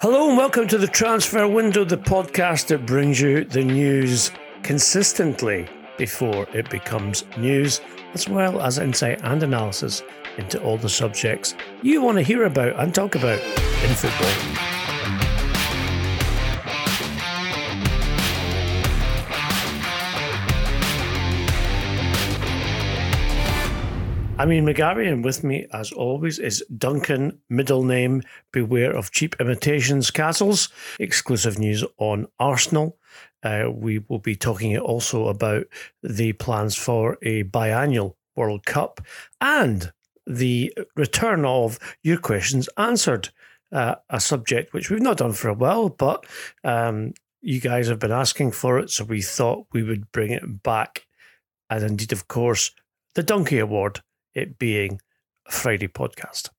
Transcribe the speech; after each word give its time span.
Hello 0.00 0.28
and 0.28 0.36
welcome 0.36 0.66
to 0.68 0.76
the 0.76 0.88
Transfer 0.88 1.46
Window, 1.46 1.84
the 1.84 1.96
podcast 1.96 2.66
that 2.66 2.84
brings 2.84 3.20
you 3.20 3.44
the 3.44 3.62
news 3.62 4.32
consistently 4.64 5.68
before 5.96 6.48
it 6.52 6.68
becomes 6.68 7.24
news, 7.38 7.80
as 8.12 8.28
well 8.28 8.60
as 8.60 8.78
insight 8.78 9.20
and 9.22 9.40
analysis 9.44 10.02
into 10.36 10.60
all 10.62 10.76
the 10.76 10.88
subjects 10.88 11.54
you 11.82 12.02
want 12.02 12.18
to 12.18 12.22
hear 12.22 12.42
about 12.42 12.78
and 12.80 12.92
talk 12.92 13.14
about 13.14 13.40
in 13.40 13.94
football. 13.94 14.73
I'm 24.44 24.52
Ian, 24.52 24.66
McGarry, 24.66 25.10
and 25.10 25.24
with 25.24 25.42
me, 25.42 25.66
as 25.72 25.90
always, 25.90 26.38
is 26.38 26.62
Duncan, 26.76 27.40
middle 27.48 27.82
name, 27.82 28.20
beware 28.52 28.94
of 28.94 29.10
cheap 29.10 29.34
imitations, 29.40 30.10
Castles, 30.10 30.68
exclusive 31.00 31.58
news 31.58 31.82
on 31.96 32.26
Arsenal. 32.38 32.98
Uh, 33.42 33.70
we 33.72 34.00
will 34.00 34.18
be 34.18 34.36
talking 34.36 34.76
also 34.76 35.28
about 35.28 35.64
the 36.02 36.34
plans 36.34 36.76
for 36.76 37.16
a 37.22 37.44
biannual 37.44 38.16
World 38.36 38.66
Cup 38.66 39.00
and 39.40 39.90
the 40.26 40.76
return 40.94 41.46
of 41.46 41.78
your 42.02 42.18
questions 42.18 42.68
answered, 42.76 43.30
uh, 43.72 43.94
a 44.10 44.20
subject 44.20 44.74
which 44.74 44.90
we've 44.90 45.00
not 45.00 45.16
done 45.16 45.32
for 45.32 45.48
a 45.48 45.54
while, 45.54 45.88
but 45.88 46.26
um, 46.64 47.14
you 47.40 47.60
guys 47.60 47.88
have 47.88 47.98
been 47.98 48.12
asking 48.12 48.50
for 48.50 48.78
it, 48.78 48.90
so 48.90 49.04
we 49.04 49.22
thought 49.22 49.68
we 49.72 49.82
would 49.82 50.12
bring 50.12 50.32
it 50.32 50.62
back. 50.62 51.06
And 51.70 51.82
indeed, 51.82 52.12
of 52.12 52.28
course, 52.28 52.72
the 53.14 53.22
Donkey 53.22 53.58
Award 53.58 54.02
it 54.34 54.58
being 54.58 55.00
a 55.46 55.52
Friday 55.52 55.88
podcast. 55.88 56.50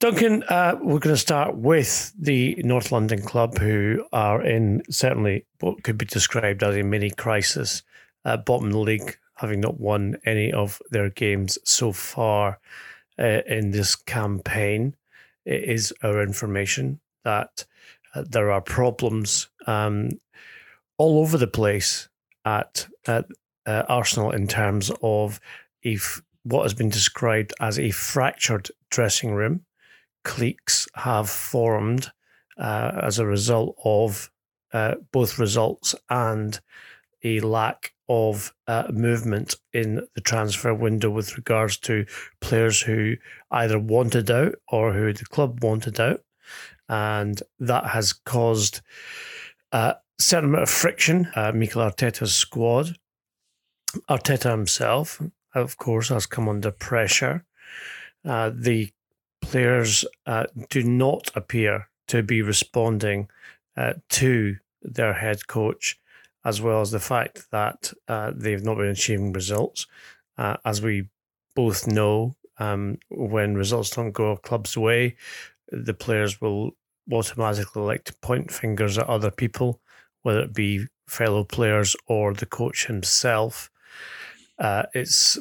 Duncan, 0.00 0.42
uh, 0.44 0.76
we're 0.80 0.98
going 0.98 1.14
to 1.14 1.20
start 1.20 1.56
with 1.56 2.10
the 2.18 2.54
North 2.64 2.90
London 2.90 3.20
club, 3.20 3.58
who 3.58 4.06
are 4.14 4.42
in 4.42 4.82
certainly 4.88 5.44
what 5.60 5.82
could 5.82 5.98
be 5.98 6.06
described 6.06 6.62
as 6.62 6.74
a 6.74 6.82
mini 6.82 7.10
crisis, 7.10 7.82
uh, 8.24 8.38
bottom 8.38 8.68
of 8.68 8.72
the 8.72 8.78
league, 8.78 9.18
having 9.34 9.60
not 9.60 9.78
won 9.78 10.16
any 10.24 10.50
of 10.52 10.80
their 10.90 11.10
games 11.10 11.58
so 11.64 11.92
far 11.92 12.58
uh, 13.18 13.42
in 13.46 13.72
this 13.72 13.94
campaign. 13.94 14.96
It 15.44 15.64
is 15.64 15.92
our 16.02 16.22
information 16.22 17.00
that 17.24 17.66
uh, 18.14 18.24
there 18.26 18.50
are 18.50 18.62
problems 18.62 19.48
um, 19.66 20.12
all 20.96 21.20
over 21.20 21.36
the 21.36 21.46
place 21.46 22.08
at, 22.46 22.86
at 23.06 23.26
uh, 23.66 23.84
Arsenal 23.88 24.30
in 24.30 24.46
terms 24.46 24.90
of 25.02 25.40
if 25.82 26.22
what 26.42 26.62
has 26.62 26.74
been 26.74 26.88
described 26.88 27.52
as 27.60 27.78
a 27.78 27.90
fractured 27.90 28.68
dressing 28.90 29.32
room. 29.32 29.64
Cliques 30.24 30.86
have 30.94 31.28
formed 31.30 32.10
uh, 32.58 32.92
as 33.02 33.18
a 33.18 33.26
result 33.26 33.76
of 33.84 34.30
uh, 34.72 34.94
both 35.12 35.38
results 35.38 35.94
and 36.08 36.60
a 37.24 37.40
lack 37.40 37.92
of 38.08 38.52
uh, 38.66 38.84
movement 38.92 39.54
in 39.72 40.06
the 40.14 40.20
transfer 40.20 40.74
window 40.74 41.10
with 41.10 41.36
regards 41.36 41.76
to 41.78 42.04
players 42.40 42.80
who 42.82 43.14
either 43.50 43.78
wanted 43.78 44.30
out 44.30 44.54
or 44.68 44.92
who 44.92 45.12
the 45.12 45.24
club 45.26 45.62
wanted 45.62 46.00
out. 46.00 46.20
And 46.88 47.40
that 47.60 47.86
has 47.86 48.12
caused 48.12 48.80
a 49.72 49.76
uh, 49.76 49.94
certain 50.18 50.50
amount 50.50 50.64
of 50.64 50.70
friction. 50.70 51.30
Uh, 51.36 51.52
Mikel 51.52 51.82
Arteta's 51.82 52.34
squad 52.34 52.96
Arteta 54.08 54.50
himself, 54.50 55.22
of 55.54 55.76
course, 55.76 56.08
has 56.08 56.26
come 56.26 56.48
under 56.48 56.70
pressure. 56.70 57.44
Uh, 58.24 58.50
the 58.54 58.90
players 59.40 60.04
uh, 60.26 60.46
do 60.68 60.82
not 60.82 61.30
appear 61.34 61.88
to 62.08 62.22
be 62.22 62.42
responding 62.42 63.28
uh, 63.76 63.94
to 64.08 64.56
their 64.82 65.14
head 65.14 65.46
coach, 65.46 65.98
as 66.44 66.60
well 66.60 66.80
as 66.80 66.90
the 66.90 67.00
fact 67.00 67.50
that 67.50 67.92
uh, 68.08 68.32
they've 68.34 68.64
not 68.64 68.76
been 68.76 68.86
achieving 68.86 69.32
results. 69.32 69.86
Uh, 70.36 70.56
as 70.64 70.82
we 70.82 71.08
both 71.54 71.86
know, 71.86 72.34
um, 72.58 72.98
when 73.08 73.54
results 73.54 73.90
don't 73.90 74.12
go 74.12 74.32
a 74.32 74.36
club's 74.36 74.76
way, 74.76 75.16
the 75.70 75.94
players 75.94 76.40
will 76.40 76.72
automatically 77.12 77.82
like 77.82 78.04
to 78.04 78.14
point 78.16 78.50
fingers 78.50 78.98
at 78.98 79.06
other 79.06 79.30
people, 79.30 79.80
whether 80.22 80.40
it 80.40 80.52
be 80.52 80.86
fellow 81.06 81.44
players 81.44 81.96
or 82.06 82.32
the 82.34 82.46
coach 82.46 82.86
himself. 82.86 83.70
Uh, 84.58 84.84
it's 84.94 85.38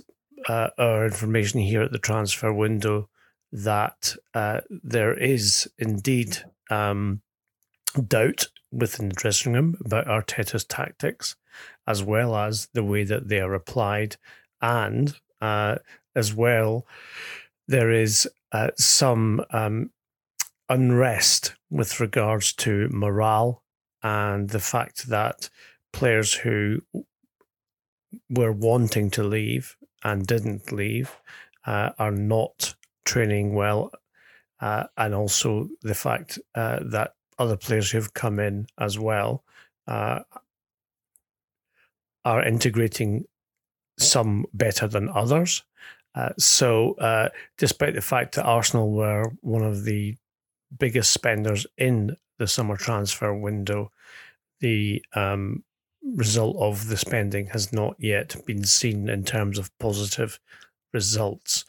uh, 0.48 0.70
our 0.78 1.06
information 1.06 1.60
here 1.60 1.82
at 1.82 1.92
the 1.92 2.00
transfer 2.00 2.54
window 2.54 3.10
that 3.52 4.16
uh, 4.34 4.62
there 4.70 5.14
is 5.14 5.70
indeed 5.78 6.38
um, 6.70 7.22
doubt 8.08 8.48
within 8.72 9.10
the 9.10 9.16
dressing 9.16 9.54
room 9.54 9.76
about 9.84 10.06
Arteta's 10.06 10.64
tactics, 10.64 11.36
as 11.88 12.04
well 12.04 12.36
as 12.36 12.70
the 12.74 12.84
way 12.84 13.04
that 13.04 13.28
they 13.28 13.40
are 13.40 13.54
applied, 13.54 14.16
and 14.62 15.16
uh, 15.42 15.76
as 16.16 16.34
well 16.34 16.86
there 17.68 17.92
is 17.92 18.28
uh, 18.52 18.70
some 18.78 19.44
um, 19.52 19.92
unrest 20.70 21.56
with 21.70 22.00
regards 22.00 22.54
to 22.54 22.88
morale 22.90 23.64
and 24.02 24.50
the 24.50 24.60
fact 24.60 25.08
that 25.10 25.50
players 25.92 26.34
who 26.34 26.82
were 28.30 28.52
wanting 28.52 29.10
to 29.12 29.24
leave 29.24 29.76
and 30.04 30.26
didn't 30.26 30.72
leave 30.72 31.16
uh, 31.66 31.92
are 32.00 32.12
not 32.12 32.76
training 33.06 33.54
well, 33.54 33.92
uh, 34.62 34.86
and 34.98 35.14
also 35.14 35.70
the 35.82 35.96
fact 35.96 36.40
uh, 36.56 36.80
that 36.82 37.14
other 37.38 37.58
players 37.58 37.92
who've 37.92 38.14
come 38.14 38.40
in 38.40 38.68
as 38.78 39.00
well 39.00 39.44
uh, 39.88 40.20
are 42.26 42.44
integrating 42.44 43.26
some 43.98 44.46
better 44.54 44.88
than 44.88 45.10
others. 45.10 45.64
Uh, 46.16 46.30
so, 46.38 46.94
uh, 46.96 47.30
despite 47.58 47.94
the 47.94 48.02
fact 48.02 48.36
that 48.36 48.46
Arsenal 48.46 48.92
were 48.92 49.32
one 49.42 49.64
of 49.64 49.84
the 49.84 50.16
biggest 50.78 51.12
spenders 51.12 51.66
in 51.78 52.16
the 52.38 52.48
summer 52.48 52.78
transfer 52.78 53.34
window, 53.34 53.92
the 54.60 55.04
um, 55.14 55.64
result 56.04 56.58
of 56.58 56.88
the 56.88 56.98
spending 56.98 57.48
has 57.48 57.74
not 57.74 57.96
yet 58.00 58.36
been 58.46 58.64
seen 58.64 59.10
in 59.10 59.24
terms 59.24 59.58
of 59.58 59.78
positive 59.80 60.40
results. 60.94 61.66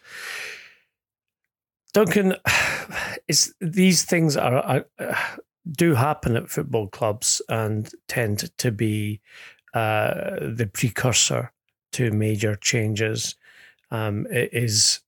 Duncan, 1.92 2.36
is 3.28 3.54
these 3.60 4.04
things 4.04 4.36
are, 4.36 4.56
are 4.56 4.86
do 5.70 5.94
happen 5.94 6.36
at 6.36 6.50
football 6.50 6.88
clubs 6.88 7.42
and 7.48 7.90
tend 8.08 8.50
to 8.58 8.72
be 8.72 9.20
uh, 9.74 10.36
the 10.40 10.68
precursor 10.72 11.52
to 11.92 12.10
major 12.10 12.56
changes. 12.56 13.36
Um, 13.90 14.26
it 14.30 14.50
is 14.52 15.00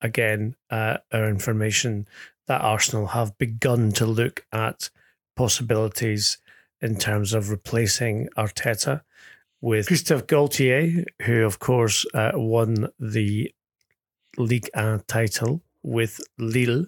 again 0.00 0.56
uh, 0.70 0.98
our 1.12 1.28
information 1.28 2.08
that 2.46 2.60
Arsenal 2.60 3.06
have 3.08 3.38
begun 3.38 3.92
to 3.92 4.06
look 4.06 4.44
at 4.52 4.90
possibilities 5.36 6.38
in 6.82 6.96
terms 6.96 7.32
of 7.32 7.48
replacing 7.48 8.28
Arteta 8.36 9.02
with 9.60 9.86
Christophe 9.86 10.26
Galtier, 10.26 11.04
who, 11.22 11.44
of 11.44 11.60
course, 11.60 12.04
uh, 12.12 12.32
won 12.34 12.88
the 12.98 13.54
Ligue 14.36 14.68
1 14.74 15.04
title 15.06 15.62
with 15.82 16.20
Lille 16.38 16.86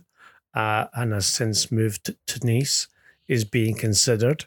uh, 0.54 0.86
and 0.94 1.12
has 1.12 1.26
since 1.26 1.70
moved 1.70 2.14
to 2.26 2.46
Nice, 2.46 2.88
is 3.28 3.44
being 3.44 3.76
considered. 3.76 4.46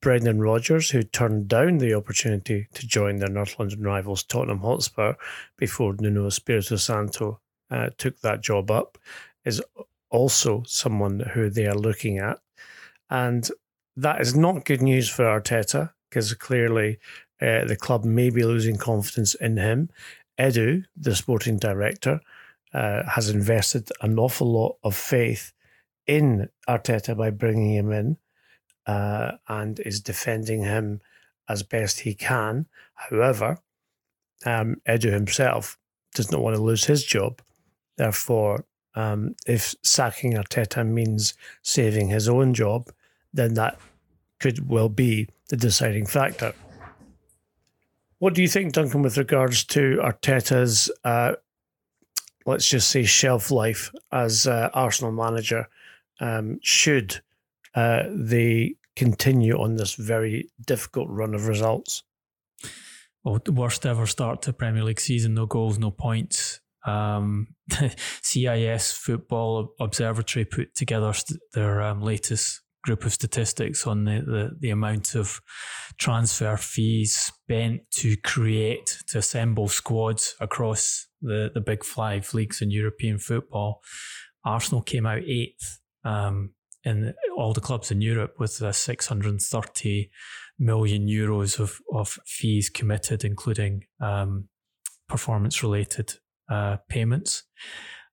Brendan 0.00 0.40
Rodgers, 0.40 0.90
who 0.90 1.02
turned 1.02 1.48
down 1.48 1.76
the 1.76 1.92
opportunity 1.92 2.66
to 2.72 2.86
join 2.86 3.16
their 3.16 3.28
North 3.28 3.58
London 3.58 3.82
rivals 3.82 4.22
Tottenham 4.22 4.60
Hotspur 4.60 5.14
before 5.58 5.94
Nuno 6.00 6.26
Espirito 6.26 6.76
Santo 6.76 7.40
uh, 7.70 7.90
took 7.98 8.18
that 8.20 8.40
job 8.40 8.70
up, 8.70 8.96
is 9.44 9.62
also 10.08 10.62
someone 10.66 11.20
who 11.20 11.50
they 11.50 11.66
are 11.66 11.76
looking 11.76 12.18
at. 12.18 12.38
And 13.10 13.50
that 14.00 14.20
is 14.20 14.34
not 14.34 14.64
good 14.64 14.82
news 14.82 15.08
for 15.08 15.24
Arteta 15.24 15.92
because 16.08 16.32
clearly 16.34 16.98
uh, 17.40 17.64
the 17.64 17.76
club 17.76 18.04
may 18.04 18.30
be 18.30 18.42
losing 18.44 18.76
confidence 18.76 19.34
in 19.34 19.56
him. 19.56 19.90
Edu, 20.38 20.84
the 20.96 21.14
sporting 21.14 21.58
director, 21.58 22.20
uh, 22.72 23.02
has 23.10 23.28
invested 23.28 23.90
an 24.00 24.18
awful 24.18 24.50
lot 24.50 24.76
of 24.82 24.96
faith 24.96 25.52
in 26.06 26.48
Arteta 26.68 27.16
by 27.16 27.30
bringing 27.30 27.74
him 27.74 27.92
in 27.92 28.16
uh, 28.86 29.32
and 29.48 29.80
is 29.80 30.00
defending 30.00 30.64
him 30.64 31.00
as 31.48 31.62
best 31.62 32.00
he 32.00 32.14
can. 32.14 32.66
However, 32.94 33.58
um, 34.46 34.76
Edu 34.88 35.12
himself 35.12 35.78
does 36.14 36.32
not 36.32 36.40
want 36.40 36.56
to 36.56 36.62
lose 36.62 36.84
his 36.84 37.04
job. 37.04 37.42
Therefore, 37.96 38.64
um, 38.94 39.36
if 39.46 39.74
sacking 39.82 40.34
Arteta 40.34 40.86
means 40.86 41.34
saving 41.62 42.08
his 42.08 42.28
own 42.28 42.54
job, 42.54 42.90
then 43.32 43.54
that 43.54 43.78
could 44.40 44.68
well 44.68 44.88
be 44.88 45.28
the 45.48 45.56
deciding 45.56 46.06
factor. 46.06 46.54
What 48.18 48.34
do 48.34 48.42
you 48.42 48.48
think, 48.48 48.72
Duncan, 48.72 49.02
with 49.02 49.16
regards 49.16 49.64
to 49.64 49.98
Arteta's, 50.02 50.90
uh, 51.04 51.34
let's 52.44 52.66
just 52.66 52.90
say, 52.90 53.04
shelf 53.04 53.50
life 53.50 53.90
as 54.12 54.46
uh, 54.46 54.68
Arsenal 54.74 55.12
manager? 55.12 55.68
Um, 56.20 56.58
should 56.62 57.22
uh, 57.74 58.02
they 58.10 58.74
continue 58.94 59.58
on 59.58 59.76
this 59.76 59.94
very 59.94 60.50
difficult 60.66 61.08
run 61.08 61.34
of 61.34 61.46
results? 61.46 62.02
Well, 63.24 63.40
worst 63.48 63.86
ever 63.86 64.06
start 64.06 64.42
to 64.42 64.52
Premier 64.52 64.84
League 64.84 65.00
season, 65.00 65.34
no 65.34 65.46
goals, 65.46 65.78
no 65.78 65.90
points. 65.90 66.60
Um, 66.86 67.48
CIES 68.22 68.92
Football 68.92 69.74
Observatory 69.80 70.44
put 70.44 70.74
together 70.74 71.12
their 71.52 71.82
um, 71.82 72.02
latest 72.02 72.62
group 72.82 73.04
of 73.04 73.12
statistics 73.12 73.86
on 73.86 74.04
the, 74.04 74.22
the, 74.26 74.50
the 74.58 74.70
amount 74.70 75.14
of 75.14 75.40
transfer 75.98 76.56
fees 76.56 77.14
spent 77.14 77.82
to 77.90 78.16
create, 78.18 78.98
to 79.08 79.18
assemble 79.18 79.68
squads 79.68 80.34
across 80.40 81.06
the, 81.20 81.50
the 81.52 81.60
big 81.60 81.84
five 81.84 82.32
leagues 82.32 82.62
in 82.62 82.70
European 82.70 83.18
football. 83.18 83.80
Arsenal 84.44 84.82
came 84.82 85.06
out 85.06 85.22
eighth 85.22 85.80
um, 86.04 86.50
in 86.84 87.14
all 87.36 87.52
the 87.52 87.60
clubs 87.60 87.90
in 87.90 88.00
Europe 88.00 88.34
with 88.38 88.62
uh, 88.62 88.72
630 88.72 90.10
million 90.58 91.06
euros 91.06 91.58
of, 91.58 91.78
of 91.92 92.18
fees 92.26 92.70
committed, 92.70 93.24
including 93.24 93.84
um, 94.00 94.48
performance 95.08 95.62
related 95.62 96.14
uh, 96.50 96.78
payments. 96.88 97.44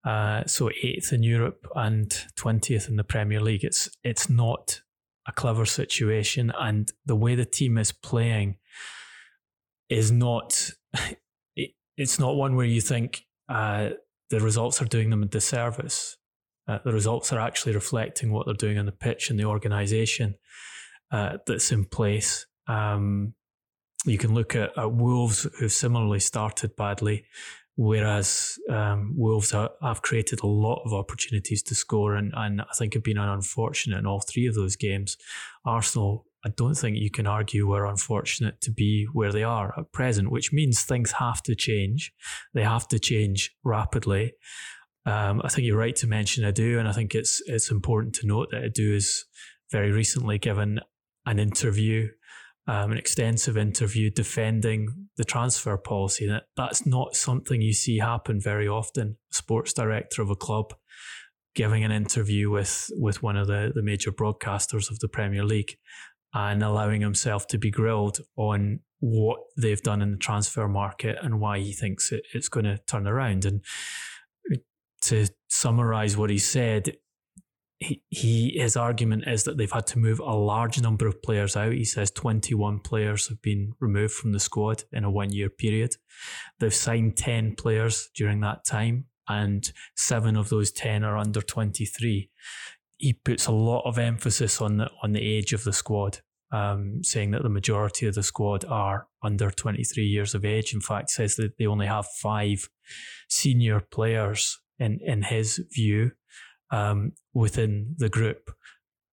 Uh, 0.05 0.43
so 0.45 0.69
eighth 0.83 1.11
in 1.11 1.23
Europe 1.23 1.67
and 1.75 2.25
twentieth 2.35 2.87
in 2.87 2.95
the 2.95 3.03
Premier 3.03 3.41
League. 3.41 3.63
It's 3.63 3.89
it's 4.03 4.29
not 4.29 4.81
a 5.27 5.31
clever 5.31 5.65
situation, 5.65 6.51
and 6.57 6.91
the 7.05 7.15
way 7.15 7.35
the 7.35 7.45
team 7.45 7.77
is 7.77 7.91
playing 7.91 8.57
is 9.89 10.11
not. 10.11 10.71
It, 11.59 11.71
it's 11.97 12.19
not 12.19 12.35
one 12.35 12.55
where 12.55 12.67
you 12.67 12.81
think 12.81 13.25
uh, 13.49 13.89
the 14.29 14.39
results 14.39 14.79
are 14.79 14.85
doing 14.85 15.09
them 15.09 15.23
a 15.23 15.25
disservice. 15.25 16.17
Uh, 16.67 16.77
the 16.85 16.93
results 16.93 17.33
are 17.33 17.39
actually 17.39 17.73
reflecting 17.73 18.31
what 18.31 18.45
they're 18.45 18.53
doing 18.53 18.77
on 18.77 18.85
the 18.85 18.91
pitch 18.91 19.31
and 19.31 19.39
the 19.39 19.45
organisation 19.45 20.35
uh, 21.11 21.37
that's 21.47 21.71
in 21.71 21.85
place. 21.85 22.45
Um, 22.67 23.33
you 24.05 24.17
can 24.17 24.33
look 24.33 24.55
at, 24.55 24.77
at 24.77 24.91
Wolves, 24.91 25.47
who 25.59 25.69
similarly 25.69 26.19
started 26.19 26.75
badly, 26.75 27.25
whereas 27.77 28.57
um, 28.69 29.13
Wolves 29.15 29.51
have 29.51 30.01
created 30.01 30.41
a 30.41 30.47
lot 30.47 30.81
of 30.83 30.93
opportunities 30.93 31.61
to 31.63 31.75
score 31.75 32.15
and, 32.15 32.33
and 32.35 32.61
I 32.61 32.73
think 32.75 32.95
have 32.95 33.03
been 33.03 33.19
unfortunate 33.19 33.99
in 33.99 34.07
all 34.07 34.19
three 34.19 34.47
of 34.47 34.55
those 34.55 34.75
games. 34.75 35.15
Arsenal, 35.63 36.25
I 36.43 36.49
don't 36.49 36.73
think 36.73 36.97
you 36.97 37.11
can 37.11 37.27
argue 37.27 37.67
were 37.67 37.85
unfortunate 37.85 38.61
to 38.61 38.71
be 38.71 39.05
where 39.13 39.31
they 39.31 39.43
are 39.43 39.75
at 39.77 39.91
present, 39.91 40.31
which 40.31 40.51
means 40.51 40.81
things 40.81 41.11
have 41.13 41.43
to 41.43 41.55
change. 41.55 42.11
They 42.55 42.63
have 42.63 42.87
to 42.87 42.99
change 42.99 43.55
rapidly. 43.63 44.33
Um, 45.05 45.41
I 45.43 45.49
think 45.49 45.67
you're 45.67 45.77
right 45.77 45.95
to 45.97 46.07
mention 46.07 46.51
Edu, 46.51 46.79
and 46.79 46.87
I 46.87 46.91
think 46.91 47.13
it's 47.15 47.41
it's 47.45 47.71
important 47.71 48.15
to 48.15 48.27
note 48.27 48.49
that 48.51 48.63
Edu 48.63 48.95
has 48.95 49.23
very 49.71 49.91
recently 49.91 50.37
given 50.37 50.79
an 51.25 51.39
interview 51.39 52.09
um, 52.67 52.91
an 52.91 52.97
extensive 52.97 53.57
interview 53.57 54.09
defending 54.09 55.09
the 55.15 55.23
transfer 55.23 55.77
policy. 55.77 56.27
That 56.27 56.43
that's 56.55 56.85
not 56.85 57.15
something 57.15 57.61
you 57.61 57.73
see 57.73 57.99
happen 57.99 58.39
very 58.41 58.67
often. 58.67 59.17
Sports 59.31 59.73
director 59.73 60.21
of 60.21 60.29
a 60.29 60.35
club 60.35 60.73
giving 61.55 61.83
an 61.83 61.91
interview 61.91 62.49
with 62.49 62.89
with 62.95 63.23
one 63.23 63.37
of 63.37 63.47
the, 63.47 63.71
the 63.73 63.81
major 63.81 64.11
broadcasters 64.11 64.91
of 64.91 64.99
the 64.99 65.07
Premier 65.07 65.43
League 65.43 65.77
and 66.33 66.61
allowing 66.61 67.01
himself 67.01 67.47
to 67.47 67.57
be 67.57 67.71
grilled 67.71 68.19
on 68.35 68.79
what 68.99 69.39
they've 69.57 69.81
done 69.81 70.01
in 70.01 70.11
the 70.11 70.17
transfer 70.17 70.67
market 70.67 71.17
and 71.21 71.39
why 71.39 71.59
he 71.59 71.71
thinks 71.71 72.11
it, 72.11 72.23
it's 72.33 72.49
going 72.49 72.65
to 72.65 72.77
turn 72.87 73.07
around. 73.07 73.45
And 73.45 73.63
to 75.01 75.27
summarize 75.47 76.17
what 76.17 76.29
he 76.29 76.39
said, 76.39 76.97
he, 77.79 78.01
he 78.09 78.57
his 78.57 78.75
argument 78.75 79.25
is 79.27 79.43
that 79.43 79.57
they've 79.57 79.71
had 79.71 79.87
to 79.87 79.99
move 79.99 80.19
a 80.19 80.35
large 80.35 80.81
number 80.81 81.07
of 81.07 81.21
players 81.21 81.55
out. 81.55 81.73
He 81.73 81.85
says 81.85 82.09
21 82.11 82.79
players 82.79 83.27
have 83.29 83.41
been 83.41 83.73
removed 83.79 84.13
from 84.13 84.31
the 84.31 84.39
squad 84.39 84.83
in 84.91 85.03
a 85.03 85.11
one 85.11 85.31
year 85.31 85.49
period. 85.49 85.95
They've 86.59 86.73
signed 86.73 87.17
10 87.17 87.55
players 87.55 88.09
during 88.15 88.41
that 88.41 88.65
time, 88.65 89.05
and 89.27 89.71
seven 89.95 90.35
of 90.35 90.49
those 90.49 90.71
10 90.71 91.03
are 91.03 91.17
under 91.17 91.41
23. 91.41 92.29
He 92.97 93.13
puts 93.13 93.45
a 93.45 93.51
lot 93.51 93.83
of 93.85 93.99
emphasis 93.99 94.59
on 94.59 94.77
the 94.77 94.89
on 95.03 95.13
the 95.13 95.21
age 95.21 95.53
of 95.53 95.63
the 95.63 95.73
squad, 95.73 96.19
um, 96.51 97.03
saying 97.03 97.31
that 97.31 97.43
the 97.43 97.49
majority 97.49 98.07
of 98.07 98.15
the 98.15 98.23
squad 98.23 98.65
are 98.65 99.07
under 99.21 99.51
23 99.51 100.03
years 100.03 100.33
of 100.33 100.43
age. 100.43 100.73
In 100.73 100.81
fact, 100.81 101.11
says 101.11 101.35
that 101.35 101.57
they 101.59 101.67
only 101.67 101.85
have 101.85 102.07
five 102.07 102.69
senior 103.29 103.81
players 103.81 104.59
in 104.79 104.99
in 105.05 105.21
his 105.21 105.61
view 105.71 106.11
um, 106.71 107.13
within 107.33 107.95
the 107.97 108.09
group, 108.09 108.51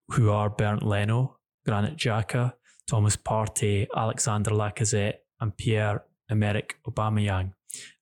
who 0.08 0.30
are 0.30 0.50
Bernd 0.50 0.82
Leno, 0.82 1.38
Granit 1.66 1.96
Xhaka, 1.96 2.54
Thomas 2.86 3.16
Partey, 3.16 3.86
Alexander 3.96 4.50
Lacazette, 4.50 5.18
and 5.40 5.56
Pierre 5.56 6.04
Emerick 6.30 6.76
Aubameyang. 6.86 7.52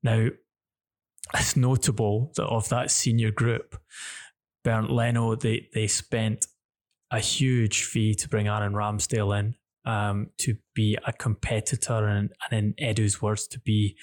Now, 0.02 0.28
it's 1.34 1.56
notable 1.56 2.32
that 2.36 2.46
of 2.46 2.68
that 2.68 2.90
senior 2.90 3.30
group, 3.30 3.78
Bernd 4.64 4.90
Leno, 4.90 5.34
they, 5.34 5.68
they 5.72 5.86
spent 5.86 6.46
a 7.10 7.20
huge 7.20 7.84
fee 7.84 8.14
to 8.14 8.28
bring 8.28 8.48
Aaron 8.48 8.72
Ramsdale 8.72 9.38
in 9.38 9.54
um, 9.84 10.30
to 10.38 10.56
be 10.74 10.96
a 11.06 11.12
competitor 11.12 12.06
and, 12.06 12.32
and, 12.50 12.74
in 12.78 12.84
Edu's 12.84 13.20
words, 13.20 13.46
to 13.48 13.60
be 13.60 13.96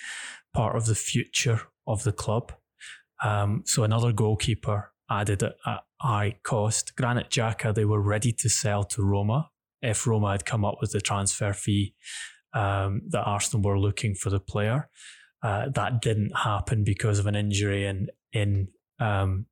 part 0.54 0.76
of 0.76 0.86
the 0.86 0.96
future 0.96 1.62
of 1.88 2.04
the 2.04 2.12
club. 2.12 2.52
Um, 3.24 3.64
so 3.66 3.84
another 3.84 4.12
goalkeeper 4.12 4.92
added 5.10 5.44
at, 5.44 5.56
at 5.66 5.82
high 6.00 6.38
cost. 6.44 6.96
Granit 6.96 7.30
Xhaka, 7.30 7.74
they 7.74 7.86
were 7.86 8.02
ready 8.02 8.32
to 8.34 8.50
sell 8.50 8.84
to 8.86 9.04
Roma 9.04 9.50
if 9.82 10.06
Roma 10.06 10.32
had 10.32 10.46
come 10.46 10.66
up 10.66 10.78
with 10.82 10.92
the 10.92 11.02
transfer 11.02 11.54
fee 11.54 11.94
um, 12.54 13.02
that 13.10 13.24
Arsenal 13.24 13.64
were 13.64 13.80
looking 13.80 14.16
for 14.16 14.30
the 14.30 14.40
player. 14.40 14.90
Uh, 15.42 15.70
that 15.70 16.02
didn't 16.02 16.36
happen 16.36 16.84
because 16.84 17.20
of 17.20 17.26
an 17.26 17.36
injury 17.36 17.86
in 17.86 18.08
in 18.34 18.68
um, 19.00 19.46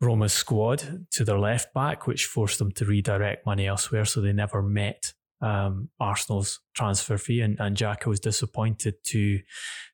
Roma's 0.00 0.32
squad 0.32 1.06
to 1.12 1.24
their 1.24 1.38
left 1.38 1.72
back, 1.72 2.06
which 2.06 2.26
forced 2.26 2.58
them 2.58 2.72
to 2.72 2.84
redirect 2.84 3.46
money 3.46 3.66
elsewhere. 3.66 4.04
So 4.04 4.20
they 4.20 4.32
never 4.32 4.62
met 4.62 5.12
um, 5.40 5.90
Arsenal's 6.00 6.60
transfer 6.74 7.18
fee, 7.18 7.40
and, 7.40 7.58
and 7.60 7.80
was 8.04 8.18
disappointed 8.18 8.94
to 9.04 9.40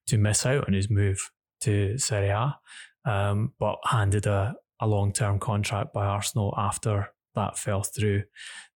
to 0.07 0.17
miss 0.17 0.47
out 0.47 0.67
on 0.67 0.73
his 0.73 0.89
move 0.89 1.31
to 1.61 1.99
Serie 1.99 2.29
A 2.29 2.59
um, 3.07 3.53
but 3.59 3.79
handed 3.85 4.27
a, 4.27 4.55
a 4.81 4.87
long 4.87 5.13
term 5.13 5.39
contract 5.39 5.93
by 5.93 6.05
Arsenal 6.07 6.55
after 6.57 7.11
that 7.35 7.59
fell 7.59 7.83
through. 7.83 8.25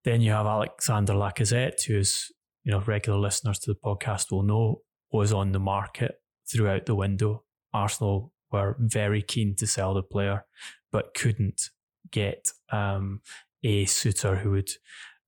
Then 0.03 0.21
you 0.21 0.31
have 0.31 0.45
Alexander 0.45 1.13
Lacazette, 1.13 1.83
who 1.83 1.97
is, 1.97 2.31
you 2.63 2.71
know, 2.71 2.79
regular 2.81 3.19
listeners 3.19 3.59
to 3.59 3.73
the 3.73 3.79
podcast 3.79 4.31
will 4.31 4.43
know, 4.43 4.81
was 5.11 5.33
on 5.33 5.51
the 5.51 5.59
market 5.59 6.21
throughout 6.49 6.85
the 6.85 6.95
window. 6.95 7.43
Arsenal 7.73 8.33
were 8.51 8.77
very 8.79 9.21
keen 9.21 9.55
to 9.55 9.67
sell 9.67 9.93
the 9.93 10.03
player, 10.03 10.45
but 10.91 11.13
couldn't 11.13 11.69
get 12.11 12.49
um, 12.71 13.21
a 13.63 13.85
suitor 13.85 14.37
who 14.37 14.51
would 14.51 14.69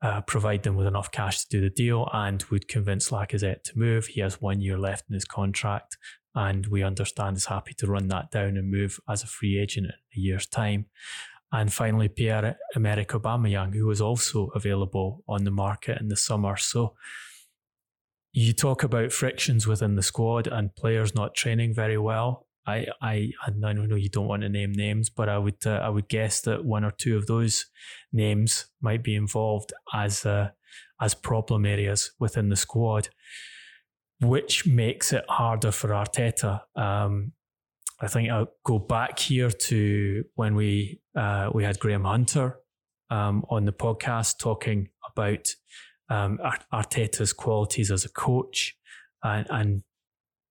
uh, 0.02 0.22
provide 0.22 0.64
them 0.64 0.76
with 0.76 0.86
enough 0.86 1.12
cash 1.12 1.44
to 1.44 1.50
do 1.50 1.62
the 1.62 1.70
deal 1.70 2.10
and 2.12 2.44
would 2.52 2.68
convince 2.68 3.10
Lacazette 3.10 3.64
to 3.64 3.80
move. 3.80 4.08
He 4.08 4.22
has 4.22 4.42
one 4.42 4.60
year 4.60 4.78
left 4.78 5.06
in 5.10 5.14
his 5.14 5.26
contract 5.26 5.98
and 6.36 6.68
we 6.68 6.84
understand 6.84 7.38
is 7.38 7.46
happy 7.46 7.74
to 7.76 7.88
run 7.88 8.08
that 8.08 8.32
down 8.32 8.58
and 8.58 8.72
move 8.72 9.00
as 9.08 9.24
a 9.24 9.28
free 9.28 9.60
agent 9.60 9.88
in 9.88 9.92
a 9.92 10.20
year's 10.20 10.48
time. 10.48 10.86
And 11.52 11.72
finally, 11.72 12.10
Pierre 12.10 12.58
Emerick 12.76 13.10
Aubameyang, 13.10 13.76
who 13.76 13.86
was 13.86 14.02
also 14.02 14.48
available 14.56 15.24
on 15.28 15.44
the 15.44 15.52
market 15.52 16.02
in 16.02 16.08
the 16.08 16.16
summer. 16.16 16.58
So 16.58 16.96
you 18.32 18.54
talk 18.54 18.82
about 18.82 19.12
frictions 19.12 19.68
within 19.68 19.96
the 19.96 20.02
squad 20.02 20.48
and 20.48 20.76
players 20.76 21.14
not 21.14 21.36
training 21.36 21.76
very 21.76 22.00
well. 22.00 22.48
I, 22.66 22.88
I, 23.02 23.32
I 23.46 23.52
know 23.52 23.96
you 23.96 24.10
don't 24.10 24.28
want 24.28 24.42
to 24.42 24.50
name 24.50 24.72
names, 24.72 25.12
but 25.12 25.30
I 25.30 25.38
would, 25.38 25.64
uh, 25.66 25.82
I 25.84 25.90
would 25.90 26.08
guess 26.08 26.42
that 26.42 26.66
one 26.66 26.84
or 26.84 26.92
two 26.92 27.18
of 27.18 27.28
those 27.28 27.66
names 28.12 28.68
might 28.82 29.04
be 29.04 29.16
involved 29.16 29.74
as, 29.94 30.26
uh, 30.26 30.50
as 31.00 31.14
problem 31.14 31.66
areas 31.66 32.14
within 32.20 32.50
the 32.50 32.56
squad 32.56 33.10
which 34.24 34.66
makes 34.66 35.14
it 35.14 35.26
harder 35.28 35.72
for 35.72 35.90
Arteta. 35.90 36.62
Um, 36.76 37.34
I 38.02 38.08
think 38.08 38.30
I'll 38.30 38.52
go 38.66 38.80
back 38.80 39.20
here 39.20 39.50
to 39.50 40.24
when 40.36 40.56
we 40.56 41.00
uh, 41.16 41.50
we 41.54 41.64
had 41.64 41.80
Graham 41.80 42.04
Hunter 42.04 42.58
um, 43.10 43.46
on 43.50 43.66
the 43.66 43.72
podcast 43.72 44.40
talking 44.40 44.90
about 45.16 45.48
um, 46.10 46.40
Arteta's 46.74 47.34
qualities 47.34 47.92
as 47.92 48.06
a 48.06 48.10
coach 48.10 48.76
and, 49.24 49.48
and 49.50 49.84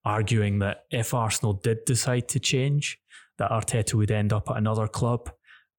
arguing 0.05 0.61
that 0.61 0.85
if 0.91 1.15
Arsenal 1.15 1.53
did 1.53 1.85
decide 1.85 2.29
to 2.29 2.41
change, 2.41 2.99
that 3.39 3.51
Arteta 3.51 3.95
would 3.95 4.11
end 4.11 4.33
up 4.33 4.51
at 4.51 4.57
another 4.57 4.89
club, 4.89 5.31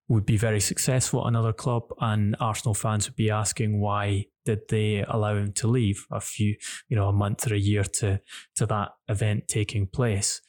would 0.07 0.25
be 0.25 0.37
very 0.37 0.59
successful 0.59 1.21
at 1.21 1.27
another 1.27 1.53
club, 1.53 1.83
and 1.99 2.35
Arsenal 2.39 2.73
fans 2.73 3.07
would 3.07 3.15
be 3.15 3.29
asking 3.29 3.79
why 3.79 4.25
did 4.45 4.59
they 4.69 5.03
allow 5.07 5.35
him 5.35 5.53
to 5.53 5.67
leave 5.67 6.05
a 6.11 6.19
few, 6.19 6.55
you 6.89 6.95
know, 6.95 7.07
a 7.07 7.13
month 7.13 7.49
or 7.49 7.55
a 7.55 7.59
year 7.59 7.83
to 7.83 8.19
to 8.55 8.65
that 8.65 8.89
event 9.07 9.47
taking 9.47 9.87
place. 9.87 10.41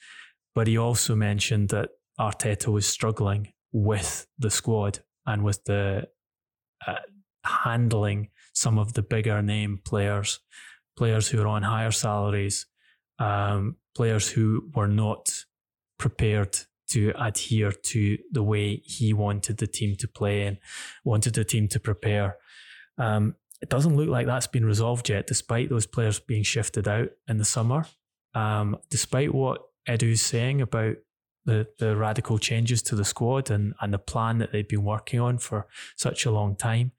But 0.55 0.67
he 0.67 0.77
also 0.77 1.15
mentioned 1.15 1.69
that 1.71 1.91
Arteta 2.19 2.69
was 2.69 2.87
struggling 2.87 3.53
with 3.73 4.27
the 4.39 4.51
squad 4.51 5.01
and 5.27 5.43
with 5.43 5.65
the 5.65 6.09
uh, 6.87 6.95
handling 7.45 8.31
some 8.53 8.79
of 8.79 8.95
the 8.95 9.03
bigger 9.03 9.43
name 9.43 9.81
players, 9.85 10.41
players 10.97 11.29
who 11.29 11.41
are 11.41 11.47
on 11.47 11.63
higher 11.63 11.91
salaries, 11.91 12.67
um, 13.19 13.77
players 13.97 14.29
who 14.31 14.71
were 14.75 14.89
not 14.89 15.45
prepared 15.99 16.59
to 16.95 17.13
adhere 17.19 17.73
to 17.73 18.17
the 18.31 18.43
way 18.43 18.77
he 18.85 19.13
wanted 19.13 19.57
the 19.57 19.67
team 19.67 19.97
to 19.97 20.07
play 20.07 20.43
and 20.43 20.59
wanted 21.05 21.35
the 21.35 21.45
team 21.45 21.67
to 21.69 21.81
prepare. 21.81 22.37
Um, 22.99 23.35
it 23.61 23.69
doesn't 23.69 23.97
look 23.97 24.09
like 24.09 24.27
that's 24.27 24.47
been 24.47 24.65
resolved 24.65 25.09
yet, 25.09 25.27
despite 25.27 25.71
those 25.71 25.87
players 25.87 26.21
being 26.21 26.45
shifted 26.45 26.87
out 26.87 27.09
in 27.27 27.39
the 27.39 27.45
summer. 27.45 27.87
Um, 28.35 28.79
despite 28.91 29.35
what 29.35 29.63
Edu's 29.89 30.23
saying 30.23 30.61
about 30.61 30.97
the, 31.45 31.67
the 31.81 31.97
radical 31.97 32.39
changes 32.39 32.81
to 32.83 32.95
the 32.95 33.05
squad 33.05 33.51
and, 33.51 33.75
and 33.81 33.93
the 33.93 33.99
plan 33.99 34.39
that 34.39 34.53
they've 34.53 34.69
been 34.69 34.85
working 34.85 35.19
on 35.19 35.39
for 35.39 35.67
such 35.97 36.27
a 36.27 36.31
long 36.31 36.55
time, 36.55 36.93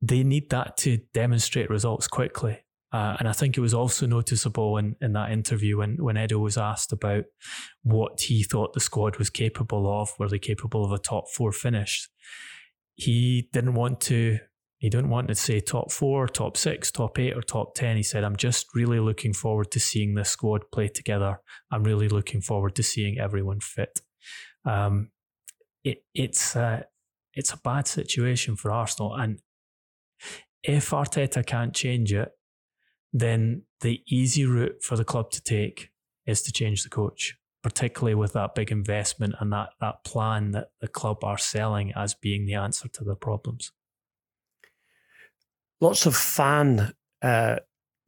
they 0.00 0.22
need 0.22 0.48
that 0.48 0.78
to 0.78 0.98
demonstrate 1.12 1.68
results 1.68 2.08
quickly. 2.08 2.60
Uh, 2.92 3.16
and 3.20 3.28
I 3.28 3.32
think 3.32 3.56
it 3.56 3.60
was 3.60 3.74
also 3.74 4.06
noticeable 4.06 4.76
in, 4.76 4.96
in 5.00 5.12
that 5.12 5.30
interview 5.30 5.78
when, 5.78 5.96
when 5.96 6.16
Edu 6.16 6.40
was 6.40 6.58
asked 6.58 6.92
about 6.92 7.24
what 7.82 8.20
he 8.20 8.42
thought 8.42 8.72
the 8.72 8.80
squad 8.80 9.16
was 9.16 9.30
capable 9.30 10.00
of. 10.00 10.12
Were 10.18 10.28
they 10.28 10.40
capable 10.40 10.84
of 10.84 10.90
a 10.90 10.98
top 10.98 11.28
four 11.28 11.52
finish? 11.52 12.08
He 12.96 13.48
didn't 13.52 13.74
want 13.74 14.00
to. 14.02 14.38
He 14.78 14.88
didn't 14.88 15.10
want 15.10 15.28
to 15.28 15.34
say 15.34 15.60
top 15.60 15.92
four, 15.92 16.26
top 16.26 16.56
six, 16.56 16.90
top 16.90 17.18
eight, 17.18 17.36
or 17.36 17.42
top 17.42 17.74
ten. 17.74 17.96
He 17.96 18.02
said, 18.02 18.24
"I'm 18.24 18.36
just 18.36 18.66
really 18.74 18.98
looking 18.98 19.34
forward 19.34 19.70
to 19.72 19.80
seeing 19.80 20.14
this 20.14 20.30
squad 20.30 20.62
play 20.72 20.88
together. 20.88 21.40
I'm 21.70 21.84
really 21.84 22.08
looking 22.08 22.40
forward 22.40 22.74
to 22.76 22.82
seeing 22.82 23.18
everyone 23.18 23.60
fit." 23.60 24.00
Um, 24.64 25.10
it, 25.84 26.02
it's 26.14 26.56
uh, 26.56 26.82
it's 27.34 27.52
a 27.52 27.58
bad 27.58 27.86
situation 27.86 28.56
for 28.56 28.72
Arsenal, 28.72 29.14
and 29.14 29.40
if 30.62 30.90
Arteta 30.90 31.44
can't 31.44 31.74
change 31.74 32.12
it, 32.12 32.30
then 33.12 33.62
the 33.80 34.02
easy 34.06 34.44
route 34.44 34.82
for 34.82 34.96
the 34.96 35.04
club 35.04 35.30
to 35.32 35.42
take 35.42 35.90
is 36.26 36.42
to 36.42 36.52
change 36.52 36.82
the 36.82 36.88
coach, 36.88 37.36
particularly 37.62 38.14
with 38.14 38.32
that 38.34 38.54
big 38.54 38.70
investment 38.70 39.34
and 39.40 39.52
that, 39.52 39.70
that 39.80 40.04
plan 40.04 40.52
that 40.52 40.70
the 40.80 40.88
club 40.88 41.24
are 41.24 41.38
selling 41.38 41.92
as 41.96 42.14
being 42.14 42.46
the 42.46 42.54
answer 42.54 42.88
to 42.88 43.04
the 43.04 43.16
problems. 43.16 43.72
Lots 45.80 46.06
of 46.06 46.14
fan 46.14 46.92
uh, 47.22 47.56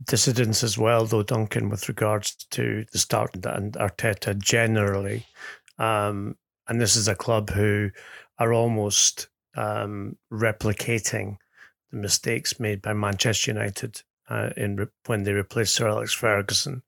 dissidents 0.04 0.62
as 0.62 0.76
well, 0.76 1.06
though, 1.06 1.22
Duncan, 1.22 1.68
with 1.68 1.88
regards 1.88 2.34
to 2.50 2.84
the 2.92 2.98
start 2.98 3.34
and 3.34 3.72
Arteta 3.74 4.38
generally. 4.38 5.26
Um, 5.78 6.36
and 6.68 6.80
this 6.80 6.96
is 6.96 7.08
a 7.08 7.14
club 7.14 7.50
who 7.50 7.90
are 8.38 8.52
almost 8.52 9.28
um, 9.56 10.16
replicating 10.32 11.38
the 11.90 11.98
mistakes 11.98 12.60
made 12.60 12.82
by 12.82 12.92
Manchester 12.92 13.50
United 13.50 14.02
uh, 14.32 14.50
in 14.56 14.76
re- 14.76 14.86
when 15.06 15.24
they 15.24 15.32
replaced 15.32 15.74
Sir 15.74 15.88
Alex 15.88 16.14
Ferguson 16.14 16.82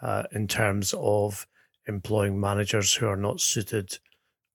uh, 0.00 0.22
in 0.30 0.46
terms 0.46 0.94
of 0.96 1.46
employing 1.86 2.38
managers 2.38 2.94
who 2.94 3.08
are 3.08 3.16
not 3.16 3.40
suited 3.40 3.98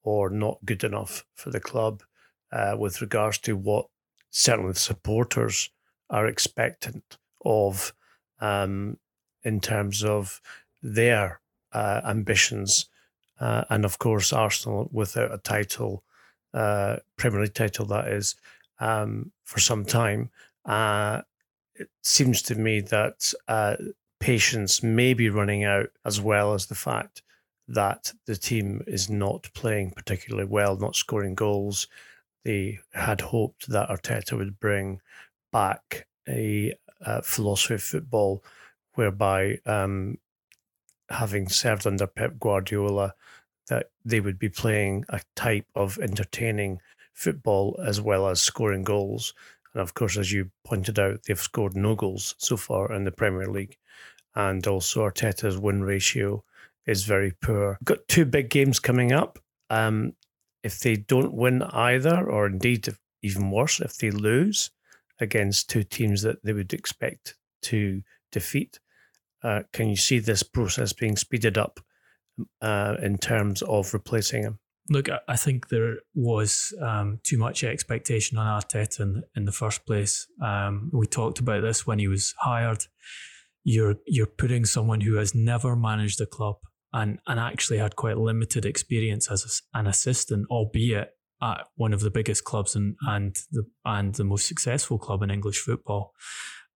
or 0.03 0.29
not 0.29 0.59
good 0.63 0.83
enough 0.83 1.25
for 1.35 1.49
the 1.49 1.59
club 1.59 2.03
uh, 2.51 2.75
with 2.77 3.01
regards 3.01 3.37
to 3.39 3.55
what 3.57 3.87
certainly 4.29 4.71
the 4.71 4.79
supporters 4.79 5.69
are 6.09 6.25
expectant 6.25 7.17
of 7.43 7.93
um, 8.39 8.97
in 9.43 9.59
terms 9.59 10.03
of 10.03 10.41
their 10.81 11.41
uh, 11.73 12.01
ambitions. 12.05 12.87
Uh, 13.39 13.63
and 13.69 13.83
of 13.83 13.99
course, 13.99 14.31
Arsenal 14.31 14.89
without 14.91 15.33
a 15.33 15.37
title, 15.37 16.03
uh, 16.53 16.97
Premier 17.17 17.41
League 17.41 17.53
title, 17.53 17.85
that 17.87 18.07
is, 18.07 18.35
um, 18.79 19.31
for 19.43 19.59
some 19.59 19.83
time. 19.83 20.29
Uh, 21.81 21.83
it 21.83 21.89
seems 22.03 22.41
to 22.43 22.55
me 22.55 22.81
that 22.81 23.33
uh, 23.47 23.75
patience 24.19 24.83
may 24.83 25.13
be 25.13 25.29
running 25.29 25.63
out, 25.63 25.89
as 26.05 26.21
well 26.21 26.53
as 26.53 26.65
the 26.65 26.75
fact 26.75 27.21
that 27.67 28.13
the 28.25 28.35
team 28.35 28.83
is 28.87 29.09
not 29.09 29.49
playing 29.53 29.91
particularly 29.91 30.47
well, 30.47 30.77
not 30.77 30.95
scoring 30.95 31.35
goals. 31.35 31.87
They 32.43 32.79
had 32.93 33.21
hoped 33.21 33.69
that 33.69 33.89
Arteta 33.89 34.37
would 34.37 34.59
bring 34.59 35.01
back 35.51 36.07
a, 36.27 36.75
a 37.01 37.21
philosophy 37.21 37.75
of 37.75 37.83
football 37.83 38.43
whereby, 38.95 39.59
um, 39.65 40.17
having 41.09 41.49
served 41.49 41.87
under 41.87 42.07
Pep 42.07 42.39
Guardiola, 42.39 43.13
that 43.67 43.91
they 44.03 44.19
would 44.19 44.39
be 44.39 44.49
playing 44.49 45.05
a 45.09 45.21
type 45.35 45.65
of 45.75 45.97
entertaining 45.99 46.81
football 47.13 47.79
as 47.85 48.01
well 48.01 48.27
as 48.27 48.41
scoring 48.41 48.83
goals. 48.83 49.33
And 49.73 49.81
of 49.81 49.93
course, 49.93 50.17
as 50.17 50.31
you 50.31 50.51
pointed 50.65 50.99
out, 50.99 51.23
they've 51.23 51.39
scored 51.39 51.75
no 51.75 51.95
goals 51.95 52.35
so 52.37 52.57
far 52.57 52.91
in 52.91 53.03
the 53.03 53.11
Premier 53.11 53.47
League. 53.47 53.77
And 54.35 54.65
also, 54.67 55.01
Arteta's 55.01 55.57
win 55.57 55.83
ratio 55.83 56.43
is 56.85 57.03
very 57.03 57.33
poor. 57.41 57.77
Got 57.83 58.07
two 58.07 58.25
big 58.25 58.49
games 58.49 58.79
coming 58.79 59.11
up. 59.11 59.39
Um, 59.69 60.13
if 60.63 60.79
they 60.79 60.95
don't 60.95 61.33
win 61.33 61.63
either, 61.63 62.29
or 62.29 62.47
indeed, 62.47 62.89
even 63.21 63.51
worse, 63.51 63.79
if 63.79 63.97
they 63.97 64.11
lose 64.11 64.71
against 65.19 65.69
two 65.69 65.83
teams 65.83 66.21
that 66.21 66.43
they 66.43 66.53
would 66.53 66.73
expect 66.73 67.35
to 67.63 68.01
defeat, 68.31 68.79
uh, 69.43 69.63
can 69.73 69.89
you 69.89 69.95
see 69.95 70.19
this 70.19 70.43
process 70.43 70.93
being 70.93 71.15
speeded 71.15 71.57
up 71.57 71.79
uh, 72.61 72.95
in 73.01 73.17
terms 73.17 73.61
of 73.63 73.93
replacing 73.93 74.43
him? 74.43 74.59
Look, 74.89 75.07
I 75.27 75.35
think 75.37 75.69
there 75.69 75.97
was 76.15 76.73
um, 76.81 77.19
too 77.23 77.37
much 77.37 77.63
expectation 77.63 78.37
on 78.37 78.61
Arteta 78.61 79.01
in, 79.01 79.23
in 79.35 79.45
the 79.45 79.51
first 79.51 79.85
place. 79.85 80.27
Um, 80.43 80.89
we 80.93 81.05
talked 81.05 81.39
about 81.39 81.61
this 81.61 81.85
when 81.85 81.99
he 81.99 82.07
was 82.07 82.33
hired. 82.39 82.85
You're 83.63 83.95
you're 84.07 84.25
putting 84.25 84.65
someone 84.65 85.01
who 85.01 85.15
has 85.15 85.35
never 85.35 85.75
managed 85.75 86.19
a 86.19 86.25
club 86.25 86.55
and 86.93 87.19
and 87.27 87.39
actually 87.39 87.77
had 87.77 87.95
quite 87.95 88.17
limited 88.17 88.65
experience 88.65 89.29
as 89.29 89.61
an 89.73 89.85
assistant, 89.85 90.47
albeit 90.49 91.11
at 91.43 91.67
one 91.75 91.93
of 91.93 92.01
the 92.01 92.11
biggest 92.11 92.43
clubs 92.43 92.75
and 92.75 92.95
and 93.07 93.35
the 93.51 93.63
and 93.85 94.15
the 94.15 94.23
most 94.23 94.47
successful 94.47 94.97
club 94.97 95.21
in 95.21 95.29
English 95.29 95.59
football 95.59 96.13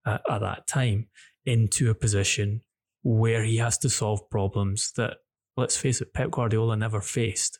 uh, 0.05 0.19
at 0.29 0.41
that 0.41 0.67
time, 0.67 1.07
into 1.45 1.89
a 1.89 1.95
position 1.95 2.61
where 3.01 3.43
he 3.43 3.57
has 3.57 3.77
to 3.77 3.89
solve 3.89 4.29
problems 4.29 4.91
that, 4.95 5.17
let's 5.57 5.77
face 5.77 6.01
it, 6.01 6.13
Pep 6.13 6.31
Guardiola 6.31 6.75
never 6.75 7.01
faced 7.01 7.59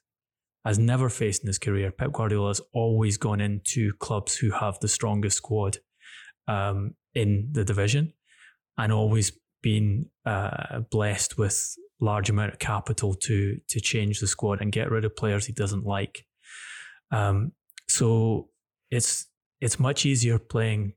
has 0.65 0.79
never 0.79 1.10
faced 1.10 1.43
in 1.43 1.48
his 1.48 1.60
career. 1.60 1.91
Pep 1.91 2.12
Guardiola 2.12 2.50
has 2.50 2.62
always 2.74 3.17
gone 3.17 3.39
into 3.39 3.93
clubs 4.00 4.36
who 4.36 4.50
have 4.51 4.79
the 4.79 4.88
strongest 4.88 5.38
squad 5.38 5.77
um, 6.48 6.95
in 7.13 7.50
the 7.51 7.63
division 7.63 8.13
and 8.77 8.91
always 8.91 9.31
been 9.62 10.07
uh, 10.25 10.79
blessed 10.91 11.38
with 11.38 11.75
large 12.01 12.29
amount 12.29 12.51
of 12.51 12.60
capital 12.60 13.13
to 13.13 13.57
to 13.69 13.79
change 13.79 14.19
the 14.19 14.27
squad 14.27 14.62
and 14.62 14.72
get 14.72 14.91
rid 14.91 15.05
of 15.05 15.15
players 15.15 15.45
he 15.45 15.53
doesn't 15.53 15.86
like. 15.86 16.25
Um, 17.12 17.53
so 17.88 18.50
it's 18.91 19.27
it's 19.62 19.79
much 19.79 20.05
easier 20.05 20.38
playing 20.38 20.93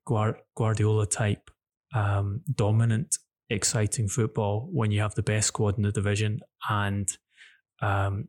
Guardiola 0.56 1.06
type 1.06 1.50
um, 1.94 2.42
dominant, 2.54 3.16
exciting 3.48 4.08
football 4.08 4.68
when 4.72 4.90
you 4.90 5.00
have 5.00 5.14
the 5.14 5.22
best 5.22 5.48
squad 5.48 5.76
in 5.76 5.82
the 5.82 5.92
division 5.92 6.40
and 6.68 7.08
um, 7.80 8.28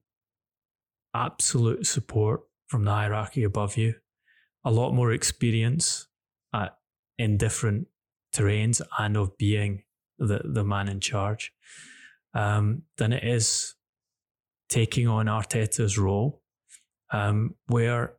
absolute 1.13 1.85
support 1.85 2.41
from 2.67 2.83
the 2.83 2.91
hierarchy 2.91 3.43
above 3.43 3.77
you, 3.77 3.95
a 4.63 4.71
lot 4.71 4.93
more 4.93 5.11
experience 5.11 6.07
at, 6.53 6.75
in 7.17 7.37
different 7.37 7.87
terrains 8.35 8.81
and 8.97 9.17
of 9.17 9.37
being 9.37 9.83
the, 10.19 10.41
the 10.43 10.63
man 10.63 10.87
in 10.87 10.99
charge 10.99 11.51
um, 12.33 12.83
than 12.97 13.13
it 13.13 13.23
is 13.23 13.75
taking 14.69 15.07
on 15.07 15.25
Arteta's 15.25 15.97
role, 15.97 16.41
um, 17.11 17.55
where 17.67 18.13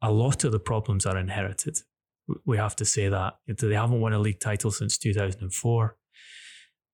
a 0.00 0.10
lot 0.10 0.44
of 0.44 0.52
the 0.52 0.60
problems 0.60 1.04
are 1.04 1.18
inherited. 1.18 1.78
We 2.46 2.56
have 2.56 2.76
to 2.76 2.84
say 2.84 3.08
that 3.08 3.34
they 3.46 3.74
haven't 3.74 4.00
won 4.00 4.14
a 4.14 4.18
league 4.18 4.40
title 4.40 4.70
since 4.70 4.96
2004. 4.96 5.96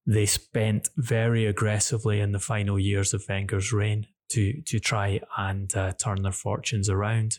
they 0.07 0.27
spent 0.27 0.89
very 0.97 1.47
aggressively 1.47 2.21
in 2.21 2.33
the 2.33 2.41
final 2.41 2.79
years 2.79 3.15
of 3.15 3.25
Wenger's 3.29 3.73
reign 3.73 4.07
to 4.31 4.61
to 4.63 4.79
try 4.79 5.21
and 5.37 5.75
uh, 5.77 5.93
turn 5.93 6.23
their 6.23 6.33
fortunes 6.33 6.89
around. 6.89 7.39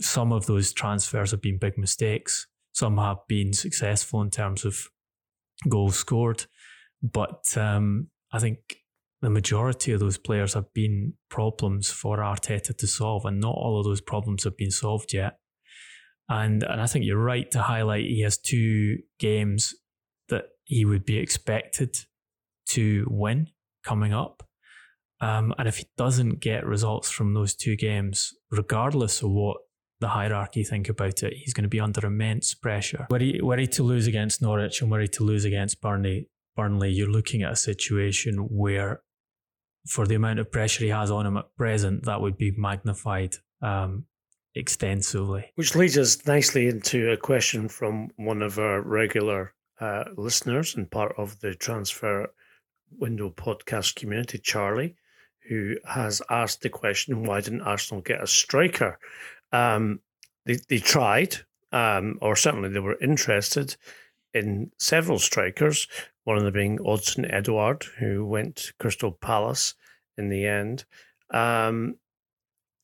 Some 0.00 0.32
of 0.32 0.46
those 0.46 0.72
transfers 0.72 1.30
have 1.32 1.42
been 1.42 1.58
big 1.58 1.76
mistakes. 1.76 2.46
Some 2.72 2.98
have 2.98 3.18
been 3.28 3.52
successful 3.52 4.22
in 4.22 4.30
terms 4.30 4.64
of 4.64 4.88
goals 5.68 5.96
scored, 5.96 6.46
but 7.02 7.56
um, 7.56 8.08
I 8.32 8.38
think 8.38 8.58
the 9.22 9.30
majority 9.30 9.92
of 9.92 10.00
those 10.00 10.18
players 10.18 10.54
have 10.54 10.72
been 10.74 11.14
problems 11.30 11.90
for 11.90 12.18
Arteta 12.18 12.76
to 12.76 12.86
solve, 12.86 13.24
and 13.24 13.40
not 13.40 13.54
all 13.54 13.78
of 13.78 13.84
those 13.84 14.00
problems 14.00 14.44
have 14.44 14.56
been 14.56 14.70
solved 14.70 15.12
yet. 15.12 15.38
And 16.28 16.62
and 16.62 16.80
I 16.80 16.86
think 16.86 17.04
you're 17.04 17.18
right 17.18 17.50
to 17.52 17.62
highlight 17.62 18.04
he 18.04 18.22
has 18.22 18.38
two 18.38 18.98
games 19.18 19.74
that 20.28 20.46
he 20.64 20.84
would 20.84 21.04
be 21.04 21.18
expected 21.18 21.96
to 22.70 23.06
win 23.08 23.48
coming 23.84 24.12
up. 24.12 24.45
Um, 25.20 25.54
and 25.58 25.66
if 25.66 25.78
he 25.78 25.86
doesn't 25.96 26.40
get 26.40 26.66
results 26.66 27.10
from 27.10 27.34
those 27.34 27.54
two 27.54 27.76
games, 27.76 28.34
regardless 28.50 29.22
of 29.22 29.30
what 29.30 29.58
the 30.00 30.08
hierarchy 30.08 30.62
think 30.62 30.88
about 30.88 31.22
it, 31.22 31.32
he's 31.32 31.54
going 31.54 31.62
to 31.62 31.68
be 31.68 31.80
under 31.80 32.06
immense 32.06 32.54
pressure. 32.54 33.06
Were 33.10 33.18
he 33.18 33.66
to 33.66 33.82
lose 33.82 34.06
against 34.06 34.42
Norwich 34.42 34.82
and 34.82 34.94
he 35.00 35.08
to 35.08 35.24
lose 35.24 35.44
against 35.44 35.80
Burnley, 35.80 36.28
Burnley, 36.54 36.90
you're 36.90 37.10
looking 37.10 37.42
at 37.42 37.52
a 37.52 37.56
situation 37.56 38.48
where, 38.50 39.02
for 39.86 40.06
the 40.06 40.14
amount 40.14 40.38
of 40.38 40.50
pressure 40.50 40.84
he 40.84 40.90
has 40.90 41.10
on 41.10 41.26
him 41.26 41.36
at 41.36 41.54
present, 41.56 42.04
that 42.04 42.20
would 42.20 42.36
be 42.36 42.50
magnified 42.50 43.36
um, 43.62 44.04
extensively. 44.54 45.52
Which 45.54 45.74
leads 45.74 45.96
us 45.96 46.26
nicely 46.26 46.68
into 46.68 47.10
a 47.10 47.16
question 47.16 47.68
from 47.68 48.10
one 48.16 48.42
of 48.42 48.58
our 48.58 48.80
regular 48.82 49.54
uh, 49.80 50.04
listeners 50.16 50.74
and 50.74 50.90
part 50.90 51.14
of 51.18 51.40
the 51.40 51.54
transfer 51.54 52.32
window 52.90 53.30
podcast 53.30 53.96
community, 53.96 54.38
Charlie, 54.38 54.96
who 55.48 55.76
has 55.86 56.22
asked 56.30 56.62
the 56.62 56.68
question 56.68 57.24
why 57.24 57.40
didn't 57.40 57.62
Arsenal 57.62 58.02
get 58.02 58.22
a 58.22 58.26
striker? 58.26 58.98
Um, 59.52 60.00
they, 60.44 60.58
they 60.68 60.78
tried, 60.78 61.36
um, 61.72 62.18
or 62.20 62.36
certainly 62.36 62.68
they 62.68 62.80
were 62.80 62.98
interested 63.00 63.76
in 64.34 64.70
several 64.78 65.18
strikers, 65.18 65.88
one 66.24 66.36
of 66.36 66.44
them 66.44 66.52
being 66.52 66.78
Odsonne 66.78 67.32
Edouard, 67.32 67.84
who 67.98 68.24
went 68.24 68.56
to 68.56 68.74
Crystal 68.78 69.12
Palace 69.12 69.74
in 70.18 70.28
the 70.28 70.46
end. 70.46 70.84
Um, 71.30 71.96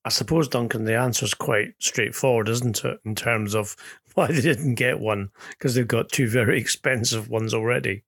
I 0.04 0.08
suppose, 0.08 0.48
Duncan, 0.48 0.84
the 0.84 0.96
answer 0.96 1.24
is 1.24 1.34
quite 1.34 1.74
straightforward, 1.78 2.48
isn't 2.48 2.84
it, 2.84 2.98
in 3.04 3.14
terms 3.14 3.54
of 3.54 3.76
why 4.14 4.26
they 4.28 4.40
didn't 4.40 4.74
get 4.74 4.98
one? 4.98 5.30
Because 5.50 5.74
they've 5.74 5.86
got 5.86 6.08
two 6.10 6.28
very 6.28 6.58
expensive 6.60 7.28
ones 7.28 7.54
already. 7.54 8.02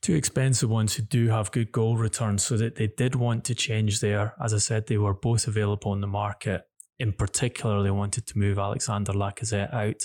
Two 0.00 0.14
expensive 0.14 0.70
ones 0.70 0.94
who 0.94 1.02
do 1.02 1.28
have 1.28 1.52
good 1.52 1.72
goal 1.72 1.96
returns, 1.96 2.44
so 2.44 2.56
that 2.56 2.76
they 2.76 2.86
did 2.86 3.14
want 3.14 3.44
to 3.44 3.54
change 3.54 4.00
there. 4.00 4.34
As 4.42 4.54
I 4.54 4.58
said, 4.58 4.86
they 4.86 4.98
were 4.98 5.14
both 5.14 5.46
available 5.46 5.92
on 5.92 6.00
the 6.00 6.06
market. 6.06 6.62
In 6.98 7.12
particular, 7.12 7.82
they 7.82 7.90
wanted 7.90 8.26
to 8.26 8.38
move 8.38 8.58
Alexander 8.58 9.12
Lacazette 9.12 9.74
out, 9.74 10.02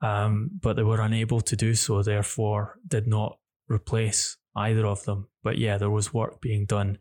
um, 0.00 0.50
but 0.62 0.76
they 0.76 0.82
were 0.82 1.00
unable 1.00 1.40
to 1.42 1.56
do 1.56 1.74
so, 1.74 2.02
therefore, 2.02 2.78
did 2.86 3.06
not 3.06 3.38
replace 3.68 4.38
either 4.56 4.86
of 4.86 5.04
them. 5.04 5.28
But 5.42 5.58
yeah, 5.58 5.76
there 5.76 5.90
was 5.90 6.14
work 6.14 6.40
being 6.40 6.64
done 6.64 6.98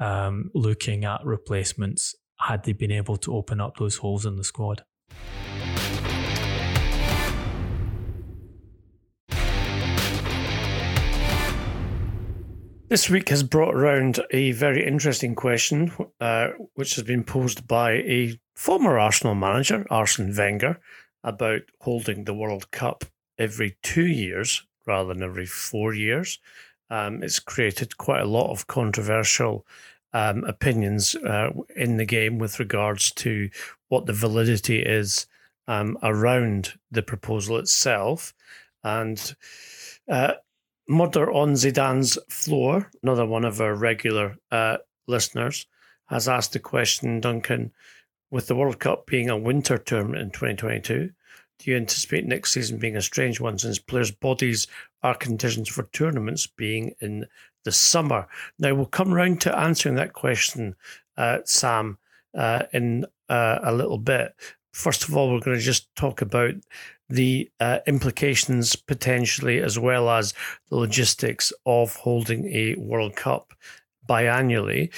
um, 0.00 0.50
looking 0.54 1.04
at 1.04 1.24
replacements 1.24 2.14
had 2.40 2.64
they 2.64 2.72
been 2.72 2.92
able 2.92 3.16
to 3.18 3.34
open 3.34 3.60
up 3.60 3.76
those 3.76 3.96
holes 3.96 4.26
in 4.26 4.36
the 4.36 4.44
squad. 4.44 4.84
This 12.88 13.10
week 13.10 13.30
has 13.30 13.42
brought 13.42 13.74
around 13.74 14.20
a 14.30 14.52
very 14.52 14.86
interesting 14.86 15.34
question, 15.34 15.90
uh, 16.20 16.50
which 16.74 16.94
has 16.94 17.02
been 17.02 17.24
posed 17.24 17.66
by 17.66 17.94
a 17.94 18.38
former 18.54 18.96
Arsenal 18.96 19.34
manager, 19.34 19.84
Arsene 19.90 20.32
Wenger, 20.32 20.78
about 21.24 21.62
holding 21.80 22.24
the 22.24 22.34
World 22.34 22.70
Cup 22.70 23.04
every 23.38 23.76
two 23.82 24.06
years 24.06 24.64
rather 24.86 25.12
than 25.12 25.24
every 25.24 25.46
four 25.46 25.94
years. 25.94 26.38
Um, 26.88 27.24
it's 27.24 27.40
created 27.40 27.98
quite 27.98 28.22
a 28.22 28.26
lot 28.26 28.52
of 28.52 28.68
controversial 28.68 29.66
um, 30.12 30.44
opinions 30.44 31.16
uh, 31.16 31.50
in 31.74 31.96
the 31.96 32.06
game 32.06 32.38
with 32.38 32.60
regards 32.60 33.10
to 33.14 33.50
what 33.88 34.06
the 34.06 34.12
validity 34.12 34.80
is 34.80 35.26
um, 35.66 35.98
around 36.04 36.74
the 36.92 37.02
proposal 37.02 37.56
itself. 37.56 38.32
And 38.84 39.34
uh, 40.08 40.34
Murder 40.88 41.32
on 41.32 41.54
Zidane's 41.54 42.18
floor, 42.28 42.90
another 43.02 43.26
one 43.26 43.44
of 43.44 43.60
our 43.60 43.74
regular 43.74 44.36
uh, 44.50 44.78
listeners, 45.06 45.66
has 46.06 46.28
asked 46.28 46.52
the 46.52 46.60
question, 46.60 47.20
Duncan, 47.20 47.72
with 48.30 48.46
the 48.46 48.54
World 48.54 48.78
Cup 48.78 49.06
being 49.06 49.28
a 49.28 49.36
winter 49.36 49.78
tournament 49.78 50.22
in 50.22 50.30
2022, 50.30 51.10
do 51.58 51.70
you 51.70 51.76
anticipate 51.76 52.26
next 52.26 52.52
season 52.52 52.78
being 52.78 52.96
a 52.96 53.02
strange 53.02 53.40
one 53.40 53.58
since 53.58 53.78
players' 53.78 54.10
bodies 54.10 54.66
are 55.02 55.14
conditioned 55.14 55.68
for 55.68 55.84
tournaments 55.84 56.46
being 56.46 56.94
in 57.00 57.26
the 57.64 57.72
summer. 57.72 58.28
Now, 58.58 58.74
we'll 58.74 58.86
come 58.86 59.12
round 59.12 59.40
to 59.42 59.58
answering 59.58 59.96
that 59.96 60.12
question, 60.12 60.76
uh, 61.16 61.38
Sam, 61.44 61.98
uh, 62.32 62.62
in 62.72 63.06
uh, 63.28 63.58
a 63.62 63.72
little 63.72 63.98
bit. 63.98 64.34
First 64.76 65.08
of 65.08 65.16
all, 65.16 65.32
we're 65.32 65.40
going 65.40 65.56
to 65.56 65.62
just 65.62 65.92
talk 65.96 66.20
about 66.20 66.52
the 67.08 67.50
uh, 67.60 67.78
implications 67.86 68.76
potentially, 68.76 69.58
as 69.58 69.78
well 69.78 70.10
as 70.10 70.34
the 70.68 70.76
logistics 70.76 71.50
of 71.64 71.96
holding 71.96 72.46
a 72.54 72.74
World 72.74 73.16
Cup 73.16 73.54
biannually. 74.06 74.92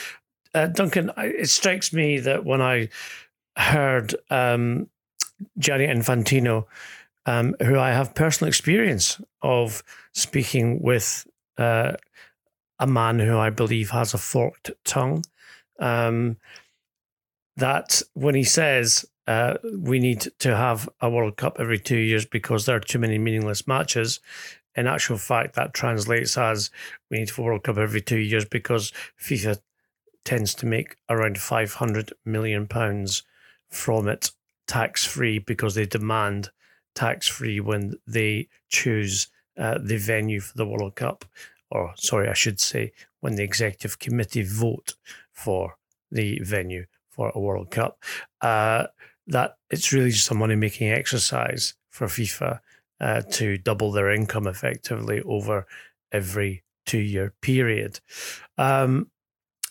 Uh, 0.52 0.66
Duncan, 0.66 1.12
it 1.16 1.48
strikes 1.48 1.92
me 1.92 2.18
that 2.18 2.44
when 2.44 2.60
I 2.60 2.88
heard 3.56 4.16
um, 4.30 4.88
Gianni 5.58 5.86
Infantino, 5.86 6.64
um, 7.24 7.54
who 7.62 7.78
I 7.78 7.92
have 7.92 8.16
personal 8.16 8.48
experience 8.48 9.20
of 9.42 9.84
speaking 10.12 10.82
with 10.82 11.24
uh, 11.56 11.92
a 12.80 12.86
man 12.88 13.20
who 13.20 13.38
I 13.38 13.50
believe 13.50 13.90
has 13.90 14.12
a 14.12 14.18
forked 14.18 14.72
tongue. 14.84 15.24
Um, 15.78 16.36
that 17.56 18.02
when 18.14 18.34
he 18.34 18.44
says 18.44 19.04
uh, 19.28 19.58
we 19.76 19.98
need 19.98 20.26
to 20.38 20.56
have 20.56 20.88
a 21.02 21.10
World 21.10 21.36
Cup 21.36 21.58
every 21.60 21.78
two 21.78 21.98
years 21.98 22.24
because 22.24 22.64
there 22.64 22.76
are 22.76 22.80
too 22.80 22.98
many 22.98 23.18
meaningless 23.18 23.66
matches, 23.66 24.20
in 24.74 24.86
actual 24.86 25.18
fact, 25.18 25.54
that 25.54 25.74
translates 25.74 26.38
as 26.38 26.70
we 27.10 27.18
need 27.18 27.30
a 27.36 27.42
World 27.42 27.64
Cup 27.64 27.76
every 27.76 28.00
two 28.00 28.16
years 28.16 28.46
because 28.46 28.90
FIFA 29.20 29.60
tends 30.24 30.54
to 30.54 30.66
make 30.66 30.96
around 31.10 31.36
500 31.36 32.14
million 32.24 32.66
pounds 32.66 33.22
from 33.68 34.08
it 34.08 34.30
tax 34.66 35.04
free 35.04 35.38
because 35.38 35.74
they 35.74 35.84
demand 35.84 36.50
tax 36.94 37.28
free 37.28 37.60
when 37.60 37.96
they 38.06 38.48
choose 38.70 39.28
uh, 39.58 39.76
the 39.78 39.98
venue 39.98 40.40
for 40.40 40.56
the 40.56 40.66
World 40.66 40.94
Cup. 40.94 41.26
Or 41.70 41.92
sorry, 41.96 42.30
I 42.30 42.34
should 42.34 42.60
say, 42.60 42.92
when 43.20 43.34
the 43.34 43.42
executive 43.42 43.98
committee 43.98 44.42
vote 44.42 44.94
for 45.32 45.76
the 46.10 46.38
venue 46.42 46.86
for 47.10 47.30
a 47.34 47.40
World 47.40 47.70
Cup, 47.70 48.02
uh, 48.40 48.86
that 49.28 49.56
it's 49.70 49.92
really 49.92 50.10
just 50.10 50.30
a 50.30 50.34
money 50.34 50.56
making 50.56 50.90
exercise 50.90 51.74
for 51.90 52.06
FIFA 52.06 52.60
uh, 53.00 53.22
to 53.32 53.58
double 53.58 53.92
their 53.92 54.10
income 54.10 54.46
effectively 54.46 55.20
over 55.22 55.66
every 56.10 56.64
two 56.86 56.98
year 56.98 57.34
period. 57.42 58.00
Um, 58.56 59.10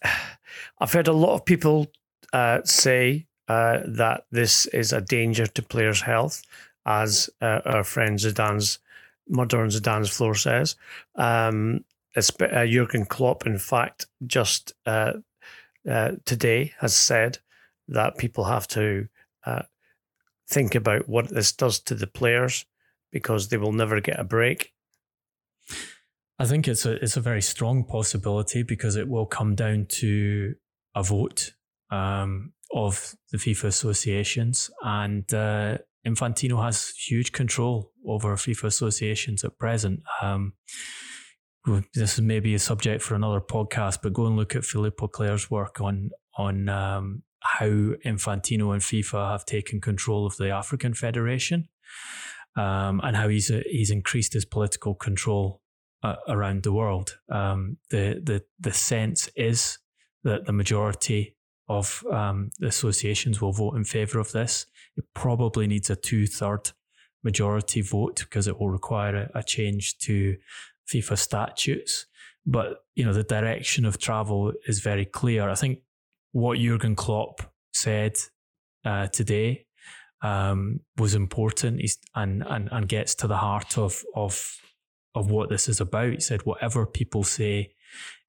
I've 0.79 0.93
heard 0.93 1.07
a 1.07 1.13
lot 1.13 1.33
of 1.33 1.45
people 1.45 1.87
uh, 2.31 2.61
say 2.63 3.25
uh, 3.47 3.79
that 3.85 4.25
this 4.31 4.67
is 4.67 4.93
a 4.93 5.01
danger 5.01 5.47
to 5.47 5.61
players' 5.61 6.01
health, 6.01 6.43
as 6.85 7.29
uh, 7.41 7.61
our 7.65 7.83
friend 7.83 8.19
Zidane's 8.19 8.79
Murder 9.27 9.61
on 9.61 9.69
Zidane's 9.69 10.09
floor 10.09 10.35
says. 10.35 10.75
Um, 11.15 11.83
uh, 12.15 12.65
Jurgen 12.65 13.05
Klopp, 13.05 13.45
in 13.45 13.57
fact, 13.57 14.07
just 14.25 14.73
uh, 14.85 15.13
today 16.25 16.73
has 16.79 16.95
said 16.95 17.39
that 17.87 18.17
people 18.17 18.45
have 18.45 18.67
to 18.69 19.07
uh, 19.47 19.63
think 20.49 20.75
about 20.75 21.07
what 21.07 21.29
this 21.29 21.51
does 21.51 21.79
to 21.79 21.95
the 21.95 22.07
players 22.07 22.65
because 23.11 23.47
they 23.47 23.57
will 23.57 23.73
never 23.73 24.01
get 24.01 24.19
a 24.19 24.23
break. 24.23 24.73
I 26.39 26.45
think 26.45 26.67
it's 26.67 26.85
a 26.85 26.93
it's 27.03 27.17
a 27.17 27.21
very 27.21 27.41
strong 27.41 27.83
possibility 27.83 28.63
because 28.63 28.95
it 28.95 29.07
will 29.07 29.25
come 29.25 29.55
down 29.55 29.87
to 30.01 30.53
a 30.95 31.03
vote 31.03 31.53
um, 31.89 32.53
of 32.73 33.15
the 33.31 33.37
FIFA 33.37 33.65
associations, 33.65 34.69
and 34.83 35.33
uh, 35.33 35.79
Infantino 36.05 36.63
has 36.63 36.89
huge 36.89 37.31
control 37.31 37.91
over 38.05 38.35
FIFA 38.35 38.65
associations 38.65 39.43
at 39.43 39.57
present. 39.57 40.01
Um, 40.21 40.53
this 41.93 42.13
is 42.13 42.21
maybe 42.21 42.53
a 42.53 42.59
subject 42.59 43.01
for 43.01 43.15
another 43.15 43.41
podcast, 43.41 43.99
but 44.03 44.13
go 44.13 44.27
and 44.27 44.37
look 44.37 44.55
at 44.55 44.63
Philippe 44.63 45.03
Auclair's 45.03 45.49
work 45.49 45.81
on 45.81 46.11
on 46.37 46.69
um, 46.69 47.23
how 47.41 47.65
Infantino 47.65 48.73
and 48.73 48.81
FIFA 48.81 49.31
have 49.31 49.45
taken 49.45 49.81
control 49.81 50.25
of 50.25 50.37
the 50.37 50.49
African 50.49 50.93
Federation, 50.93 51.69
um, 52.55 52.99
and 53.03 53.15
how 53.15 53.27
he's 53.27 53.51
uh, 53.51 53.61
he's 53.65 53.91
increased 53.91 54.33
his 54.33 54.45
political 54.45 54.95
control 54.95 55.61
uh, 56.03 56.15
around 56.27 56.63
the 56.63 56.73
world. 56.73 57.19
Um, 57.29 57.77
the 57.89 58.21
the 58.23 58.43
the 58.59 58.73
sense 58.73 59.29
is 59.35 59.79
that 60.23 60.45
the 60.45 60.53
majority 60.53 61.35
of 61.69 62.03
um, 62.11 62.49
the 62.59 62.67
associations 62.67 63.41
will 63.41 63.53
vote 63.53 63.75
in 63.75 63.83
favour 63.83 64.19
of 64.19 64.31
this. 64.31 64.65
It 64.95 65.05
probably 65.13 65.67
needs 65.67 65.89
a 65.89 65.95
two 65.95 66.25
third 66.25 66.71
majority 67.23 67.81
vote 67.81 68.17
because 68.21 68.47
it 68.47 68.59
will 68.59 68.69
require 68.69 69.29
a, 69.33 69.39
a 69.39 69.43
change 69.43 69.97
to 69.99 70.37
FIFA 70.91 71.17
statutes. 71.17 72.05
But 72.45 72.85
you 72.95 73.05
know 73.05 73.13
the 73.13 73.23
direction 73.23 73.85
of 73.85 73.99
travel 73.99 74.53
is 74.67 74.79
very 74.79 75.05
clear. 75.05 75.49
I 75.49 75.55
think 75.55 75.79
what 76.31 76.59
Jurgen 76.59 76.95
Klopp 76.95 77.41
said 77.73 78.17
uh, 78.85 79.07
today 79.07 79.65
um, 80.21 80.81
was 80.97 81.13
important 81.13 81.81
He's, 81.81 81.97
and, 82.15 82.43
and 82.43 82.69
and 82.71 82.87
gets 82.87 83.15
to 83.15 83.27
the 83.27 83.37
heart 83.37 83.77
of 83.77 84.03
of 84.15 84.57
of 85.15 85.31
what 85.31 85.49
this 85.49 85.67
is 85.67 85.81
about. 85.81 86.13
He 86.13 86.19
said, 86.19 86.45
whatever 86.45 86.85
people 86.85 87.23
say, 87.23 87.73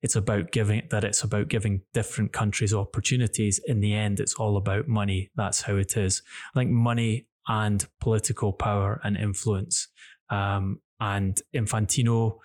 it's 0.02 0.16
about 0.16 0.52
giving 0.52 0.82
that 0.90 1.04
it's 1.04 1.22
about 1.22 1.48
giving 1.48 1.82
different 1.92 2.32
countries 2.32 2.74
opportunities. 2.74 3.60
In 3.66 3.80
the 3.80 3.94
end, 3.94 4.20
it's 4.20 4.34
all 4.34 4.56
about 4.56 4.88
money. 4.88 5.30
That's 5.34 5.62
how 5.62 5.76
it 5.76 5.96
is. 5.96 6.22
I 6.54 6.60
think 6.60 6.70
money 6.70 7.26
and 7.46 7.86
political 8.00 8.52
power 8.52 9.00
and 9.02 9.16
influence. 9.16 9.88
Um, 10.30 10.80
and 11.00 11.40
Infantino 11.54 12.38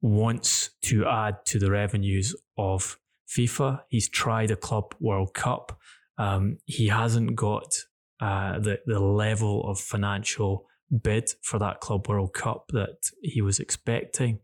wants 0.00 0.70
to 0.82 1.06
add 1.06 1.36
to 1.46 1.58
the 1.58 1.70
revenues 1.70 2.34
of 2.58 2.98
FIFA. 3.28 3.82
He's 3.88 4.08
tried 4.08 4.50
a 4.50 4.56
Club 4.56 4.94
World 5.00 5.34
Cup. 5.34 5.78
Um, 6.18 6.58
he 6.64 6.88
hasn't 6.88 7.34
got 7.34 7.74
uh, 8.20 8.58
the 8.58 8.80
the 8.86 9.00
level 9.00 9.68
of 9.68 9.80
financial 9.80 10.66
bid 11.02 11.30
for 11.42 11.58
that 11.58 11.80
Club 11.80 12.08
World 12.08 12.32
Cup 12.32 12.68
that 12.72 13.10
he 13.22 13.42
was 13.42 13.58
expecting. 13.58 14.40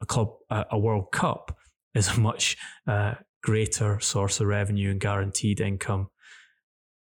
A 0.00 0.06
club, 0.06 0.34
uh, 0.50 0.64
a 0.70 0.78
World 0.78 1.12
Cup 1.12 1.56
is 1.94 2.08
a 2.08 2.20
much 2.20 2.56
uh, 2.86 3.14
greater 3.42 4.00
source 4.00 4.40
of 4.40 4.48
revenue 4.48 4.90
and 4.90 5.00
guaranteed 5.00 5.60
income. 5.60 6.08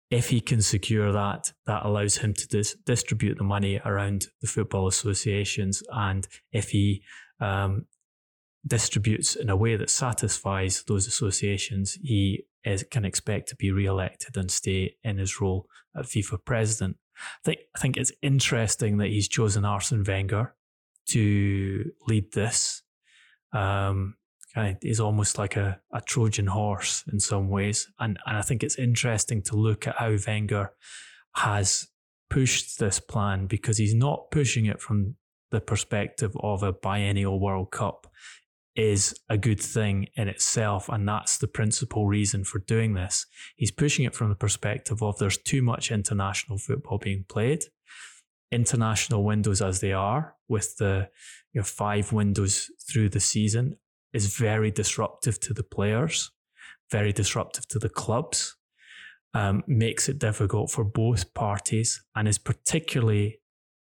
If 0.09 0.29
he 0.29 0.41
can 0.41 0.61
secure 0.61 1.11
that, 1.11 1.53
that 1.67 1.85
allows 1.85 2.17
him 2.17 2.33
to 2.33 2.47
dis- 2.47 2.75
distribute 2.85 3.37
the 3.37 3.43
money 3.43 3.79
around 3.85 4.25
the 4.41 4.47
football 4.47 4.87
associations. 4.87 5.83
And 5.91 6.27
if 6.51 6.69
he 6.69 7.03
um, 7.39 7.85
distributes 8.67 9.35
in 9.35 9.49
a 9.49 9.55
way 9.55 9.75
that 9.75 9.89
satisfies 9.89 10.83
those 10.87 11.07
associations, 11.07 11.97
he 12.01 12.45
is, 12.63 12.83
can 12.91 13.05
expect 13.05 13.49
to 13.49 13.55
be 13.55 13.71
re-elected 13.71 14.35
and 14.37 14.51
stay 14.51 14.95
in 15.03 15.17
his 15.17 15.39
role 15.39 15.67
at 15.95 16.05
FIFA 16.05 16.43
president. 16.45 16.97
I 17.17 17.43
think 17.43 17.59
I 17.75 17.79
think 17.79 17.97
it's 17.97 18.11
interesting 18.21 18.97
that 18.97 19.07
he's 19.07 19.27
chosen 19.27 19.65
Arsene 19.65 20.03
Wenger 20.05 20.55
to 21.09 21.91
lead 22.07 22.31
this. 22.31 22.81
Um, 23.51 24.15
kind 24.53 24.75
of, 24.75 24.77
he's 24.81 24.99
almost 24.99 25.37
like 25.37 25.55
a, 25.55 25.79
a 25.91 26.01
Trojan 26.01 26.47
horse 26.47 27.03
in 27.11 27.19
some 27.19 27.49
ways, 27.49 27.89
and 27.99 28.17
and 28.25 28.37
I 28.37 28.41
think 28.41 28.63
it's 28.63 28.77
interesting 28.77 29.41
to 29.43 29.55
look 29.55 29.87
at 29.87 29.97
how 29.97 30.15
Wenger 30.25 30.71
has 31.35 31.87
pushed 32.29 32.79
this 32.79 32.99
plan 32.99 33.47
because 33.47 33.77
he's 33.77 33.95
not 33.95 34.31
pushing 34.31 34.65
it 34.65 34.79
from 34.79 35.15
the 35.51 35.59
perspective 35.59 36.35
of 36.41 36.63
a 36.63 36.71
biennial 36.71 37.39
World 37.39 37.71
Cup 37.71 38.07
is 38.75 39.19
a 39.29 39.37
good 39.37 39.59
thing 39.59 40.07
in 40.15 40.27
itself. 40.27 40.89
And 40.89 41.07
that's 41.07 41.37
the 41.37 41.47
principal 41.47 42.07
reason 42.07 42.43
for 42.43 42.59
doing 42.59 42.93
this. 42.93 43.25
He's 43.55 43.71
pushing 43.71 44.05
it 44.05 44.15
from 44.15 44.29
the 44.29 44.35
perspective 44.35 45.01
of 45.01 45.17
there's 45.17 45.37
too 45.37 45.61
much 45.61 45.91
international 45.91 46.57
football 46.57 46.97
being 46.97 47.25
played. 47.27 47.63
International 48.51 49.23
windows 49.23 49.61
as 49.61 49.79
they 49.79 49.93
are, 49.93 50.35
with 50.47 50.77
the 50.77 51.09
you 51.53 51.59
know, 51.59 51.65
five 51.65 52.11
windows 52.11 52.71
through 52.89 53.09
the 53.09 53.19
season, 53.19 53.77
is 54.13 54.35
very 54.35 54.71
disruptive 54.71 55.39
to 55.39 55.53
the 55.53 55.63
players, 55.63 56.31
very 56.91 57.13
disruptive 57.13 57.67
to 57.67 57.79
the 57.79 57.89
clubs, 57.89 58.55
um, 59.35 59.63
makes 59.67 60.09
it 60.09 60.17
difficult 60.17 60.71
for 60.71 60.83
both 60.83 61.33
parties, 61.35 62.01
and 62.15 62.27
is 62.27 62.39
particularly 62.39 63.39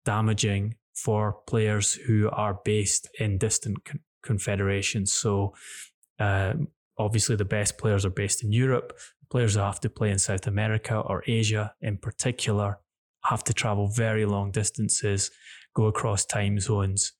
damaging 0.05 0.75
for 0.95 1.33
players 1.47 1.93
who 1.93 2.29
are 2.29 2.59
based 2.63 3.09
in 3.19 3.37
distant 3.37 3.83
confederations. 4.23 5.11
So 5.11 5.53
uh, 6.19 6.53
obviously 6.97 7.35
the 7.35 7.45
best 7.45 7.77
players 7.77 8.05
are 8.05 8.09
based 8.09 8.43
in 8.43 8.51
Europe. 8.51 8.97
Players 9.29 9.55
who 9.55 9.61
have 9.61 9.79
to 9.81 9.89
play 9.89 10.11
in 10.11 10.19
South 10.19 10.47
America 10.47 10.97
or 10.97 11.23
Asia 11.27 11.73
in 11.81 11.97
particular 11.97 12.79
have 13.25 13.43
to 13.45 13.53
travel 13.53 13.87
very 13.87 14.25
long 14.25 14.51
distances, 14.51 15.31
go 15.75 15.85
across 15.85 16.25
time 16.25 16.59
zones, 16.59 17.13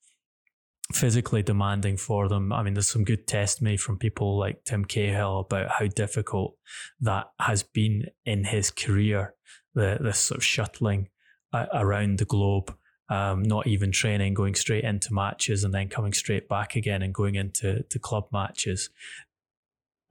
physically 0.91 1.41
demanding 1.41 1.97
for 1.97 2.27
them. 2.27 2.51
I 2.51 2.61
mean, 2.61 2.73
there's 2.73 2.89
some 2.89 3.05
good 3.05 3.25
testimony 3.25 3.77
from 3.77 3.97
people 3.97 4.37
like 4.37 4.63
Tim 4.65 4.85
Cahill 4.85 5.39
about 5.39 5.71
how 5.71 5.87
difficult 5.87 6.55
that 6.99 7.27
has 7.39 7.63
been 7.63 8.07
in 8.25 8.43
his 8.43 8.69
career, 8.69 9.33
the, 9.73 9.97
this 10.01 10.19
sort 10.19 10.39
of 10.39 10.43
shuttling 10.43 11.07
uh, 11.53 11.67
around 11.73 12.19
the 12.19 12.25
globe 12.25 12.75
um, 13.09 13.43
not 13.43 13.67
even 13.67 13.91
training, 13.91 14.33
going 14.33 14.55
straight 14.55 14.83
into 14.83 15.13
matches 15.13 15.63
and 15.63 15.73
then 15.73 15.89
coming 15.89 16.13
straight 16.13 16.47
back 16.47 16.75
again 16.75 17.01
and 17.01 17.13
going 17.13 17.35
into 17.35 17.83
to 17.83 17.99
club 17.99 18.27
matches. 18.31 18.89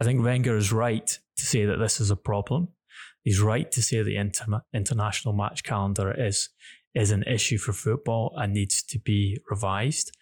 I 0.00 0.04
think 0.04 0.22
Wenger 0.22 0.56
is 0.56 0.72
right 0.72 1.06
to 1.06 1.44
say 1.44 1.64
that 1.64 1.76
this 1.76 2.00
is 2.00 2.10
a 2.10 2.16
problem. 2.16 2.68
He's 3.22 3.40
right 3.40 3.70
to 3.70 3.82
say 3.82 4.02
the 4.02 4.16
inter- 4.16 4.62
international 4.74 5.34
match 5.34 5.62
calendar 5.62 6.12
is 6.12 6.50
is 6.94 7.10
an 7.10 7.22
issue 7.22 7.56
for 7.56 7.72
football 7.72 8.34
and 8.36 8.52
needs 8.52 8.82
to 8.82 8.98
be 8.98 9.38
revised. 9.48 10.14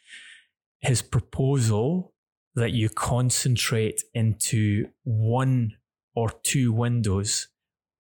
His 0.80 1.02
proposal 1.02 2.14
that 2.54 2.72
you 2.72 2.88
concentrate 2.88 4.02
into 4.14 4.86
one 5.02 5.72
or 6.14 6.30
two 6.42 6.72
windows, 6.72 7.48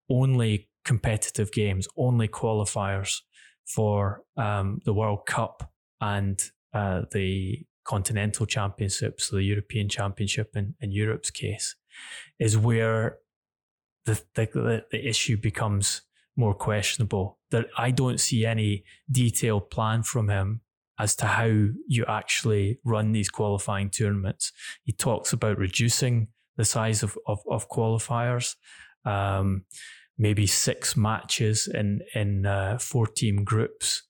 only 0.08 0.68
competitive 0.84 1.50
games, 1.52 1.88
only 1.96 2.28
qualifiers, 2.28 3.20
for 3.74 4.22
um, 4.36 4.80
the 4.84 4.92
World 4.92 5.26
Cup 5.26 5.70
and 6.00 6.40
uh, 6.72 7.02
the 7.12 7.64
Continental 7.84 8.46
Championship, 8.46 9.20
so 9.20 9.36
the 9.36 9.42
European 9.42 9.88
Championship 9.88 10.56
in, 10.56 10.74
in 10.80 10.92
Europe's 10.92 11.30
case, 11.30 11.76
is 12.38 12.56
where 12.56 13.18
the, 14.06 14.22
the, 14.34 14.84
the 14.90 15.08
issue 15.08 15.36
becomes 15.36 16.02
more 16.36 16.54
questionable. 16.54 17.38
That 17.50 17.66
I 17.76 17.90
don't 17.90 18.20
see 18.20 18.46
any 18.46 18.84
detailed 19.10 19.70
plan 19.70 20.02
from 20.02 20.28
him 20.28 20.60
as 20.98 21.16
to 21.16 21.26
how 21.26 21.68
you 21.88 22.04
actually 22.06 22.78
run 22.84 23.12
these 23.12 23.30
qualifying 23.30 23.90
tournaments. 23.90 24.52
He 24.84 24.92
talks 24.92 25.32
about 25.32 25.58
reducing 25.58 26.28
the 26.56 26.64
size 26.64 27.02
of, 27.02 27.16
of, 27.26 27.40
of 27.48 27.68
qualifiers. 27.68 28.56
Um, 29.04 29.64
maybe 30.20 30.46
six 30.46 30.96
matches 30.96 31.66
in 31.66 32.02
in 32.14 32.46
uh, 32.46 32.78
four 32.78 33.06
team 33.06 33.42
groups, 33.42 34.02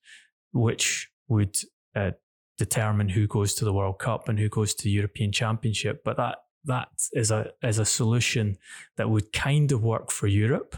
which 0.52 1.08
would 1.28 1.56
uh, 1.94 2.10
determine 2.58 3.08
who 3.08 3.26
goes 3.26 3.54
to 3.54 3.64
the 3.64 3.72
World 3.72 4.00
Cup 4.00 4.28
and 4.28 4.38
who 4.38 4.48
goes 4.48 4.74
to 4.74 4.84
the 4.84 4.90
European 4.90 5.30
Championship. 5.32 6.02
But 6.04 6.16
that 6.16 6.38
that 6.64 6.88
is 7.12 7.30
a 7.30 7.52
is 7.62 7.78
a 7.78 7.84
solution 7.84 8.58
that 8.96 9.08
would 9.08 9.32
kind 9.32 9.70
of 9.72 9.82
work 9.82 10.10
for 10.10 10.26
Europe, 10.26 10.76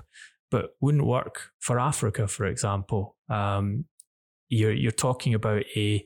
but 0.51 0.77
wouldn't 0.81 1.07
work 1.07 1.51
for 1.59 1.81
Africa, 1.81 2.29
for 2.29 2.45
example. 2.45 3.17
Um, 3.31 3.87
you're 4.51 4.75
you're 4.75 4.93
talking 4.93 5.33
about 5.35 5.65
a 5.75 6.05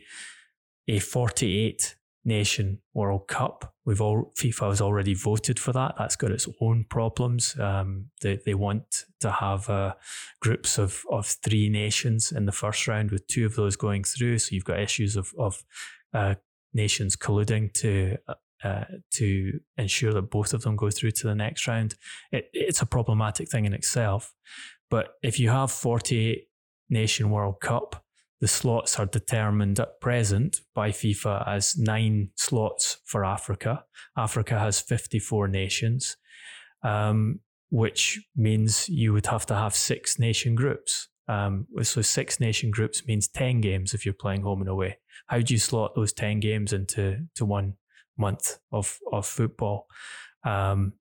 a 0.89 1.01
48 1.01 1.96
nation 2.27 2.81
World 2.93 3.29
Cup. 3.29 3.73
We've 3.87 4.01
all 4.01 4.33
FIFA 4.37 4.71
has 4.71 4.81
already 4.81 5.15
voted 5.15 5.59
for 5.59 5.73
that. 5.73 5.95
That's 5.97 6.17
got 6.17 6.33
its 6.33 6.49
own 6.61 6.85
problems. 6.91 7.59
Um, 7.59 8.11
they 8.21 8.41
they 8.45 8.55
want 8.55 9.05
to 9.21 9.31
have 9.31 9.71
uh, 9.71 9.95
groups 10.41 10.79
of 10.79 11.05
of 11.11 11.27
three 11.27 11.71
nations 11.71 12.33
in 12.33 12.45
the 12.45 12.53
first 12.53 12.87
round, 12.89 13.13
with 13.13 13.27
two 13.29 13.47
of 13.47 13.55
those 13.55 13.77
going 13.77 14.05
through. 14.05 14.41
So 14.41 14.55
you've 14.55 14.65
got 14.65 14.81
issues 14.81 15.17
of 15.17 15.33
of 15.39 15.65
uh, 16.13 16.35
nations 16.75 17.17
colluding 17.17 17.73
to. 17.75 18.19
Uh, 18.65 18.85
to 19.13 19.61
ensure 19.77 20.15
that 20.15 20.31
both 20.31 20.55
of 20.55 20.63
them 20.63 20.77
go 20.77 20.89
through 20.91 21.11
to 21.11 21.27
the 21.27 21.35
next 21.35 21.69
round, 21.69 21.95
it, 22.33 22.49
it's 22.55 22.81
a 22.81 22.87
problematic 22.87 23.51
thing 23.51 23.67
in 23.67 23.75
itself. 23.75 24.33
But 24.91 25.11
if 25.23 25.39
you 25.39 25.51
have 25.51 25.71
48 25.71 26.49
nation 26.89 27.31
World 27.31 27.61
Cup, 27.61 28.06
the 28.41 28.49
slots 28.49 28.99
are 28.99 29.07
determined 29.07 29.81
at 29.81 30.01
present 30.01 30.61
by 30.75 30.91
FIFA 30.91 31.49
as 31.49 31.77
nine 31.79 32.31
slots 32.37 32.99
for 33.05 33.25
Africa. 33.25 33.85
Africa 34.17 34.59
has 34.59 34.81
54 34.81 35.49
nations, 35.49 36.17
um, 36.83 37.41
which 37.71 38.21
means 38.37 38.89
you 38.89 39.13
would 39.13 39.27
have 39.27 39.47
to 39.47 39.55
have 39.55 39.75
six 39.75 40.19
nation 40.19 40.55
groups. 40.55 41.09
Um, 41.29 41.67
so 41.83 42.03
six 42.03 42.39
nation 42.39 42.71
groups 42.71 43.07
means 43.07 43.27
10 43.29 43.61
games 43.61 43.95
if 43.95 44.05
you're 44.05 44.15
playing 44.15 44.43
home 44.43 44.61
and 44.61 44.69
away. 44.69 44.99
How 45.27 45.41
do 45.41 45.55
you 45.55 45.59
slot 45.59 45.95
those 45.95 46.13
10 46.13 46.41
games 46.41 46.73
into 46.73 47.27
to 47.35 47.45
one 47.45 47.75
month 48.17 48.59
of, 48.71 48.99
of 49.13 49.27
football? 49.27 49.87
Um, 50.45 50.93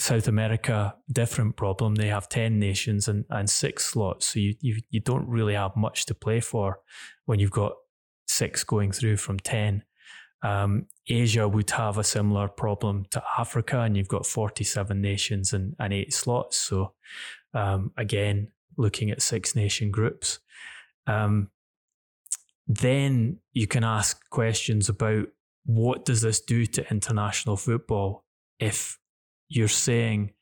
South 0.00 0.28
America, 0.28 0.94
different 1.12 1.56
problem. 1.56 1.94
They 1.94 2.08
have 2.08 2.28
10 2.30 2.58
nations 2.58 3.06
and, 3.06 3.26
and 3.28 3.50
six 3.50 3.84
slots. 3.84 4.28
So 4.28 4.40
you, 4.40 4.54
you, 4.60 4.80
you 4.88 5.00
don't 5.00 5.28
really 5.28 5.52
have 5.52 5.76
much 5.76 6.06
to 6.06 6.14
play 6.14 6.40
for 6.40 6.80
when 7.26 7.38
you've 7.38 7.50
got 7.50 7.74
six 8.26 8.64
going 8.64 8.92
through 8.92 9.18
from 9.18 9.38
10. 9.38 9.84
Um, 10.42 10.86
Asia 11.06 11.46
would 11.46 11.70
have 11.72 11.98
a 11.98 12.04
similar 12.04 12.48
problem 12.48 13.04
to 13.10 13.22
Africa, 13.36 13.80
and 13.80 13.94
you've 13.94 14.08
got 14.08 14.24
47 14.24 14.98
nations 14.98 15.52
and, 15.52 15.76
and 15.78 15.92
eight 15.92 16.14
slots. 16.14 16.56
So, 16.56 16.94
um, 17.52 17.92
again, 17.98 18.48
looking 18.78 19.10
at 19.10 19.20
six 19.20 19.54
nation 19.54 19.90
groups. 19.90 20.38
Um, 21.06 21.50
then 22.66 23.40
you 23.52 23.66
can 23.66 23.84
ask 23.84 24.30
questions 24.30 24.88
about 24.88 25.26
what 25.66 26.06
does 26.06 26.22
this 26.22 26.40
do 26.40 26.64
to 26.64 26.90
international 26.90 27.58
football 27.58 28.24
if 28.58 28.99
you're 29.50 29.68
saying 29.68 30.32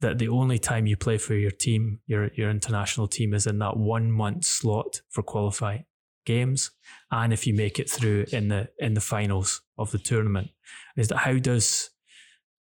that 0.00 0.18
the 0.18 0.28
only 0.28 0.58
time 0.58 0.86
you 0.86 0.96
play 0.96 1.16
for 1.16 1.34
your 1.34 1.50
team, 1.50 2.00
your 2.06 2.30
your 2.34 2.50
international 2.50 3.08
team, 3.08 3.32
is 3.32 3.46
in 3.46 3.58
that 3.60 3.76
one 3.76 4.12
month 4.12 4.44
slot 4.44 5.00
for 5.08 5.22
qualifying 5.22 5.84
games, 6.26 6.70
and 7.10 7.32
if 7.32 7.46
you 7.46 7.54
make 7.54 7.78
it 7.78 7.90
through 7.90 8.26
in 8.32 8.48
the 8.48 8.68
in 8.78 8.94
the 8.94 9.00
finals 9.00 9.62
of 9.78 9.90
the 9.90 9.98
tournament, 9.98 10.50
is 10.96 11.08
that 11.08 11.18
how 11.18 11.38
does 11.38 11.90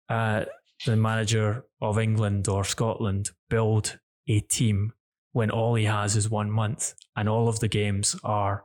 uh, 0.08 0.44
the 0.84 0.96
manager 0.96 1.64
of 1.80 1.98
England 1.98 2.48
or 2.48 2.64
Scotland 2.64 3.30
build 3.48 3.98
a 4.28 4.40
team 4.40 4.92
when 5.32 5.50
all 5.50 5.74
he 5.74 5.84
has 5.84 6.16
is 6.16 6.28
one 6.30 6.50
month 6.50 6.94
and 7.16 7.28
all 7.28 7.48
of 7.48 7.60
the 7.60 7.68
games 7.68 8.16
are 8.22 8.64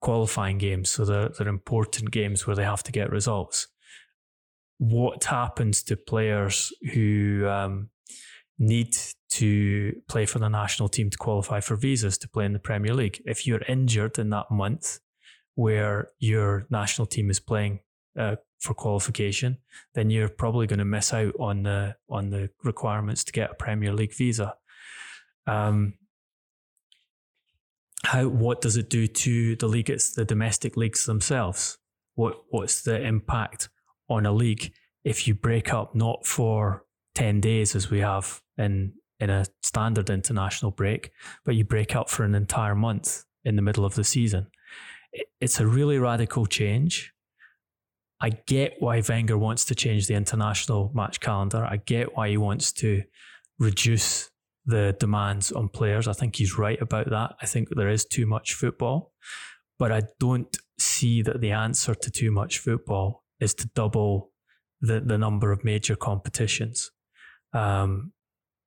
qualifying 0.00 0.58
games, 0.58 0.90
so 0.90 1.04
they're, 1.04 1.30
they're 1.30 1.48
important 1.48 2.10
games 2.10 2.46
where 2.46 2.54
they 2.54 2.64
have 2.64 2.82
to 2.82 2.92
get 2.92 3.10
results. 3.10 3.68
What 4.78 5.24
happens 5.24 5.82
to 5.84 5.96
players 5.96 6.72
who 6.92 7.46
um, 7.48 7.90
need 8.58 8.96
to 9.30 10.00
play 10.08 10.26
for 10.26 10.38
the 10.38 10.48
national 10.48 10.88
team 10.88 11.10
to 11.10 11.18
qualify 11.18 11.60
for 11.60 11.76
visas 11.76 12.16
to 12.18 12.28
play 12.28 12.44
in 12.44 12.52
the 12.52 12.58
Premier 12.58 12.94
League. 12.94 13.20
If 13.26 13.46
you're 13.46 13.62
injured 13.68 14.18
in 14.18 14.30
that 14.30 14.50
month 14.50 15.00
where 15.56 16.10
your 16.18 16.66
national 16.70 17.06
team 17.06 17.30
is 17.30 17.40
playing 17.40 17.80
uh, 18.18 18.36
for 18.60 18.74
qualification, 18.74 19.58
then 19.94 20.10
you're 20.10 20.28
probably 20.28 20.66
going 20.66 20.78
to 20.78 20.84
miss 20.84 21.12
out 21.12 21.34
on 21.40 21.64
the 21.64 21.96
on 22.08 22.30
the 22.30 22.50
requirements 22.62 23.24
to 23.24 23.32
get 23.32 23.50
a 23.50 23.54
Premier 23.54 23.92
League 23.92 24.14
visa. 24.14 24.54
Um, 25.46 25.94
how 28.04 28.28
what 28.28 28.60
does 28.60 28.76
it 28.76 28.88
do 28.88 29.06
to 29.06 29.56
the 29.56 29.66
league? 29.66 29.90
It's 29.90 30.12
the 30.12 30.24
domestic 30.24 30.76
leagues 30.76 31.06
themselves. 31.06 31.78
What 32.14 32.36
what's 32.50 32.82
the 32.82 33.02
impact 33.02 33.68
on 34.08 34.26
a 34.26 34.32
league 34.32 34.72
if 35.04 35.26
you 35.26 35.34
break 35.34 35.72
up 35.72 35.94
not 35.94 36.26
for 36.26 36.84
ten 37.14 37.40
days 37.40 37.74
as 37.76 37.90
we 37.90 38.00
have 38.00 38.40
in 38.58 38.92
in 39.20 39.30
a 39.30 39.46
standard 39.62 40.10
international 40.10 40.70
break, 40.70 41.10
but 41.44 41.54
you 41.54 41.64
break 41.64 41.94
up 41.94 42.10
for 42.10 42.24
an 42.24 42.34
entire 42.34 42.74
month 42.74 43.24
in 43.44 43.56
the 43.56 43.62
middle 43.62 43.84
of 43.84 43.94
the 43.94 44.04
season. 44.04 44.48
It's 45.40 45.60
a 45.60 45.66
really 45.66 45.98
radical 45.98 46.46
change. 46.46 47.12
I 48.20 48.30
get 48.46 48.74
why 48.80 49.02
Wenger 49.06 49.38
wants 49.38 49.64
to 49.66 49.74
change 49.74 50.06
the 50.06 50.14
international 50.14 50.90
match 50.94 51.20
calendar. 51.20 51.64
I 51.64 51.76
get 51.76 52.16
why 52.16 52.30
he 52.30 52.36
wants 52.36 52.72
to 52.72 53.02
reduce 53.58 54.30
the 54.66 54.96
demands 54.98 55.52
on 55.52 55.68
players. 55.68 56.08
I 56.08 56.14
think 56.14 56.36
he's 56.36 56.58
right 56.58 56.80
about 56.80 57.10
that. 57.10 57.34
I 57.40 57.46
think 57.46 57.68
there 57.70 57.88
is 57.88 58.04
too 58.04 58.26
much 58.26 58.54
football, 58.54 59.12
but 59.78 59.92
I 59.92 60.02
don't 60.18 60.56
see 60.78 61.22
that 61.22 61.40
the 61.40 61.52
answer 61.52 61.94
to 61.94 62.10
too 62.10 62.30
much 62.30 62.58
football 62.58 63.23
is 63.40 63.54
to 63.54 63.68
double 63.74 64.30
the, 64.80 65.00
the 65.00 65.18
number 65.18 65.52
of 65.52 65.64
major 65.64 65.96
competitions. 65.96 66.90
Um, 67.52 68.12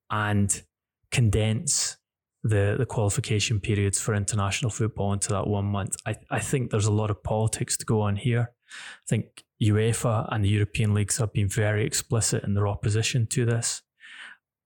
and 0.10 0.64
condense 1.12 1.98
the, 2.44 2.76
the 2.78 2.86
qualification 2.86 3.60
periods 3.60 4.00
for 4.00 4.14
international 4.14 4.72
football 4.72 5.14
into 5.14 5.30
that 5.30 5.48
one 5.48 5.66
month. 5.66 5.96
I, 6.06 6.16
I 6.30 6.40
think 6.40 6.72
there's 6.72 6.86
a 6.86 6.92
lot 6.92 7.10
of 7.10 7.24
politics 7.24 7.78
to 7.78 7.86
go 7.86 8.02
on 8.02 8.16
here. 8.16 8.52
I 8.72 9.08
think 9.08 9.44
UEFA 9.62 10.28
and 10.32 10.44
the 10.44 10.50
European 10.50 10.94
leagues 10.94 11.18
have 11.18 11.34
been 11.34 11.50
very 11.50 11.86
explicit 11.86 12.44
in 12.44 12.54
their 12.54 12.68
opposition 12.68 13.28
to 13.28 13.46
this. 13.46 13.82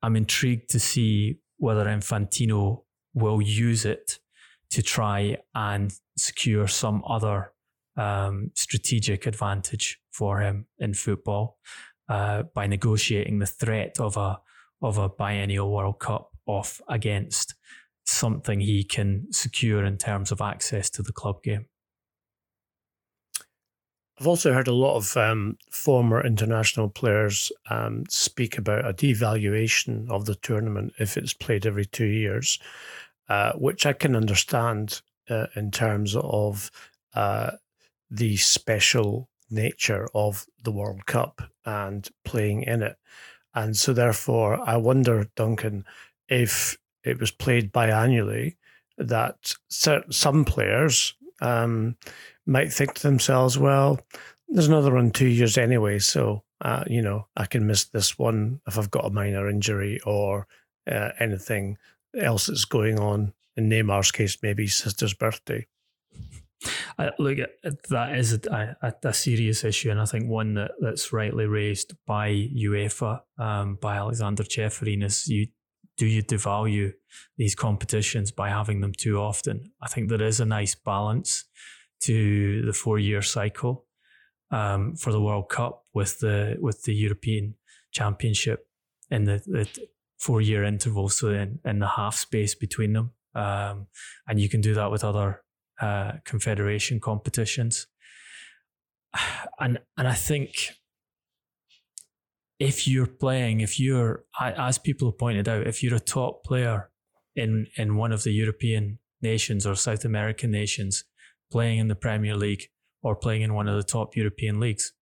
I'm 0.02 0.16
intrigued 0.16 0.70
to 0.72 0.80
see 0.80 1.40
whether 1.58 1.86
Infantino 1.86 2.84
will 3.14 3.42
use 3.42 3.86
it 3.86 4.20
to 4.72 4.82
try 4.82 5.38
and 5.54 5.94
secure 6.18 6.68
some 6.68 7.04
other 7.08 7.54
um, 7.98 8.52
strategic 8.56 9.26
advantage 9.26 10.00
for 10.12 10.40
him 10.40 10.68
in 10.80 10.94
football 10.94 11.58
uh, 12.10 12.44
by 12.54 12.68
negotiating 12.68 13.40
the 13.40 13.46
threat 13.46 14.00
of 14.00 14.18
a 14.18 14.40
of 14.82 14.98
a 14.98 15.10
biennial 15.10 15.72
World 15.72 16.00
Cup 16.00 16.32
off 16.48 16.82
against 16.90 17.54
something 18.06 18.60
he 18.60 18.84
can 18.84 19.32
secure 19.32 19.86
in 19.86 19.98
terms 19.98 20.32
of 20.32 20.42
access 20.42 20.90
to 20.90 21.04
the 21.04 21.14
club 21.14 21.44
game. 21.44 21.68
I've 24.20 24.28
also 24.28 24.54
heard 24.54 24.68
a 24.68 24.74
lot 24.74 24.98
of 24.98 25.18
um, 25.18 25.58
former 25.72 26.26
international 26.26 26.90
players 26.90 27.52
um, 27.70 28.04
speak 28.10 28.58
about 28.58 28.88
a 28.88 28.94
devaluation 28.94 30.10
of 30.12 30.26
the 30.26 30.36
tournament 30.36 30.94
if 31.00 31.18
it's 31.18 31.34
played 31.34 31.66
every 31.66 31.86
two 31.86 32.06
years, 32.06 32.60
uh, 33.30 33.54
which 33.54 33.86
I 33.86 33.94
can 33.94 34.16
understand 34.16 35.02
uh, 35.30 35.48
in 35.56 35.72
terms 35.72 36.16
of 36.16 36.70
uh, 37.16 37.52
the 38.12 38.38
special 38.38 39.30
nature 39.50 40.08
of 40.14 40.46
the 40.64 40.72
World 40.72 41.06
Cup 41.06 41.42
and 41.66 42.08
playing 42.24 42.64
in 42.64 42.84
it. 42.84 42.98
And 43.56 43.76
so, 43.76 43.94
therefore, 43.94 44.60
I 44.68 44.78
wonder, 44.78 45.30
Duncan, 45.36 45.86
if 46.30 46.78
it 47.04 47.20
was 47.20 47.32
played 47.32 47.74
biannually, 47.74 48.58
that 48.98 49.54
some 49.70 50.46
players 50.46 51.16
um, 51.42 51.96
might 52.46 52.72
think 52.72 52.94
to 52.94 53.02
themselves, 53.02 53.58
well, 53.58 54.00
there's 54.48 54.68
another 54.68 54.94
one 54.94 55.12
two 55.12 55.28
years 55.28 55.58
anyway. 55.58 56.00
So, 56.00 56.44
uh, 56.62 56.84
you 56.88 57.02
know, 57.02 57.28
I 57.36 57.46
can 57.46 57.66
miss 57.66 57.86
this 57.86 58.20
one 58.20 58.62
if 58.68 58.78
I've 58.78 58.92
got 58.92 59.06
a 59.06 59.10
minor 59.10 59.50
injury 59.50 60.00
or 60.06 60.48
uh, 60.90 61.10
anything 61.20 61.78
else 62.18 62.48
that's 62.48 62.66
going 62.66 63.00
on. 63.00 63.34
In 63.58 63.70
Neymar's 63.70 64.12
case, 64.12 64.38
maybe 64.42 64.64
his 64.64 64.76
sister's 64.76 65.14
birthday. 65.14 65.68
I, 66.98 67.10
look, 67.18 67.38
that 67.90 68.16
is 68.16 68.34
a, 68.34 68.76
a, 68.82 68.94
a, 69.04 69.14
serious 69.14 69.64
issue, 69.64 69.90
and 69.90 70.00
I 70.00 70.06
think 70.06 70.28
one 70.28 70.54
that, 70.56 70.72
that's 70.80 71.12
rightly 71.12 71.46
raised 71.46 71.96
by 72.06 72.30
UEFA, 72.30 73.22
um, 73.40 73.80
by 73.82 73.96
Alexander 73.96 74.44
Ceferin, 74.44 75.04
is 75.04 75.28
you 75.28 75.48
do 75.98 76.06
you 76.06 76.24
devalue 76.24 76.94
these 77.38 77.54
competitions 77.54 78.32
by 78.32 78.50
having 78.50 78.82
them 78.82 78.94
too 78.94 79.20
often? 79.20 79.72
I 79.82 79.88
think 79.88 80.10
there 80.10 80.24
is 80.24 80.40
a 80.40 80.46
nice 80.46 80.74
balance 80.74 81.46
to 82.02 82.64
the 82.66 82.74
four 82.74 82.98
year 82.98 83.22
cycle 83.22 83.86
um, 84.50 84.96
for 84.96 85.12
the 85.12 85.22
World 85.22 85.50
Cup 85.50 85.86
with 85.94 86.20
the 86.20 86.58
with 86.60 86.84
the 86.84 86.94
European 86.94 87.56
Championship 87.92 88.68
in 89.10 89.26
the, 89.26 89.42
the 89.46 89.68
four 90.18 90.42
year 90.42 90.64
interval, 90.64 91.10
so 91.10 91.30
in, 91.30 91.60
in 91.66 91.80
the 91.80 91.88
half 91.88 92.16
space 92.16 92.56
between 92.56 92.94
them. 92.94 93.12
Um, 93.34 93.88
and 94.28 94.40
you 94.40 94.50
can 94.50 94.62
do 94.62 94.74
that 94.74 94.92
with 94.92 95.04
other 95.04 95.44
uh, 95.82 96.14
confederation 96.26 97.00
competitions. 97.00 97.88
And 99.60 99.80
and 99.98 100.08
I 100.08 100.14
think 100.14 100.54
if 102.60 102.88
you're 102.88 103.08
playing, 103.08 103.62
if 103.62 103.80
you're 103.80 104.24
as 104.40 104.78
people 104.78 105.10
have 105.10 105.18
pointed 105.18 105.50
out, 105.50 105.68
if 105.68 105.82
you're 105.82 105.96
a 105.96 106.00
top 106.00 106.44
player 106.44 106.90
in 107.36 107.68
in 107.76 107.96
one 107.96 108.12
of 108.12 108.24
the 108.24 108.32
European 108.32 109.00
nations 109.22 109.66
or 109.66 109.76
South 109.76 110.06
American 110.06 110.52
nations, 110.52 111.04
playing 111.52 111.80
in 111.80 111.88
the 111.88 111.96
Premier 111.96 112.36
League 112.36 112.70
or 113.02 113.16
playing 113.16 113.42
in 113.42 113.54
one 113.54 113.68
of 113.68 113.76
the 113.76 113.92
top 113.92 114.16
European 114.16 114.60
leagues, 114.60 114.94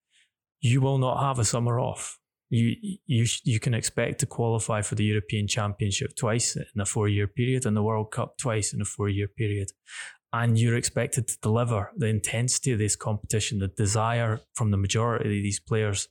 you 0.61 0.81
will 0.81 0.97
not 0.97 1.21
have 1.21 1.37
a 1.37 1.45
summer 1.45 1.79
off. 1.79 2.17
You 2.49 2.75
you 3.05 3.25
you 3.43 3.59
can 3.59 3.73
expect 3.73 4.19
to 4.19 4.25
qualify 4.25 4.81
for 4.81 4.95
the 4.95 5.03
European 5.03 5.47
Championship 5.47 6.15
twice 6.15 6.55
in 6.55 6.81
a 6.81 6.85
four 6.85 7.07
year 7.07 7.27
period 7.27 7.65
and 7.65 7.75
the 7.77 7.83
World 7.83 8.11
Cup 8.11 8.37
twice 8.37 8.73
in 8.73 8.81
a 8.81 8.85
four 8.85 9.09
year 9.09 9.27
period, 9.27 9.69
and 10.31 10.59
you're 10.59 10.75
expected 10.75 11.27
to 11.27 11.37
deliver 11.41 11.91
the 11.97 12.07
intensity 12.07 12.71
of 12.71 12.79
this 12.79 12.95
competition, 12.95 13.59
the 13.59 13.67
desire 13.67 14.39
from 14.53 14.71
the 14.71 14.77
majority 14.77 15.25
of 15.25 15.43
these 15.43 15.59
players 15.59 16.07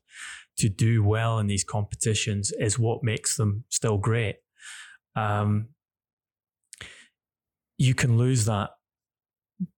to 0.57 0.69
do 0.69 1.05
well 1.05 1.39
in 1.39 1.47
these 1.47 1.65
competitions 1.65 2.53
is 2.59 2.79
what 2.79 3.05
makes 3.05 3.37
them 3.37 3.65
still 3.69 3.97
great. 3.97 4.37
Um, 5.15 5.69
you 7.77 7.95
can 7.95 8.19
lose 8.19 8.45
that 8.47 8.71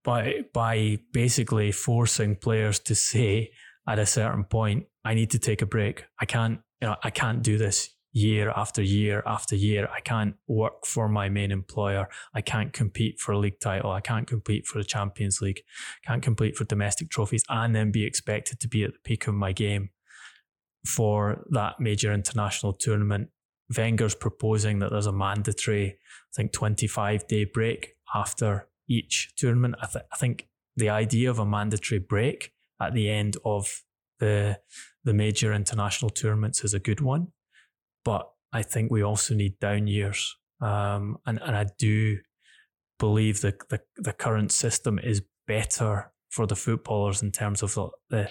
by 0.04 0.44
by 0.52 0.98
basically 1.12 1.70
forcing 1.72 2.36
players 2.36 2.78
to 2.80 2.94
say 2.94 3.50
at 3.86 3.98
a 3.98 4.06
certain 4.06 4.44
point, 4.44 4.86
I 5.04 5.14
need 5.14 5.30
to 5.30 5.38
take 5.38 5.62
a 5.62 5.66
break. 5.66 6.04
I 6.18 6.24
can't, 6.24 6.60
you 6.80 6.88
know, 6.88 6.96
I 7.02 7.10
can't 7.10 7.42
do 7.42 7.58
this 7.58 7.90
year 8.12 8.52
after 8.56 8.82
year 8.82 9.22
after 9.26 9.54
year. 9.54 9.88
I 9.94 10.00
can't 10.00 10.34
work 10.46 10.84
for 10.86 11.08
my 11.08 11.28
main 11.28 11.50
employer. 11.50 12.08
I 12.34 12.40
can't 12.40 12.72
compete 12.72 13.20
for 13.20 13.32
a 13.32 13.38
league 13.38 13.60
title. 13.60 13.90
I 13.90 14.00
can't 14.00 14.26
compete 14.26 14.66
for 14.66 14.78
the 14.78 14.84
Champions 14.84 15.40
League. 15.40 15.62
Can't 16.04 16.22
compete 16.22 16.56
for 16.56 16.64
domestic 16.64 17.10
trophies 17.10 17.44
and 17.48 17.74
then 17.74 17.90
be 17.90 18.04
expected 18.04 18.60
to 18.60 18.68
be 18.68 18.84
at 18.84 18.92
the 18.92 18.98
peak 19.04 19.26
of 19.26 19.34
my 19.34 19.52
game 19.52 19.90
for 20.86 21.44
that 21.50 21.78
major 21.78 22.12
international 22.12 22.72
tournament. 22.72 23.28
Wenger's 23.76 24.14
proposing 24.14 24.80
that 24.80 24.90
there's 24.90 25.06
a 25.06 25.12
mandatory, 25.12 25.90
I 25.90 26.32
think, 26.34 26.52
25 26.52 27.28
day 27.28 27.44
break 27.44 27.94
after 28.14 28.68
each 28.88 29.32
tournament. 29.36 29.76
I, 29.80 29.86
th- 29.86 30.04
I 30.12 30.16
think 30.16 30.48
the 30.76 30.88
idea 30.88 31.30
of 31.30 31.38
a 31.38 31.46
mandatory 31.46 32.00
break 32.00 32.52
at 32.80 32.94
the 32.94 33.08
end 33.08 33.36
of 33.44 33.82
the 34.18 34.58
the 35.04 35.14
major 35.14 35.52
international 35.52 36.10
tournaments 36.10 36.62
is 36.62 36.74
a 36.74 36.78
good 36.78 37.00
one, 37.00 37.28
but 38.04 38.30
I 38.52 38.62
think 38.62 38.90
we 38.90 39.02
also 39.02 39.34
need 39.34 39.58
down 39.60 39.86
years, 39.86 40.36
um, 40.60 41.18
and 41.26 41.40
and 41.42 41.56
I 41.56 41.66
do 41.78 42.18
believe 42.98 43.40
that 43.42 43.68
the 43.68 43.80
the 43.96 44.12
current 44.12 44.52
system 44.52 44.98
is 44.98 45.22
better 45.46 46.12
for 46.30 46.46
the 46.46 46.56
footballers 46.56 47.22
in 47.22 47.32
terms 47.32 47.62
of 47.62 47.74
the, 47.74 47.88
the 48.08 48.30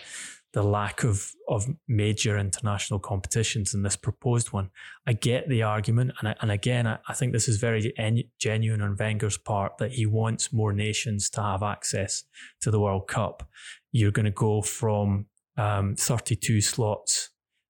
the 0.53 0.63
lack 0.63 1.03
of 1.03 1.32
of 1.47 1.67
major 1.88 2.38
international 2.38 2.99
competitions 2.99 3.73
in 3.73 3.84
this 3.84 3.95
proposed 3.95 4.51
one. 4.51 4.69
I 5.05 5.13
get 5.13 5.47
the 5.47 5.63
argument, 5.63 6.13
and 6.19 6.29
I, 6.29 6.36
and 6.41 6.51
again, 6.51 6.88
I, 6.88 6.97
I 7.08 7.13
think 7.13 7.34
this 7.34 7.47
is 7.47 7.58
very 7.58 7.93
en- 7.97 8.23
genuine 8.39 8.82
on 8.82 8.95
Wenger's 8.97 9.38
part 9.38 9.77
that 9.77 9.91
he 9.91 10.05
wants 10.05 10.51
more 10.51 10.73
nations 10.73 11.29
to 11.32 11.41
have 11.41 11.62
access 11.62 12.23
to 12.62 12.71
the 12.71 12.79
World 12.79 13.08
Cup. 13.08 13.47
You're 13.91 14.12
going 14.12 14.25
to 14.25 14.32
go 14.32 14.62
from 14.62 15.27
um, 15.58 15.95
32 15.95 16.62
slots, 16.62 17.29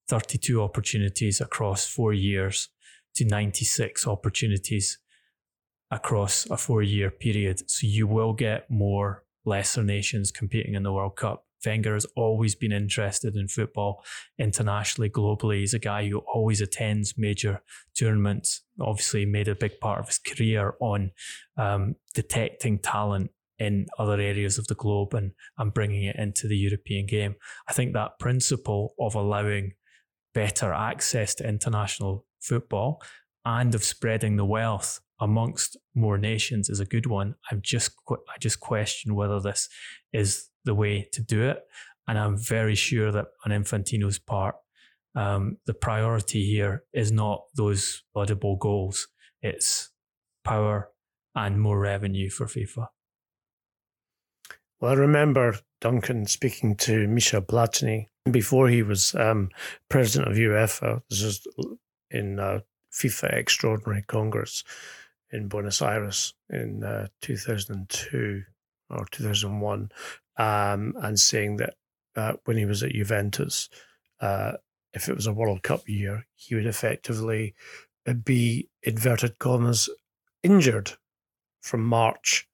32 0.10 0.62
opportunities 0.62 1.40
across 1.40 1.86
four 1.86 2.14
years 2.14 2.70
to 3.16 3.26
96 3.26 4.08
opportunities 4.08 4.98
across 5.92 6.50
a 6.50 6.58
four 6.58 6.82
year 6.82 7.12
period. 7.12 7.70
So 7.70 7.88
you 7.88 8.08
will 8.08 8.34
get 8.34 8.70
more 8.70 9.24
lesser 9.46 9.84
nations 9.84 10.32
competing 10.32 10.74
in 10.74 10.84
the 10.84 10.92
World 10.92 11.16
Cup. 11.16 11.46
Wenger 11.66 11.94
has 11.94 12.06
always 12.16 12.56
been 12.56 12.72
interested 12.72 13.36
in 13.36 13.48
football 13.48 14.04
internationally, 14.38 15.10
globally. 15.10 15.60
He's 15.60 15.74
a 15.74 15.80
guy 15.80 16.08
who 16.08 16.20
always 16.20 16.62
attends 16.62 17.16
major 17.18 17.62
tournaments. 17.98 18.62
Obviously, 18.80 19.26
made 19.26 19.50
a 19.50 19.56
big 19.56 19.80
part 19.82 20.00
of 20.00 20.08
his 20.08 20.20
career 20.20 20.76
on 20.80 21.12
um, 21.58 21.96
detecting 22.14 22.80
talent 22.80 23.32
in 23.60 23.88
other 23.98 24.20
areas 24.22 24.58
of 24.58 24.68
the 24.68 24.76
globe 24.76 25.14
and, 25.14 25.34
and 25.58 25.74
bringing 25.74 26.06
it 26.06 26.16
into 26.16 26.48
the 26.48 26.58
European 26.58 27.06
game. 27.06 27.36
I 27.68 27.74
think 27.74 27.94
that 27.94 28.18
principle 28.20 28.94
of 28.98 29.16
allowing 29.16 29.74
better 30.34 30.74
access 30.74 31.36
to 31.36 31.48
international 31.48 32.26
football 32.40 33.02
and 33.46 33.74
of 33.76 33.84
spreading 33.84 34.36
the 34.36 34.46
wealth 34.46 35.00
amongst 35.20 35.78
more 35.96 36.18
nations 36.18 36.70
is 36.70 36.80
a 36.80 36.86
good 36.86 37.06
one. 37.06 37.36
I'm 37.52 37.62
just 37.62 37.92
I 38.10 38.38
just 38.40 38.60
question 38.60 39.16
whether 39.16 39.40
this 39.40 39.70
is 40.14 40.50
the 40.66 40.76
way 40.76 41.08
to 41.14 41.22
do 41.22 41.44
it. 41.44 41.60
And 42.08 42.18
I'm 42.18 42.38
very 42.38 42.76
sure 42.76 43.12
that 43.12 43.28
on 43.46 43.52
Infantino's 43.52 44.18
part, 44.18 44.56
um, 45.16 45.58
the 45.66 45.74
priority 45.74 46.46
here 46.46 46.84
is 46.94 47.12
not 47.12 47.44
those 47.56 48.04
laudable 48.16 48.56
goals. 48.56 49.08
It's 49.42 49.92
power 50.44 50.90
and 51.36 51.62
more 51.62 51.80
revenue 51.80 52.30
for 52.30 52.46
FIFA. 52.46 52.88
Well, 54.80 54.92
I 54.92 54.96
remember 54.96 55.58
Duncan 55.82 56.26
speaking 56.26 56.76
to 56.78 57.08
Michel 57.08 57.42
Platini 57.42 58.08
before 58.32 58.68
he 58.68 58.84
was 58.84 59.16
um, 59.16 59.50
president 59.90 60.32
of 60.32 60.38
UEFA. 60.38 61.02
This 61.10 61.22
is 61.22 61.48
in 62.12 62.40
uh, 62.40 62.60
FIFA 62.92 63.34
Extraordinary 63.34 64.04
Congress 64.08 64.64
in 65.32 65.48
Buenos 65.48 65.82
Aires 65.82 66.34
in 66.50 66.84
uh, 66.84 67.08
2002 67.22 68.44
or 68.90 69.06
2001 69.12 69.92
um, 70.38 70.94
and 71.02 71.20
saying 71.20 71.58
that 71.58 71.76
uh, 72.16 72.34
when 72.46 72.58
he 72.58 72.66
was 72.66 72.82
at 72.82 72.94
Juventus, 72.94 73.70
uh, 74.22 74.54
if 74.94 75.08
it 75.08 75.16
was 75.16 75.28
a 75.28 75.34
World 75.34 75.62
Cup 75.62 75.88
year, 75.88 76.26
he 76.36 76.56
would 76.56 76.66
effectively 76.66 77.54
uh, 78.08 78.14
be 78.14 78.70
inverted 78.82 79.38
commas 79.38 79.90
injured 80.42 80.94
from 81.62 81.84
March 81.84 82.48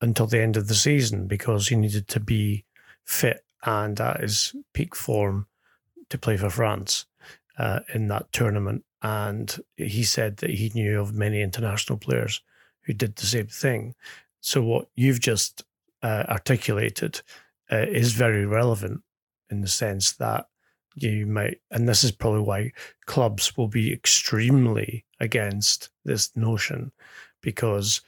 until 0.00 0.26
the 0.26 0.42
end 0.42 0.56
of 0.56 0.68
the 0.68 0.74
season 0.74 1.26
because 1.26 1.68
he 1.68 1.76
needed 1.76 2.06
to 2.08 2.20
be 2.20 2.64
fit 3.04 3.45
and 3.66 4.00
at 4.00 4.20
his 4.20 4.54
peak 4.72 4.94
form 4.94 5.46
to 6.08 6.16
play 6.16 6.36
for 6.36 6.48
France 6.48 7.04
uh, 7.58 7.80
in 7.92 8.08
that 8.08 8.32
tournament. 8.32 8.84
And 9.02 9.54
he 9.76 10.04
said 10.04 10.38
that 10.38 10.50
he 10.50 10.70
knew 10.74 11.00
of 11.00 11.14
many 11.14 11.42
international 11.42 11.98
players 11.98 12.40
who 12.82 12.94
did 12.94 13.16
the 13.16 13.26
same 13.26 13.48
thing. 13.48 13.94
So, 14.40 14.62
what 14.62 14.88
you've 14.94 15.20
just 15.20 15.64
uh, 16.02 16.24
articulated 16.28 17.20
uh, 17.70 17.86
is 17.88 18.12
very 18.12 18.46
relevant 18.46 19.02
in 19.50 19.60
the 19.60 19.68
sense 19.68 20.12
that 20.12 20.46
you 20.94 21.26
might, 21.26 21.58
and 21.70 21.88
this 21.88 22.04
is 22.04 22.12
probably 22.12 22.40
why 22.40 22.72
clubs 23.04 23.56
will 23.56 23.68
be 23.68 23.92
extremely 23.92 25.04
against 25.20 25.90
this 26.04 26.34
notion 26.36 26.92
because 27.42 28.00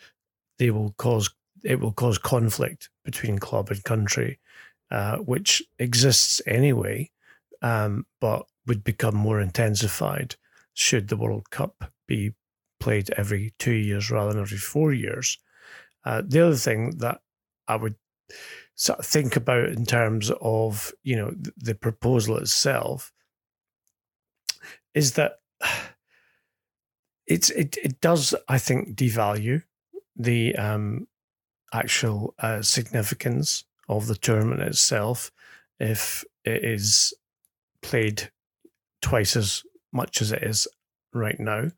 they 0.58 0.70
will 0.70 0.94
cause 0.96 1.30
it 1.64 1.80
will 1.80 1.92
cause 1.92 2.18
conflict 2.18 2.88
between 3.04 3.38
club 3.38 3.70
and 3.70 3.82
country, 3.84 4.38
uh, 4.90 5.18
which 5.18 5.62
exists 5.78 6.40
anyway, 6.46 7.10
um, 7.62 8.06
but 8.20 8.46
would 8.66 8.84
become 8.84 9.14
more 9.14 9.40
intensified 9.40 10.36
should 10.74 11.08
the 11.08 11.16
World 11.16 11.50
Cup 11.50 11.92
be 12.06 12.32
played 12.80 13.10
every 13.16 13.52
two 13.58 13.72
years 13.72 14.10
rather 14.10 14.32
than 14.32 14.42
every 14.42 14.58
four 14.58 14.92
years. 14.92 15.38
Uh, 16.04 16.22
the 16.24 16.46
other 16.46 16.56
thing 16.56 16.98
that 16.98 17.20
I 17.66 17.76
would 17.76 17.96
sort 18.74 19.00
of 19.00 19.06
think 19.06 19.36
about 19.36 19.68
in 19.70 19.84
terms 19.84 20.30
of 20.40 20.92
you 21.02 21.16
know 21.16 21.34
the 21.56 21.74
proposal 21.74 22.36
itself 22.36 23.12
is 24.94 25.12
that 25.14 25.40
it's 27.26 27.50
it 27.50 27.76
it 27.82 28.00
does 28.00 28.34
I 28.48 28.58
think 28.58 28.96
devalue 28.96 29.64
the 30.16 30.56
um, 30.56 31.08
actual 31.72 32.34
uh, 32.38 32.62
significance 32.62 33.64
of 33.88 34.06
the 34.06 34.16
tournament 34.16 34.60
itself 34.62 35.30
if 35.80 36.24
it 36.44 36.64
is 36.64 37.14
played 37.82 38.30
twice 39.00 39.36
as 39.36 39.62
much 39.92 40.20
as 40.20 40.32
it 40.32 40.42
is 40.42 40.68
right 41.14 41.38
now, 41.38 41.68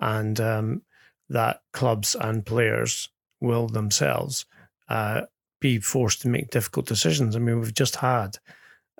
and 0.00 0.40
um, 0.40 0.82
that 1.28 1.62
clubs 1.72 2.14
and 2.14 2.46
players 2.46 3.08
will 3.40 3.66
themselves 3.66 4.46
uh, 4.88 5.22
be 5.60 5.78
forced 5.78 6.22
to 6.22 6.28
make 6.28 6.50
difficult 6.50 6.86
decisions. 6.86 7.34
I 7.34 7.38
mean, 7.38 7.60
we've 7.60 7.74
just 7.74 7.96
had 7.96 8.38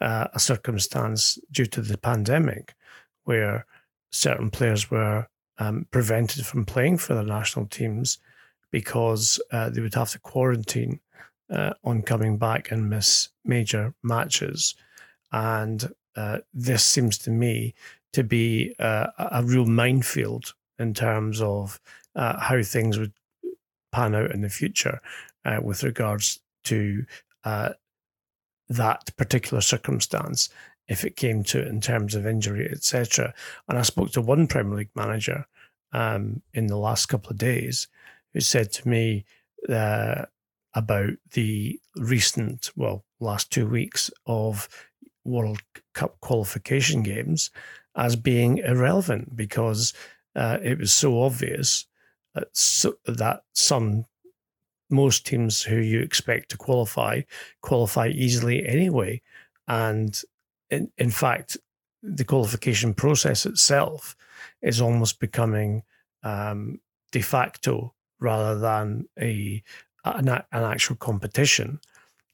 uh, 0.00 0.28
a 0.34 0.40
circumstance 0.40 1.38
due 1.50 1.66
to 1.66 1.80
the 1.80 1.98
pandemic 1.98 2.74
where 3.24 3.66
certain 4.10 4.50
players 4.50 4.90
were 4.90 5.28
um, 5.58 5.86
prevented 5.90 6.44
from 6.44 6.64
playing 6.64 6.98
for 6.98 7.14
their 7.14 7.24
national 7.24 7.66
teams 7.66 8.18
because 8.70 9.40
uh, 9.52 9.70
they 9.70 9.80
would 9.80 9.94
have 9.94 10.10
to 10.10 10.18
quarantine 10.18 11.00
uh, 11.50 11.74
on 11.84 12.02
coming 12.02 12.38
back 12.38 12.70
and 12.70 12.90
miss 12.90 13.28
major 13.44 13.94
matches. 14.02 14.74
And 15.32 15.92
uh, 16.16 16.38
this 16.52 16.84
seems 16.84 17.18
to 17.18 17.30
me 17.30 17.74
to 18.12 18.24
be 18.24 18.74
uh, 18.78 19.08
a 19.18 19.42
real 19.44 19.66
minefield 19.66 20.54
in 20.78 20.94
terms 20.94 21.40
of 21.40 21.80
uh, 22.14 22.38
how 22.40 22.62
things 22.62 22.98
would 22.98 23.12
pan 23.92 24.14
out 24.14 24.30
in 24.30 24.40
the 24.40 24.48
future 24.48 25.00
uh, 25.44 25.60
with 25.62 25.82
regards 25.82 26.40
to 26.64 27.04
uh, 27.44 27.70
that 28.68 29.14
particular 29.16 29.60
circumstance 29.60 30.48
if 30.88 31.04
it 31.04 31.16
came 31.16 31.42
to 31.42 31.60
it 31.60 31.68
in 31.68 31.80
terms 31.80 32.14
of 32.14 32.26
injury, 32.26 32.68
etc. 32.70 33.34
And 33.68 33.78
I 33.78 33.82
spoke 33.82 34.12
to 34.12 34.20
one 34.20 34.46
Premier 34.46 34.76
League 34.76 34.94
manager 34.94 35.46
um, 35.92 36.42
in 36.54 36.68
the 36.68 36.76
last 36.76 37.06
couple 37.06 37.30
of 37.30 37.38
days 37.38 37.88
who 38.32 38.40
said 38.40 38.72
to 38.72 38.88
me 38.88 39.24
uh, 39.68 40.26
about 40.76 41.14
the 41.32 41.80
recent, 41.96 42.70
well, 42.76 43.04
last 43.18 43.50
two 43.50 43.66
weeks 43.66 44.10
of 44.26 44.68
World 45.24 45.60
Cup 45.94 46.20
qualification 46.20 47.02
games 47.02 47.50
as 47.96 48.14
being 48.14 48.58
irrelevant 48.58 49.34
because 49.34 49.94
uh, 50.36 50.58
it 50.62 50.78
was 50.78 50.92
so 50.92 51.22
obvious 51.22 51.86
that, 52.34 52.48
so, 52.52 52.94
that 53.06 53.42
some 53.54 54.04
most 54.90 55.26
teams 55.26 55.62
who 55.62 55.78
you 55.78 56.00
expect 56.00 56.50
to 56.50 56.58
qualify 56.58 57.22
qualify 57.62 58.08
easily 58.08 58.64
anyway. 58.68 59.20
And 59.66 60.20
in, 60.70 60.92
in 60.98 61.10
fact, 61.10 61.56
the 62.02 62.24
qualification 62.24 62.92
process 62.92 63.46
itself 63.46 64.14
is 64.62 64.80
almost 64.80 65.18
becoming 65.18 65.82
um, 66.22 66.80
de 67.12 67.22
facto 67.22 67.94
rather 68.20 68.58
than 68.58 69.06
a 69.18 69.62
an, 70.14 70.28
an 70.28 70.44
actual 70.52 70.96
competition. 70.96 71.80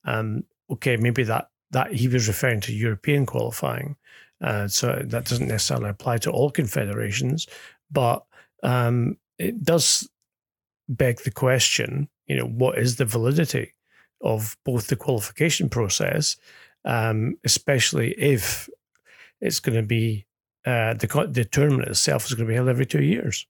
Um, 0.04 0.44
okay, 0.70 0.96
maybe 0.96 1.22
that 1.24 1.48
that 1.70 1.94
he 1.94 2.08
was 2.08 2.28
referring 2.28 2.60
to 2.62 2.72
European 2.72 3.24
qualifying, 3.24 3.96
uh, 4.42 4.68
so 4.68 5.02
that 5.04 5.24
doesn't 5.24 5.48
necessarily 5.48 5.88
apply 5.88 6.18
to 6.18 6.30
all 6.30 6.50
confederations, 6.50 7.46
but 7.90 8.24
um, 8.62 9.16
it 9.38 9.62
does 9.64 10.08
beg 10.88 11.22
the 11.22 11.30
question, 11.30 12.08
you 12.26 12.36
know, 12.36 12.46
what 12.46 12.78
is 12.78 12.96
the 12.96 13.04
validity 13.04 13.72
of 14.20 14.56
both 14.64 14.88
the 14.88 14.96
qualification 14.96 15.68
process, 15.68 16.36
um, 16.84 17.36
especially 17.44 18.12
if 18.12 18.68
it's 19.40 19.60
going 19.60 19.76
to 19.76 19.82
be 19.82 20.26
uh, 20.64 20.94
the 20.94 21.28
the 21.30 21.44
tournament 21.44 21.88
itself 21.88 22.26
is 22.26 22.34
going 22.34 22.46
to 22.46 22.50
be 22.50 22.54
held 22.54 22.68
every 22.68 22.86
two 22.86 23.02
years. 23.02 23.46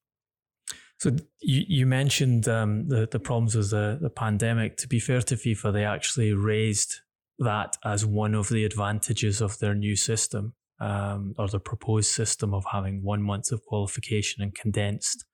So 1.02 1.10
you, 1.40 1.64
you 1.66 1.86
mentioned 1.86 2.46
um, 2.46 2.86
the 2.86 3.08
the 3.10 3.18
problems 3.18 3.56
with 3.56 3.70
the, 3.70 3.98
the 4.00 4.08
pandemic. 4.08 4.76
To 4.76 4.86
be 4.86 5.00
fair 5.00 5.20
to 5.20 5.34
FIFA, 5.34 5.72
they 5.72 5.84
actually 5.84 6.32
raised 6.32 7.00
that 7.40 7.76
as 7.84 8.06
one 8.06 8.36
of 8.36 8.48
the 8.48 8.64
advantages 8.64 9.40
of 9.40 9.58
their 9.58 9.74
new 9.74 9.96
system 9.96 10.54
um, 10.80 11.34
or 11.38 11.48
the 11.48 11.58
proposed 11.58 12.12
system 12.12 12.54
of 12.54 12.64
having 12.70 13.02
one 13.02 13.20
month 13.20 13.50
of 13.50 13.64
qualification 13.64 14.44
and 14.44 14.54
condensed 14.54 15.24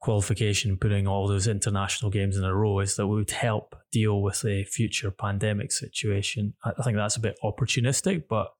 qualification, 0.00 0.76
putting 0.76 1.08
all 1.08 1.26
those 1.26 1.48
international 1.48 2.12
games 2.12 2.36
in 2.36 2.44
a 2.44 2.54
row, 2.54 2.78
is 2.78 2.94
that 2.94 3.08
we 3.08 3.16
would 3.16 3.32
help 3.32 3.74
deal 3.90 4.22
with 4.22 4.44
a 4.44 4.62
future 4.62 5.10
pandemic 5.10 5.72
situation. 5.72 6.54
I 6.64 6.84
think 6.84 6.96
that's 6.96 7.16
a 7.16 7.20
bit 7.20 7.36
opportunistic, 7.42 8.28
but 8.28 8.52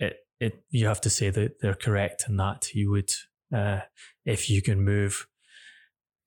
it 0.00 0.16
it 0.40 0.64
you 0.70 0.88
have 0.88 1.02
to 1.02 1.10
say 1.10 1.30
that 1.30 1.60
they're 1.60 1.74
correct 1.74 2.24
in 2.28 2.36
that 2.38 2.74
you 2.74 2.90
would 2.90 3.12
uh, 3.54 3.82
if 4.24 4.50
you 4.50 4.60
can 4.60 4.82
move 4.82 5.28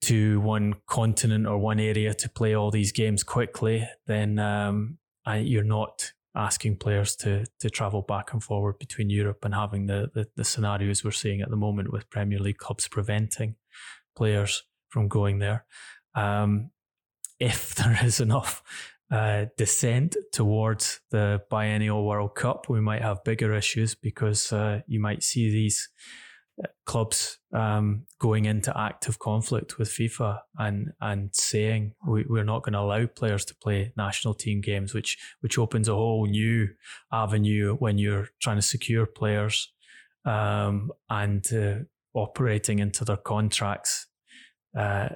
to 0.02 0.40
one 0.40 0.74
continent 0.86 1.46
or 1.46 1.58
one 1.58 1.78
area 1.78 2.14
to 2.14 2.28
play 2.28 2.54
all 2.54 2.70
these 2.70 2.92
games 2.92 3.22
quickly, 3.22 3.86
then 4.06 4.38
um, 4.38 4.98
you're 5.26 5.64
not 5.64 6.12
asking 6.34 6.76
players 6.76 7.16
to 7.16 7.44
to 7.58 7.68
travel 7.68 8.02
back 8.02 8.32
and 8.32 8.42
forward 8.42 8.78
between 8.78 9.10
Europe 9.10 9.44
and 9.44 9.54
having 9.54 9.86
the, 9.86 10.10
the, 10.14 10.26
the 10.36 10.44
scenarios 10.44 11.04
we're 11.04 11.10
seeing 11.10 11.40
at 11.40 11.50
the 11.50 11.56
moment 11.56 11.92
with 11.92 12.08
Premier 12.10 12.38
League 12.38 12.58
clubs 12.58 12.86
preventing 12.88 13.56
players 14.16 14.64
from 14.88 15.08
going 15.08 15.38
there. 15.38 15.64
Um, 16.14 16.70
if 17.38 17.74
there 17.74 17.98
is 18.02 18.20
enough 18.20 18.62
uh, 19.10 19.46
dissent 19.56 20.16
towards 20.32 21.00
the 21.10 21.42
biennial 21.50 22.06
World 22.06 22.34
Cup, 22.36 22.68
we 22.68 22.80
might 22.80 23.02
have 23.02 23.24
bigger 23.24 23.52
issues 23.52 23.94
because 23.94 24.52
uh, 24.52 24.82
you 24.86 25.00
might 25.00 25.22
see 25.22 25.50
these 25.50 25.88
clubs 26.84 27.38
um, 27.52 28.04
going 28.18 28.44
into 28.44 28.76
active 28.76 29.18
conflict 29.18 29.78
with 29.78 29.88
FIFA 29.88 30.40
and 30.58 30.92
and 31.00 31.30
saying 31.34 31.94
we, 32.06 32.24
we're 32.28 32.44
not 32.44 32.62
going 32.62 32.72
to 32.72 32.80
allow 32.80 33.06
players 33.06 33.44
to 33.46 33.54
play 33.54 33.92
national 33.96 34.34
team 34.34 34.60
games, 34.60 34.94
which 34.94 35.18
which 35.40 35.58
opens 35.58 35.88
a 35.88 35.94
whole 35.94 36.26
new 36.26 36.68
avenue 37.12 37.76
when 37.76 37.98
you're 37.98 38.28
trying 38.40 38.56
to 38.56 38.62
secure 38.62 39.06
players 39.06 39.72
um, 40.24 40.90
and 41.08 41.52
uh, 41.52 41.74
operating 42.14 42.78
into 42.78 43.04
their 43.04 43.16
contracts. 43.16 44.06
Uh, 44.76 45.10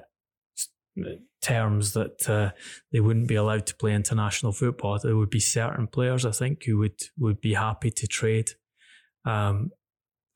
terms 1.41 1.93
that 1.93 2.27
uh, 2.29 2.51
they 2.91 2.99
wouldn't 2.99 3.27
be 3.27 3.35
allowed 3.35 3.67
to 3.67 3.75
play 3.75 3.93
international 3.93 4.51
football. 4.51 4.97
There 4.97 5.17
would 5.17 5.29
be 5.29 5.41
certain 5.41 5.87
players, 5.87 6.25
I 6.25 6.31
think, 6.31 6.63
who 6.63 6.77
would 6.77 6.99
would 7.17 7.41
be 7.41 7.53
happy 7.53 7.91
to 7.91 8.07
trade 8.07 8.51
um, 9.25 9.71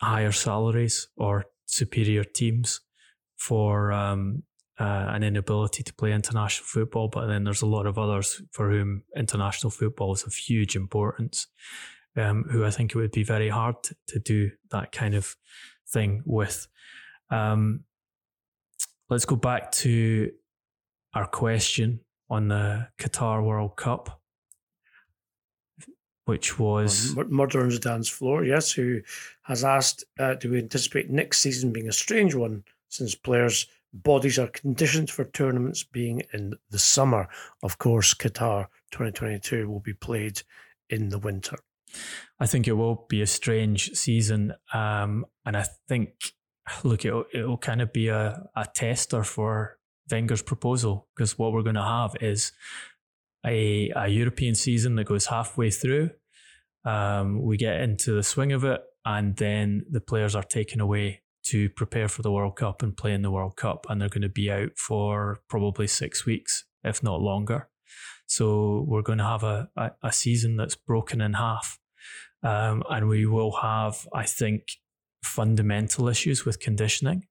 higher 0.02 0.32
salaries 0.32 1.08
or 1.18 1.46
superior 1.66 2.24
teams 2.24 2.82
for 3.38 3.92
um, 3.92 4.44
uh, 4.80 5.08
an 5.10 5.24
inability 5.24 5.84
to 5.84 5.94
play 5.94 6.12
international 6.12 6.66
football. 6.66 7.08
But 7.08 7.28
then 7.28 7.44
there's 7.44 7.62
a 7.62 7.68
lot 7.68 7.86
of 7.86 7.98
others 7.98 8.42
for 8.52 8.70
whom 8.72 9.04
international 9.16 9.72
football 9.72 10.14
is 10.14 10.24
of 10.24 10.34
huge 10.34 10.76
importance, 10.76 11.48
um, 12.16 12.46
who 12.50 12.66
I 12.66 12.72
think 12.72 12.92
it 12.92 12.98
would 12.98 13.12
be 13.12 13.24
very 13.24 13.50
hard 13.50 13.76
to 14.08 14.20
do 14.20 14.52
that 14.72 14.92
kind 14.92 15.16
of 15.16 15.36
thing 15.88 16.24
with. 16.26 16.68
Um, 17.30 17.84
let's 19.10 19.26
go 19.26 19.36
back 19.36 19.72
to 19.72 20.32
our 21.14 21.28
question 21.28 22.02
on 22.30 22.48
the 22.48 22.88
Qatar 23.00 23.44
World 23.44 23.76
Cup 23.76 24.19
which 26.30 26.60
was 26.60 27.16
Murder 27.16 27.62
on 27.62 27.70
the 27.70 27.80
Dance 27.80 28.08
Floor, 28.08 28.46
yes, 28.46 28.72
who 28.72 29.02
has 29.42 29.64
asked, 29.64 30.04
uh, 30.20 30.36
do 30.36 30.52
we 30.52 30.60
anticipate 30.60 31.10
next 31.10 31.40
season 31.40 31.74
being 31.74 31.90
a 31.90 31.92
strange 31.92 32.36
one 32.36 32.64
since 32.88 33.16
players' 33.16 33.66
bodies 33.92 34.38
are 34.38 34.46
conditioned 34.50 35.10
for 35.10 35.26
tournaments 35.26 35.84
being 35.84 36.22
in 36.32 36.54
the 36.70 36.78
summer? 36.78 37.28
Of 37.64 37.80
course, 37.80 38.14
Qatar 38.14 38.68
2022 38.92 39.68
will 39.68 39.80
be 39.80 39.94
played 39.94 40.44
in 40.88 41.10
the 41.10 41.18
winter. 41.18 41.58
I 42.40 42.46
think 42.46 42.68
it 42.68 42.74
will 42.74 43.08
be 43.10 43.24
a 43.24 43.28
strange 43.28 43.96
season, 43.96 44.54
um, 44.72 45.26
and 45.48 45.58
I 45.58 45.66
think, 45.88 46.12
look, 46.84 47.06
it'll, 47.06 47.26
it'll 47.34 47.58
kind 47.58 47.82
of 47.82 47.92
be 47.92 48.10
a, 48.10 48.48
a 48.56 48.68
tester 48.72 49.24
for 49.24 49.80
Wenger's 50.12 50.44
proposal 50.44 51.08
because 51.16 51.40
what 51.40 51.54
we're 51.54 51.64
going 51.64 51.74
to 51.74 51.82
have 51.82 52.16
is 52.22 52.52
a, 53.44 53.92
a 53.96 54.08
European 54.08 54.54
season 54.54 54.96
that 54.96 55.06
goes 55.06 55.26
halfway 55.26 55.72
through 55.72 56.12
um, 56.86 57.42
we 57.42 57.58
get 57.58 57.82
into 57.82 58.14
the 58.14 58.24
swing 58.24 58.52
of 58.52 58.64
it, 58.64 58.82
and 59.06 59.36
then 59.36 59.86
the 59.90 60.02
players 60.02 60.36
are 60.36 60.44
taken 60.44 60.82
away 60.82 61.22
to 61.46 61.70
prepare 61.70 62.08
for 62.08 62.22
the 62.22 62.32
World 62.32 62.56
Cup 62.56 62.84
and 62.84 62.96
play 62.96 63.14
in 63.14 63.22
the 63.22 63.32
World 63.32 63.56
Cup, 63.56 63.86
and 63.90 64.02
they're 64.02 64.10
going 64.10 64.22
to 64.22 64.30
be 64.30 64.52
out 64.52 64.78
for 64.78 65.40
probably 65.50 65.88
six 65.88 66.26
weeks, 66.26 66.66
if 66.84 67.02
not 67.02 67.22
longer. 67.22 67.70
So 68.28 68.86
we're 68.88 69.02
going 69.02 69.18
to 69.18 69.24
have 69.24 69.44
a, 69.44 69.70
a, 69.76 69.92
a 70.04 70.12
season 70.12 70.58
that's 70.58 70.76
broken 70.76 71.22
in 71.22 71.34
half. 71.34 71.80
Um, 72.44 72.84
and 72.90 73.10
we 73.10 73.26
will 73.26 73.58
have, 73.58 74.08
I 74.14 74.26
think, 74.26 74.64
fundamental 75.24 76.08
issues 76.08 76.46
with 76.46 76.60
conditioning 76.60 77.26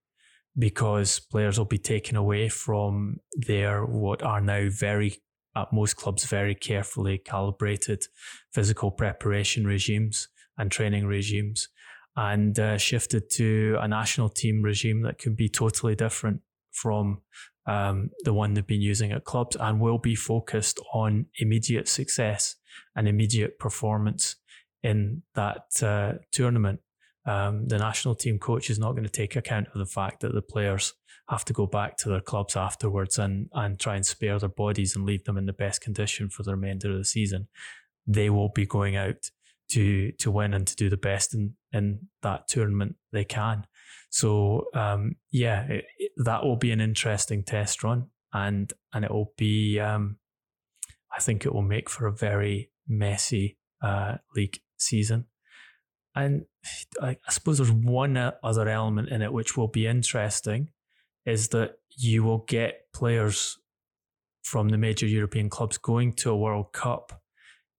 because 0.59 1.21
players 1.21 1.57
will 1.57 1.65
be 1.65 1.79
taken 1.79 2.17
away 2.17 2.49
from 2.49 3.21
their 3.37 3.85
what 3.85 4.23
are 4.23 4.41
now 4.41 4.69
very 4.69 5.17
at 5.59 5.73
most 5.73 5.97
clubs 5.97 6.25
very 6.25 6.55
carefully 6.55 7.19
calibrated 7.19 8.05
physical 8.53 8.91
preparation 8.91 9.67
regimes 9.67 10.29
and 10.57 10.71
training 10.71 11.07
regimes 11.07 11.69
and 12.17 12.59
uh, 12.59 12.77
shifted 12.77 13.31
to 13.31 13.77
a 13.81 13.89
national 13.89 14.29
team 14.29 14.63
regime 14.63 15.03
that 15.03 15.19
could 15.19 15.37
be 15.37 15.49
totally 15.49 15.95
different 15.95 16.41
from 16.73 17.21
um, 17.67 18.11
the 18.25 18.33
one 18.33 18.55
they've 18.55 18.67
been 18.67 18.81
using 18.81 19.13
at 19.13 19.25
clubs 19.25 19.57
and 19.61 19.81
will 19.81 19.99
be 19.99 20.15
focused 20.15 20.81
on 20.93 21.27
immediate 21.39 21.87
success 21.87 22.57
and 22.97 23.07
immediate 23.07 23.59
performance 23.59 24.37
in 24.83 25.23
that 25.35 25.83
uh, 25.83 26.15
tournament. 26.33 26.81
Um, 27.27 27.69
the 27.69 27.79
national 27.79 28.15
team 28.15 28.39
coach 28.39 28.71
is 28.71 28.79
not 28.79 28.93
going 28.93 29.05
to 29.05 29.11
take 29.11 29.37
account 29.37 29.69
of 29.75 29.79
the 29.79 29.87
fact 29.87 30.21
that 30.21 30.35
the 30.35 30.43
players 30.43 30.95
have 31.29 31.45
to 31.45 31.53
go 31.53 31.67
back 31.67 31.97
to 31.99 32.09
their 32.09 32.21
clubs 32.21 32.57
afterwards 32.57 33.19
and, 33.19 33.49
and 33.53 33.79
try 33.79 33.97
and 33.97 34.07
spare 34.07 34.39
their 34.39 34.49
bodies 34.49 34.97
and 34.97 35.05
leave 35.05 35.25
them 35.25 35.37
in 35.37 35.47
the 35.47 35.53
best 35.53 35.81
condition 35.81 36.31
for 36.31 36.43
the 36.43 36.53
remainder 36.53 36.91
of 36.91 36.99
the 36.99 37.05
season. 37.05 37.49
They 38.07 38.31
will 38.31 38.49
be 38.49 38.67
going 38.67 38.97
out 38.97 39.31
to 39.71 40.13
to 40.13 40.31
win 40.31 40.55
and 40.55 40.67
to 40.67 40.77
do 40.77 40.89
the 40.89 40.97
best 40.97 41.35
in, 41.35 41.55
in 41.73 42.09
that 42.23 42.49
tournament 42.49 42.97
they 43.13 43.25
can. 43.25 43.67
So 44.11 44.67
um, 44.75 45.17
yeah, 45.31 45.65
it, 45.65 45.85
it, 45.99 46.13
that 46.25 46.45
will 46.45 46.57
be 46.57 46.73
an 46.73 46.81
interesting 46.81 47.45
test 47.45 47.85
run, 47.85 48.07
and 48.33 48.73
and 48.93 49.05
it 49.05 49.11
will 49.11 49.33
be. 49.37 49.79
Um, 49.79 50.17
I 51.15 51.21
think 51.21 51.45
it 51.45 51.55
will 51.55 51.63
make 51.63 51.89
for 51.89 52.07
a 52.07 52.13
very 52.13 52.71
messy 52.87 53.59
uh, 53.83 54.17
league 54.37 54.61
season. 54.77 55.27
And 56.15 56.45
I, 57.01 57.17
I 57.27 57.31
suppose 57.31 57.59
there's 57.59 57.73
one 57.73 58.17
other 58.43 58.69
element 58.69 59.09
in 59.09 59.23
it 59.23 59.33
which 59.33 59.57
will 59.57 59.69
be 59.69 59.87
interesting, 59.87 60.69
is 61.29 61.49
that 61.49 61.75
you 61.97 62.25
will 62.25 62.45
get 62.49 62.91
players 62.95 63.59
from 64.43 64.71
the 64.71 64.79
major 64.79 65.07
European 65.07 65.51
clubs 65.51 65.77
going 65.77 66.15
to 66.15 66.31
a 66.31 66.37
World 66.37 66.73
Cup 66.73 67.21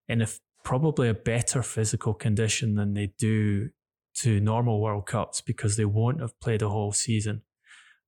in 0.08 0.22
a, 0.22 0.28
probably 0.64 1.10
a 1.10 1.16
better 1.16 1.64
physical 1.64 2.14
condition 2.14 2.76
than 2.76 2.94
they 2.94 3.12
do 3.18 3.70
to 4.18 4.40
normal 4.40 4.80
World 4.80 5.08
Cups 5.08 5.42
because 5.42 5.78
they 5.78 5.86
won't 5.86 6.22
have 6.22 6.40
played 6.40 6.62
a 6.62 6.70
whole 6.70 6.92
season 6.92 7.42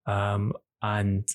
um, 0.06 0.54
and 0.84 1.28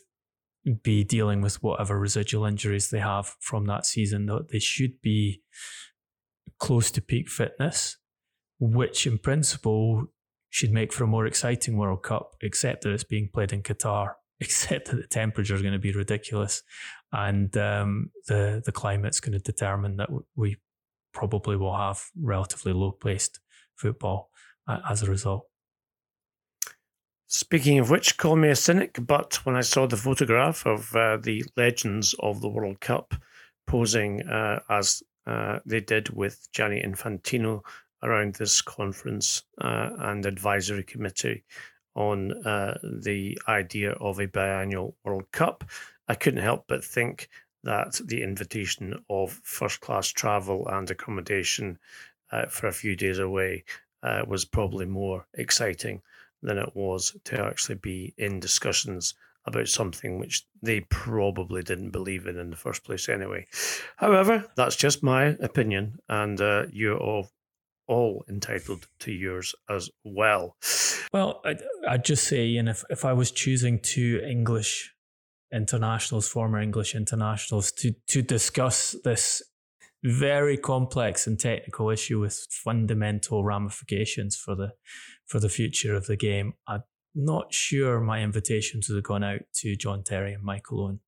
be 0.83 1.03
dealing 1.03 1.41
with 1.41 1.61
whatever 1.63 1.99
residual 1.99 2.45
injuries 2.45 2.91
they 2.91 3.01
have 3.01 3.35
from 3.41 3.67
that 3.67 3.87
season. 3.87 4.31
They 4.51 4.61
should 4.61 5.01
be 5.03 5.43
close 6.59 6.93
to 6.93 7.01
peak 7.01 7.29
fitness, 7.29 7.97
which 8.61 9.05
in 9.05 9.19
principle 9.19 10.07
should 10.51 10.73
make 10.73 10.93
for 10.93 11.05
a 11.05 11.09
more 11.09 11.27
exciting 11.27 11.77
World 11.77 12.03
Cup, 12.03 12.37
except 12.41 12.83
that 12.83 12.93
it's 12.93 13.05
being 13.05 13.29
played 13.33 13.53
in 13.53 13.63
Qatar, 13.63 14.15
except 14.41 14.91
that 14.91 14.97
the 14.97 15.07
temperature 15.07 15.55
is 15.55 15.63
going 15.63 15.75
to 15.75 15.79
be 15.79 15.93
ridiculous, 15.93 16.63
and 17.13 17.57
um, 17.57 18.11
the 18.29 18.63
the 18.65 18.73
climate's 18.73 19.21
going 19.21 19.33
to 19.33 19.39
determine 19.39 19.97
that 19.97 20.11
we 20.35 20.57
probably 21.13 21.57
will 21.57 21.77
have 21.77 22.05
relatively 22.21 22.73
low 22.73 22.93
placed 22.93 23.41
football 23.75 24.31
uh, 24.69 24.81
as 24.89 25.03
a 25.03 25.11
result. 25.11 25.47
Speaking 27.29 27.79
of 27.79 27.91
which, 27.91 28.19
call 28.19 28.37
me 28.37 28.51
a 28.51 28.57
cynic, 28.57 28.99
but 29.01 29.45
when 29.45 29.57
I 29.57 29.63
saw 29.63 29.87
the 29.87 29.97
photograph 29.97 30.65
of 30.65 30.95
uh, 30.95 31.17
the 31.17 31.45
legends 31.57 32.15
of 32.21 32.41
the 32.41 32.49
World 32.49 32.81
Cup 32.81 33.15
posing 33.67 34.23
uh, 34.29 34.61
as 34.71 35.03
uh, 35.27 35.59
they 35.67 35.81
did 35.81 36.11
with 36.11 36.47
Gianni 36.53 36.81
Infantino 36.81 37.63
around 38.07 38.35
this 38.35 38.63
conference 38.63 39.43
uh, 39.61 39.91
and 39.99 40.25
advisory 40.25 40.85
committee 40.85 41.45
on 41.95 42.33
uh, 42.47 42.79
the 42.83 43.39
idea 43.49 43.93
of 43.93 44.19
a 44.19 44.29
biannual 44.29 44.95
World 45.05 45.31
Cup, 45.33 45.65
I 46.09 46.15
couldn't 46.15 46.43
help 46.43 46.65
but 46.69 46.85
think 46.85 47.29
that 47.65 48.01
the 48.05 48.23
invitation 48.23 49.03
of 49.11 49.41
first 49.43 49.81
class 49.81 50.09
travel 50.09 50.69
and 50.69 50.89
accommodation 50.91 51.79
uh, 52.31 52.47
for 52.47 52.69
a 52.69 52.73
few 52.73 52.95
days 52.95 53.19
away 53.19 53.65
uh, 54.03 54.23
was 54.27 54.45
probably 54.45 54.87
more 54.87 55.27
exciting 55.35 56.01
than 56.43 56.59
it 56.59 56.71
was 56.75 57.17
to 57.25 57.43
actually 57.43 57.77
be 57.77 58.15
in 58.19 58.39
discussions 58.39 59.15
about 59.47 59.69
something 59.69 60.19
which 60.19 60.45
they 60.63 60.81
probably 60.83 61.63
didn't 61.63 61.91
believe 61.91 62.27
in 62.27 62.39
in 62.39 62.51
the 62.51 62.57
first 62.57 62.85
place 62.85 63.09
anyway. 63.09 63.47
However, 63.97 64.45
that's 64.57 64.77
just 64.77 65.03
my 65.03 65.37
opinion, 65.41 65.99
and 66.09 66.41
uh, 66.41 66.67
you're 66.71 66.99
all 66.99 67.31
all 67.89 68.25
entitled 68.29 68.89
to 69.01 69.13
yours 69.13 69.55
as 69.71 69.91
well. 70.05 70.57
Well, 71.13 71.41
I'd, 71.45 71.63
I'd 71.89 72.05
just 72.05 72.25
say, 72.25 72.47
Ian, 72.47 72.69
if, 72.69 72.85
if 72.91 73.05
I 73.05 73.13
was 73.13 73.31
choosing 73.31 73.79
two 73.81 74.23
English 74.29 74.93
internationals, 75.53 76.29
former 76.29 76.61
English 76.61 76.95
internationals, 76.95 77.73
to, 77.73 77.95
to 78.09 78.23
discuss 78.23 78.97
this 79.05 79.43
very 80.05 80.57
complex 80.57 81.27
and 81.27 81.39
technical 81.39 81.91
issue 81.91 82.21
with 82.21 82.47
fundamental 82.51 83.45
ramifications 83.45 84.37
for 84.37 84.55
the 84.55 84.73
for 85.27 85.41
the 85.41 85.49
future 85.49 85.95
of 85.95 86.07
the 86.07 86.17
game, 86.17 86.53
I'm 86.69 86.83
not 87.15 87.53
sure 87.53 88.01
my 88.01 88.23
invitations 88.23 88.89
would 88.89 88.97
have 88.97 89.05
gone 89.05 89.25
out 89.25 89.41
to 89.55 89.75
John 89.75 90.05
Terry 90.05 90.33
and 90.33 90.45
Michael 90.45 90.85
Owen. 90.85 91.01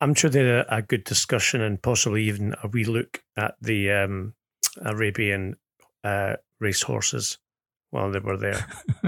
I'm 0.00 0.14
sure 0.14 0.28
they 0.28 0.40
had 0.44 0.66
a, 0.66 0.76
a 0.76 0.82
good 0.82 1.04
discussion 1.04 1.60
and 1.62 1.82
possibly 1.82 2.24
even 2.24 2.54
a 2.62 2.68
wee 2.68 2.84
look 2.84 3.22
at 3.36 3.54
the 3.60 3.90
um, 3.90 4.34
Arabian 4.82 5.56
uh, 6.04 6.34
racehorses 6.60 7.38
while 7.90 8.10
they 8.10 8.18
were 8.18 8.36
there. 8.36 8.66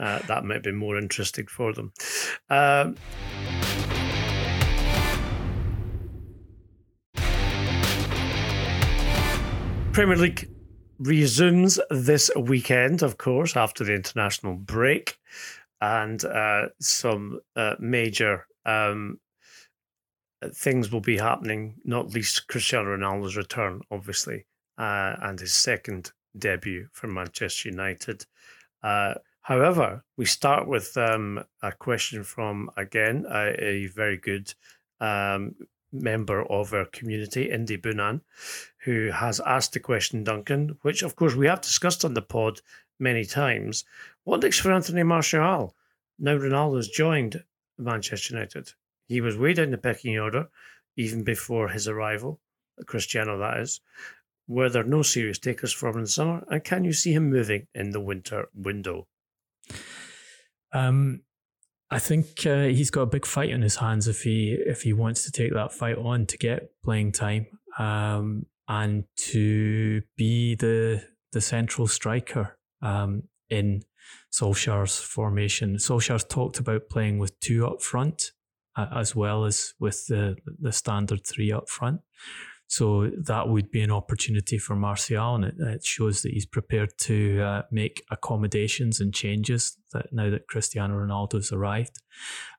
uh, 0.00 0.18
that 0.26 0.44
might 0.44 0.62
be 0.62 0.72
more 0.72 0.98
interesting 0.98 1.46
for 1.46 1.72
them. 1.72 1.92
Um, 2.48 2.96
Premier 9.92 10.16
League 10.16 10.50
resumes 10.98 11.80
this 11.90 12.30
weekend, 12.36 13.02
of 13.02 13.16
course, 13.16 13.56
after 13.56 13.84
the 13.84 13.94
international 13.94 14.54
break, 14.54 15.18
and 15.80 16.24
uh, 16.24 16.68
some 16.80 17.40
uh, 17.54 17.76
major 17.78 18.46
um, 18.64 19.18
things 20.54 20.92
will 20.92 21.00
be 21.00 21.18
happening, 21.18 21.76
not 21.84 22.12
least 22.12 22.48
Cristiano 22.48 22.96
Ronaldo's 22.96 23.36
return, 23.36 23.82
obviously, 23.90 24.46
uh, 24.78 25.16
and 25.22 25.40
his 25.40 25.54
second 25.54 26.12
debut 26.38 26.88
for 26.92 27.06
Manchester 27.06 27.70
United. 27.70 28.26
Uh, 28.82 29.14
however, 29.40 30.04
we 30.16 30.26
start 30.26 30.68
with 30.68 30.96
um, 30.96 31.42
a 31.62 31.72
question 31.72 32.22
from, 32.22 32.70
again, 32.76 33.24
a, 33.30 33.64
a 33.64 33.86
very 33.86 34.16
good 34.16 34.52
um, 35.00 35.54
member 35.92 36.44
of 36.50 36.72
our 36.72 36.84
community, 36.86 37.50
Indy 37.50 37.76
Bunan, 37.76 38.20
who 38.84 39.10
has 39.10 39.40
asked 39.40 39.72
the 39.72 39.80
question, 39.80 40.24
Duncan, 40.24 40.76
which 40.82 41.02
of 41.02 41.16
course 41.16 41.34
we 41.34 41.46
have 41.46 41.60
discussed 41.60 42.04
on 42.04 42.14
the 42.14 42.22
pod 42.22 42.60
many 42.98 43.24
times. 43.24 43.84
What 44.24 44.42
next 44.42 44.60
for 44.60 44.72
Anthony 44.72 45.02
Martial? 45.02 45.74
Now 46.18 46.36
Ronaldo 46.36 46.76
has 46.76 46.88
joined 46.88 47.42
Manchester 47.78 48.34
United. 48.34 48.72
He 49.06 49.20
was 49.20 49.36
way 49.36 49.54
down 49.54 49.70
the 49.70 49.78
pecking 49.78 50.18
order 50.18 50.48
even 50.96 51.22
before 51.22 51.68
his 51.68 51.88
arrival, 51.88 52.40
Cristiano, 52.86 53.38
that 53.38 53.58
is. 53.58 53.80
Were 54.48 54.68
there 54.68 54.84
no 54.84 55.02
serious 55.02 55.38
takers 55.38 55.72
for 55.72 55.88
him 55.88 55.96
in 55.96 56.02
the 56.02 56.08
summer? 56.08 56.44
And 56.50 56.62
can 56.62 56.84
you 56.84 56.92
see 56.92 57.12
him 57.12 57.30
moving 57.30 57.66
in 57.74 57.90
the 57.90 58.00
winter 58.00 58.48
window? 58.54 59.06
Um, 60.72 61.22
I 61.90 61.98
think 61.98 62.46
uh, 62.46 62.64
he's 62.64 62.90
got 62.90 63.02
a 63.02 63.06
big 63.06 63.26
fight 63.26 63.50
in 63.50 63.62
his 63.62 63.76
hands 63.76 64.08
if 64.08 64.22
he 64.22 64.56
if 64.66 64.82
he 64.82 64.92
wants 64.92 65.24
to 65.24 65.30
take 65.30 65.52
that 65.52 65.72
fight 65.72 65.96
on 65.96 66.26
to 66.26 66.38
get 66.38 66.70
playing 66.82 67.12
time 67.12 67.46
um, 67.78 68.46
and 68.68 69.04
to 69.30 70.02
be 70.16 70.56
the 70.56 71.04
the 71.32 71.40
central 71.40 71.86
striker 71.86 72.58
um, 72.82 73.24
in 73.50 73.82
Solskjaer's 74.32 74.98
formation. 74.98 75.76
Solskjaer's 75.76 76.24
talked 76.24 76.58
about 76.58 76.88
playing 76.88 77.18
with 77.18 77.38
two 77.40 77.66
up 77.66 77.82
front 77.82 78.32
as 78.76 79.14
well 79.14 79.44
as 79.44 79.74
with 79.78 80.06
the 80.06 80.36
the 80.60 80.72
standard 80.72 81.26
three 81.26 81.52
up 81.52 81.68
front. 81.68 82.00
So 82.68 83.10
that 83.24 83.48
would 83.48 83.70
be 83.70 83.82
an 83.82 83.92
opportunity 83.92 84.58
for 84.58 84.74
Martial, 84.74 85.36
and 85.36 85.44
it, 85.44 85.54
it 85.58 85.84
shows 85.84 86.22
that 86.22 86.32
he's 86.32 86.46
prepared 86.46 86.90
to 87.02 87.40
uh, 87.40 87.62
make 87.70 88.02
accommodations 88.10 89.00
and 89.00 89.14
changes 89.14 89.76
that 89.92 90.12
now 90.12 90.30
that 90.30 90.48
Cristiano 90.48 90.94
Ronaldo's 90.94 91.52
arrived. 91.52 92.02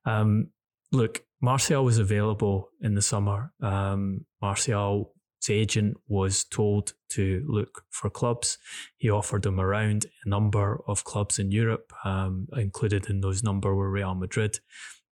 Um, 0.05 0.51
look, 0.91 1.23
Martial 1.41 1.83
was 1.83 1.97
available 1.97 2.69
in 2.81 2.95
the 2.95 3.01
summer. 3.01 3.51
Um, 3.61 4.25
Martial's 4.41 5.07
agent 5.49 5.97
was 6.07 6.45
told 6.45 6.93
to 7.09 7.45
look 7.47 7.83
for 7.89 8.09
clubs. 8.09 8.57
He 8.97 9.09
offered 9.09 9.45
him 9.45 9.59
around 9.59 10.05
a 10.25 10.29
number 10.29 10.81
of 10.87 11.03
clubs 11.03 11.37
in 11.37 11.51
Europe. 11.51 11.91
Um, 12.05 12.47
included 12.55 13.09
in 13.09 13.19
those 13.21 13.43
number 13.43 13.75
were 13.75 13.91
Real 13.91 14.15
Madrid. 14.15 14.59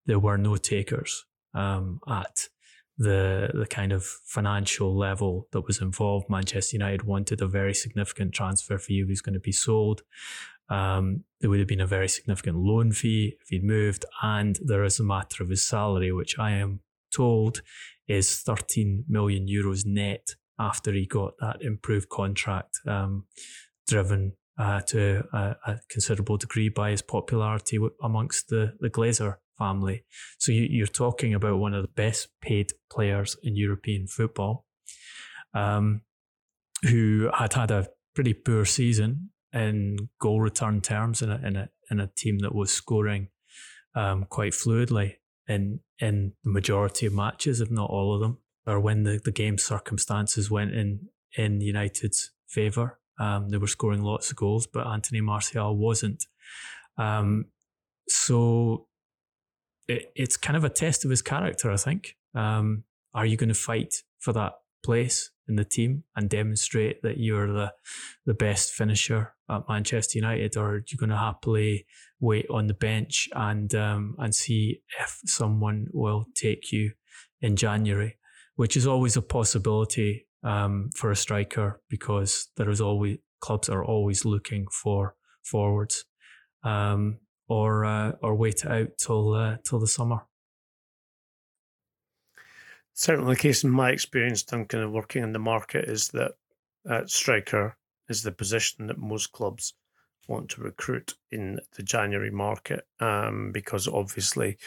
There 0.05 0.19
were 0.19 0.37
no 0.37 0.55
takers 0.57 1.25
um, 1.53 1.99
at 2.07 2.47
the 2.97 3.49
the 3.53 3.65
kind 3.65 3.91
of 3.91 4.03
financial 4.03 4.95
level 4.95 5.47
that 5.51 5.67
was 5.67 5.81
involved. 5.81 6.29
Manchester 6.29 6.77
United 6.77 7.03
wanted 7.03 7.41
a 7.41 7.47
very 7.47 7.73
significant 7.73 8.33
transfer 8.33 8.77
fee. 8.77 8.95
He 8.95 9.03
was 9.03 9.21
going 9.21 9.33
to 9.33 9.39
be 9.39 9.51
sold. 9.51 10.03
Um, 10.69 11.23
there 11.39 11.49
would 11.49 11.59
have 11.59 11.67
been 11.67 11.81
a 11.81 11.87
very 11.87 12.07
significant 12.07 12.57
loan 12.57 12.91
fee 12.91 13.37
if 13.41 13.49
he'd 13.49 13.63
moved, 13.63 14.05
and 14.23 14.57
there 14.63 14.83
is 14.83 14.99
a 14.99 15.03
matter 15.03 15.43
of 15.43 15.49
his 15.49 15.65
salary, 15.65 16.11
which 16.11 16.39
I 16.39 16.51
am 16.51 16.79
told 17.13 17.61
is 18.07 18.41
13 18.41 19.05
million 19.07 19.47
euros 19.47 19.85
net 19.85 20.35
after 20.57 20.91
he 20.93 21.05
got 21.05 21.33
that 21.39 21.61
improved 21.61 22.09
contract, 22.09 22.79
um, 22.87 23.25
driven 23.87 24.33
uh, 24.57 24.79
to 24.81 25.23
a, 25.33 25.55
a, 25.67 25.79
considerable 25.89 26.37
degree 26.37 26.69
by 26.69 26.91
his 26.91 27.01
popularity 27.01 27.77
amongst 28.01 28.47
the 28.47 28.73
the 28.79 28.89
Glazer 28.89 29.35
family. 29.57 30.03
So 30.37 30.51
you, 30.51 30.83
are 30.83 30.87
talking 30.87 31.33
about 31.33 31.59
one 31.59 31.73
of 31.73 31.81
the 31.81 31.93
best 31.95 32.29
paid 32.41 32.73
players 32.91 33.37
in 33.43 33.55
European 33.55 34.07
football, 34.07 34.65
um, 35.53 36.01
who 36.83 37.29
had 37.33 37.53
had 37.53 37.71
a 37.71 37.87
pretty 38.13 38.33
poor 38.33 38.65
season 38.65 39.31
in 39.53 40.09
goal 40.19 40.41
return 40.41 40.81
terms 40.81 41.21
in 41.21 41.31
a, 41.31 41.41
in 41.45 41.55
a, 41.55 41.69
in 41.89 41.99
a 41.99 42.11
team 42.17 42.39
that 42.39 42.53
was 42.53 42.71
scoring 42.71 43.29
um, 43.95 44.25
quite 44.29 44.53
fluidly 44.53 45.15
in, 45.47 45.79
in 45.99 46.33
the 46.43 46.51
majority 46.51 47.05
of 47.05 47.13
matches, 47.13 47.61
if 47.61 47.71
not 47.71 47.89
all 47.89 48.13
of 48.13 48.21
them, 48.21 48.39
or 48.67 48.79
when 48.79 49.03
the, 49.03 49.19
the 49.23 49.31
game 49.31 49.57
circumstances 49.57 50.51
went 50.51 50.73
in, 50.73 51.07
in 51.37 51.61
United's 51.61 52.31
favour. 52.47 52.99
Um, 53.17 53.49
they 53.49 53.57
were 53.57 53.67
scoring 53.67 54.01
lots 54.01 54.29
of 54.29 54.35
goals, 54.35 54.67
but 54.67 54.87
Anthony 54.87 55.21
Martial 55.21 55.77
wasn't. 55.77 56.25
Um, 56.97 57.45
so 58.07 58.87
it, 59.87 60.11
it's 60.15 60.37
kind 60.37 60.57
of 60.57 60.63
a 60.63 60.69
test 60.69 61.05
of 61.05 61.11
his 61.11 61.21
character, 61.21 61.71
I 61.71 61.77
think. 61.77 62.15
Um, 62.33 62.83
are 63.13 63.25
you 63.25 63.37
going 63.37 63.49
to 63.49 63.55
fight 63.55 64.03
for 64.19 64.33
that 64.33 64.53
place 64.83 65.31
in 65.47 65.55
the 65.55 65.65
team 65.65 66.03
and 66.15 66.29
demonstrate 66.29 67.01
that 67.03 67.17
you're 67.17 67.51
the 67.51 67.73
the 68.25 68.33
best 68.33 68.71
finisher 68.71 69.33
at 69.49 69.67
Manchester 69.69 70.17
United, 70.17 70.57
or 70.57 70.75
are 70.75 70.83
you 70.87 70.97
going 70.97 71.09
to 71.09 71.17
happily 71.17 71.85
wait 72.19 72.45
on 72.49 72.67
the 72.67 72.73
bench 72.73 73.29
and 73.33 73.73
um, 73.75 74.15
and 74.17 74.33
see 74.33 74.81
if 74.99 75.19
someone 75.25 75.87
will 75.93 76.25
take 76.35 76.71
you 76.71 76.91
in 77.41 77.55
January, 77.55 78.17
which 78.55 78.75
is 78.75 78.87
always 78.87 79.15
a 79.15 79.21
possibility 79.21 80.27
um, 80.43 80.89
for 80.95 81.11
a 81.11 81.15
striker 81.15 81.81
because 81.89 82.47
there 82.57 82.69
is 82.69 82.81
always 82.81 83.17
clubs 83.39 83.69
are 83.69 83.85
always 83.85 84.25
looking 84.25 84.65
for 84.83 85.15
forwards. 85.43 86.05
Um, 86.63 87.19
or 87.47 87.85
uh, 87.85 88.13
or 88.21 88.35
wait 88.35 88.63
it 88.63 88.71
out 88.71 88.97
till 88.97 89.33
uh, 89.33 89.57
till 89.63 89.79
the 89.79 89.87
summer. 89.87 90.21
Certainly, 92.93 93.35
the 93.35 93.39
case 93.41 93.63
in 93.63 93.69
my 93.69 93.91
experience, 93.91 94.43
Duncan, 94.43 94.81
of 94.81 94.91
working 94.91 95.21
in 95.23 95.33
the 95.33 95.39
market 95.39 95.89
is 95.89 96.09
that 96.09 96.31
uh, 96.89 97.01
striker 97.05 97.75
is 98.07 98.23
the 98.23 98.31
position 98.31 98.87
that 98.87 98.97
most 98.97 99.31
clubs 99.31 99.73
want 100.27 100.49
to 100.49 100.61
recruit 100.61 101.13
in 101.31 101.59
the 101.75 101.83
January 101.83 102.31
market 102.31 102.87
um, 102.99 103.51
because 103.51 103.87
obviously 103.87 104.57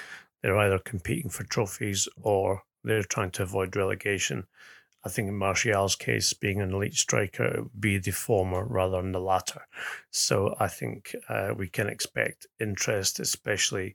they're 0.42 0.58
either 0.58 0.78
competing 0.78 1.30
for 1.30 1.44
trophies 1.44 2.06
or 2.20 2.62
they're 2.84 3.02
trying 3.02 3.30
to 3.32 3.42
avoid 3.42 3.74
relegation. 3.74 4.46
I 5.04 5.08
think 5.08 5.28
in 5.28 5.36
Martial's 5.36 5.96
case, 5.96 6.32
being 6.32 6.60
an 6.60 6.74
elite 6.74 6.96
striker, 6.96 7.44
it 7.44 7.62
would 7.62 7.80
be 7.80 7.98
the 7.98 8.10
former 8.10 8.64
rather 8.64 9.00
than 9.00 9.12
the 9.12 9.20
latter. 9.20 9.66
So 10.10 10.56
I 10.58 10.68
think 10.68 11.14
uh, 11.28 11.54
we 11.56 11.68
can 11.68 11.88
expect 11.88 12.46
interest, 12.58 13.20
especially 13.20 13.94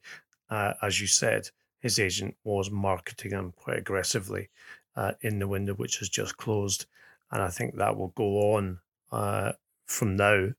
uh, 0.50 0.74
as 0.82 1.02
you 1.02 1.08
said, 1.08 1.50
his 1.80 2.00
agent 2.00 2.36
was 2.44 2.72
marketing 2.72 3.32
him 3.32 3.54
quite 3.56 3.80
aggressively 3.80 4.50
uh, 4.96 5.14
in 5.22 5.40
the 5.40 5.48
window, 5.48 5.74
which 5.74 6.00
has 6.00 6.10
just 6.10 6.38
closed. 6.38 6.86
And 7.32 7.42
I 7.42 7.50
think 7.50 7.76
that 7.76 7.98
will 7.98 8.14
go 8.16 8.54
on 8.54 8.80
uh, 9.12 9.54
from 9.86 10.16
now 10.16 10.50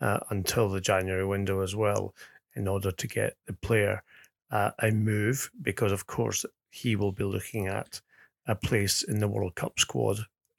uh, 0.00 0.20
until 0.30 0.68
the 0.68 0.80
January 0.80 1.24
window 1.24 1.60
as 1.60 1.76
well, 1.76 2.14
in 2.56 2.66
order 2.66 2.90
to 2.90 3.06
get 3.06 3.36
the 3.46 3.52
player 3.52 4.02
uh, 4.50 4.70
a 4.80 4.90
move, 4.90 5.50
because 5.62 5.92
of 5.92 6.06
course 6.06 6.44
he 6.70 6.96
will 6.96 7.12
be 7.12 7.24
looking 7.24 7.68
at 7.68 8.00
a 8.46 8.54
place 8.54 9.02
in 9.02 9.18
the 9.20 9.28
World 9.28 9.54
Cup 9.54 9.78
squad 9.78 10.18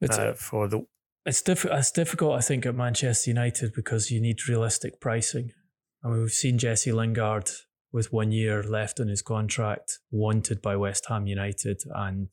uh, 0.10 0.34
for 0.34 0.68
the. 0.68 0.86
It's, 1.26 1.42
diff- 1.42 1.66
it's 1.66 1.92
difficult, 1.92 2.38
I 2.38 2.42
think, 2.42 2.66
at 2.66 2.76
Manchester 2.76 3.32
United 3.32 3.74
because 3.74 4.12
you 4.12 4.22
need 4.22 4.48
realistic 4.48 5.00
pricing. 5.00 5.52
I 6.04 6.10
mean, 6.10 6.22
we've 6.22 6.32
seen 6.32 6.58
Jesse 6.58 6.92
Lingard 6.92 7.50
with 7.92 8.14
one 8.14 8.32
year 8.32 8.62
left 8.62 9.00
on 9.00 9.08
his 9.08 9.22
contract, 9.22 10.00
wanted 10.12 10.62
by 10.62 10.76
West 10.76 11.06
Ham 11.10 11.26
United 11.26 11.82
and 11.96 12.28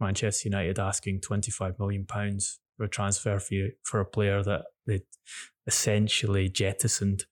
Manchester 0.00 0.48
United 0.48 0.78
asking 0.78 1.20
£25 1.20 1.78
million 1.78 2.06
for 2.06 2.84
a 2.84 2.88
transfer 2.88 3.38
fee 3.38 3.70
for 3.82 4.00
a 4.00 4.06
player 4.06 4.42
that 4.42 4.62
they 4.86 5.00
essentially 5.66 6.48
jettisoned 6.48 7.24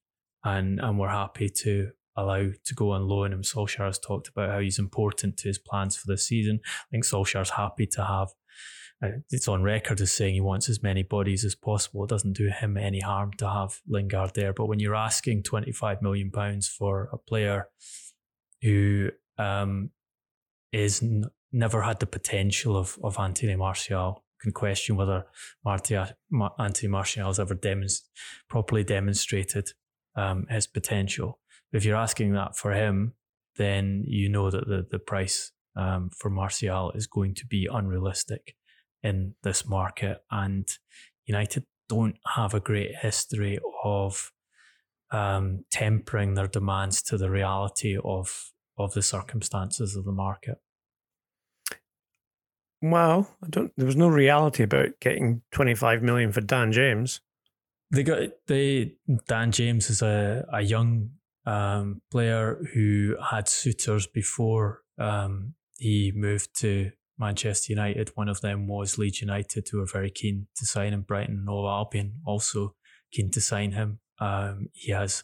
and, 0.43 0.79
and 0.79 0.99
were 0.99 1.09
happy 1.09 1.49
to 1.49 1.91
allow 2.17 2.49
to 2.65 2.75
go 2.75 2.91
on 2.91 3.07
loan. 3.07 3.31
And 3.31 3.43
Solskjaer 3.43 3.85
has 3.85 3.99
talked 3.99 4.27
about 4.27 4.49
how 4.49 4.59
he's 4.59 4.79
important 4.79 5.37
to 5.37 5.47
his 5.47 5.57
plans 5.57 5.95
for 5.95 6.07
the 6.07 6.17
season. 6.17 6.59
I 6.65 6.87
think 6.91 7.05
Solskjaer's 7.05 7.51
happy 7.51 7.87
to 7.87 8.03
have 8.03 8.29
uh, 9.01 9.09
it's 9.29 9.47
on 9.47 9.61
record 9.61 10.01
as 10.01 10.11
saying 10.11 10.33
he 10.33 10.41
wants 10.41 10.69
as 10.69 10.81
many 10.81 11.03
bodies 11.03 11.45
as 11.45 11.53
possible. 11.53 12.03
It 12.03 12.09
doesn't 12.09 12.33
do 12.33 12.49
him 12.49 12.77
any 12.77 12.99
harm 12.99 13.31
to 13.37 13.47
have 13.47 13.79
Lingard 13.87 14.33
there. 14.33 14.53
But 14.53 14.65
when 14.65 14.79
you're 14.79 14.95
asking 14.95 15.43
£25 15.43 16.01
million 16.01 16.31
for 16.61 17.09
a 17.13 17.17
player 17.17 17.67
who 18.63 19.09
um, 19.37 19.91
is 20.71 21.03
n- 21.03 21.25
never 21.51 21.83
had 21.83 21.99
the 21.99 22.07
potential 22.07 22.75
of, 22.75 22.97
of 23.03 23.19
Anthony 23.19 23.55
Martial, 23.55 24.23
can 24.41 24.51
question 24.51 24.95
whether 24.95 25.25
Martia, 25.63 26.15
Ma- 26.31 26.49
Anthony 26.59 26.89
Martial 26.89 27.27
has 27.27 27.39
ever 27.39 27.55
demonst- 27.55 28.07
properly 28.49 28.83
demonstrated 28.83 29.69
um, 30.15 30.47
his 30.49 30.65
potential. 30.65 31.39
If 31.77 31.85
you're 31.85 31.95
asking 31.95 32.33
that 32.33 32.57
for 32.57 32.71
him, 32.73 33.13
then 33.57 34.03
you 34.07 34.29
know 34.29 34.49
that 34.49 34.67
the, 34.67 34.87
the 34.89 34.97
price 34.97 35.51
um, 35.75 36.09
for 36.09 36.29
Martial 36.29 36.91
is 36.91 37.05
going 37.05 37.35
to 37.35 37.45
be 37.45 37.67
unrealistic 37.71 38.55
in 39.03 39.35
this 39.43 39.67
market. 39.67 40.23
And 40.31 40.67
United 41.27 41.65
don't 41.87 42.17
have 42.35 42.55
a 42.55 42.59
great 42.59 42.95
history 42.95 43.59
of 43.83 44.31
um, 45.11 45.65
tempering 45.69 46.33
their 46.33 46.47
demands 46.47 47.03
to 47.03 47.17
the 47.17 47.29
reality 47.29 47.95
of 48.03 48.51
of 48.79 48.93
the 48.93 49.03
circumstances 49.03 49.95
of 49.95 50.03
the 50.03 50.11
market. 50.11 50.57
Well, 52.81 53.29
I 53.43 53.47
don't. 53.49 53.71
There 53.77 53.85
was 53.85 53.95
no 53.95 54.07
reality 54.07 54.63
about 54.63 54.99
getting 54.99 55.43
twenty 55.51 55.75
five 55.75 56.01
million 56.01 56.31
for 56.31 56.41
Dan 56.41 56.71
James. 56.71 57.21
They 57.91 58.03
got 58.03 58.19
they 58.47 58.95
Dan 59.27 59.51
James 59.51 59.91
is 59.91 60.01
a 60.01 60.43
a 60.51 60.61
young 60.61 61.11
um, 61.47 62.01
player 62.11 62.59
who 62.73 63.15
had 63.31 63.47
suitors 63.47 64.05
before 64.05 64.81
um, 64.99 65.53
he 65.77 66.11
moved 66.13 66.49
to 66.59 66.91
Manchester 67.17 67.71
United. 67.71 68.11
One 68.15 68.27
of 68.27 68.41
them 68.41 68.67
was 68.67 68.97
Leeds 68.97 69.21
United, 69.21 69.67
who 69.71 69.79
were 69.79 69.85
very 69.85 70.11
keen 70.11 70.47
to 70.57 70.65
sign 70.65 70.93
him. 70.93 71.01
Brighton 71.01 71.45
and 71.47 71.49
Albion 71.49 72.15
also 72.25 72.75
keen 73.13 73.31
to 73.31 73.41
sign 73.41 73.71
him. 73.71 73.99
Um, 74.19 74.67
he 74.73 74.91
has 74.91 75.23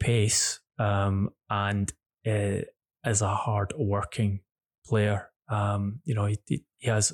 pace 0.00 0.60
um, 0.78 1.30
and 1.50 1.92
uh, 2.26 2.62
is 3.04 3.20
a 3.22 3.34
hard 3.34 3.74
working 3.76 4.40
player. 4.86 5.30
Um, 5.50 6.00
you 6.04 6.14
know, 6.14 6.26
he, 6.26 6.38
he 6.46 6.88
has. 6.88 7.12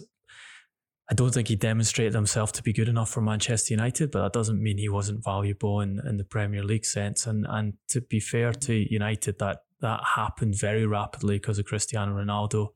I 1.13 1.15
don't 1.15 1.35
think 1.35 1.49
he 1.49 1.57
demonstrated 1.57 2.15
himself 2.15 2.53
to 2.53 2.63
be 2.63 2.73
good 2.73 2.89
enough 2.89 3.11
for 3.11 3.21
Manchester 3.21 3.75
United, 3.75 4.11
but 4.11 4.23
that 4.23 4.33
doesn't 4.33 4.63
mean 4.63 4.79
he 4.79 4.89
wasn't 4.89 5.23
valuable 5.23 5.83
in, 5.83 6.01
in 6.09 6.17
the 6.17 6.25
Premier 6.25 6.65
League 6.65 6.87
sense. 6.87 7.27
And 7.27 7.45
and 7.47 7.75
to 7.91 8.01
be 8.01 8.19
fair 8.19 8.53
to 8.53 8.73
United, 8.91 9.39
that 9.39 9.59
that 9.83 10.01
happened 10.17 10.55
very 10.59 10.87
rapidly 10.87 11.37
because 11.37 11.59
of 11.59 11.67
Cristiano 11.67 12.17
Ronaldo 12.17 12.69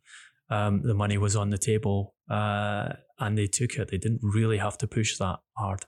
um, 0.51 0.83
the 0.83 0.95
money 0.95 1.19
was 1.19 1.35
on 1.35 1.51
the 1.51 1.59
table 1.59 2.15
uh, 2.31 2.91
and 3.19 3.37
they 3.37 3.47
took 3.47 3.77
it. 3.77 3.89
They 3.89 3.99
didn't 3.99 4.21
really 4.23 4.59
have 4.59 4.79
to 4.79 4.87
push 4.87 5.17
that 5.19 5.39
hard. 5.57 5.85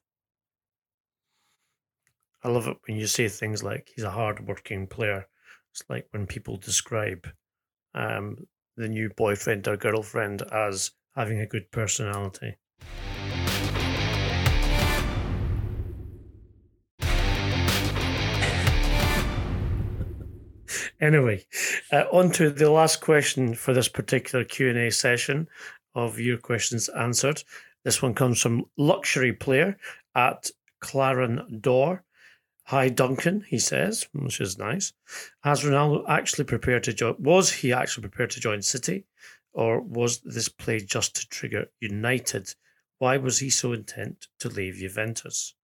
I 2.42 2.48
love 2.48 2.66
it 2.68 2.76
when 2.86 2.96
you 2.96 3.06
say 3.06 3.28
things 3.28 3.62
like 3.62 3.90
he's 3.94 4.04
a 4.04 4.10
hard-working 4.10 4.86
player. 4.86 5.26
It's 5.72 5.82
like 5.88 6.06
when 6.12 6.26
people 6.26 6.56
describe 6.56 7.28
um, 7.94 8.36
the 8.76 8.88
new 8.88 9.10
boyfriend 9.16 9.66
or 9.68 9.76
girlfriend 9.76 10.42
as 10.52 10.92
having 11.18 11.40
a 11.40 11.46
good 11.46 11.70
personality. 11.72 12.54
Anyway, 21.00 21.44
uh, 21.92 22.02
on 22.12 22.28
to 22.28 22.50
the 22.50 22.68
last 22.68 23.00
question 23.00 23.54
for 23.54 23.72
this 23.72 23.86
particular 23.86 24.44
Q&A 24.44 24.90
session 24.90 25.46
of 25.94 26.18
your 26.18 26.36
questions 26.36 26.88
answered. 26.88 27.44
This 27.84 28.02
one 28.02 28.14
comes 28.14 28.42
from 28.42 28.64
Luxury 28.76 29.32
Player 29.32 29.76
at 30.16 30.50
Claren 30.80 31.60
Door. 31.60 32.02
Hi, 32.64 32.88
Duncan, 32.88 33.44
he 33.48 33.60
says, 33.60 34.08
which 34.12 34.40
is 34.40 34.58
nice. 34.58 34.92
Has 35.44 35.62
Ronaldo 35.62 36.04
actually 36.08 36.46
prepared 36.46 36.82
to 36.82 36.92
join? 36.92 37.14
Was 37.20 37.52
he 37.52 37.72
actually 37.72 38.02
prepared 38.02 38.30
to 38.30 38.40
join 38.40 38.60
City? 38.60 39.04
Or 39.52 39.80
was 39.80 40.20
this 40.20 40.48
play 40.48 40.80
just 40.80 41.16
to 41.16 41.28
trigger 41.28 41.66
United? 41.80 42.54
Why 42.98 43.16
was 43.16 43.38
he 43.38 43.50
so 43.50 43.72
intent 43.72 44.26
to 44.40 44.48
leave 44.48 44.76
Juventus? 44.76 45.54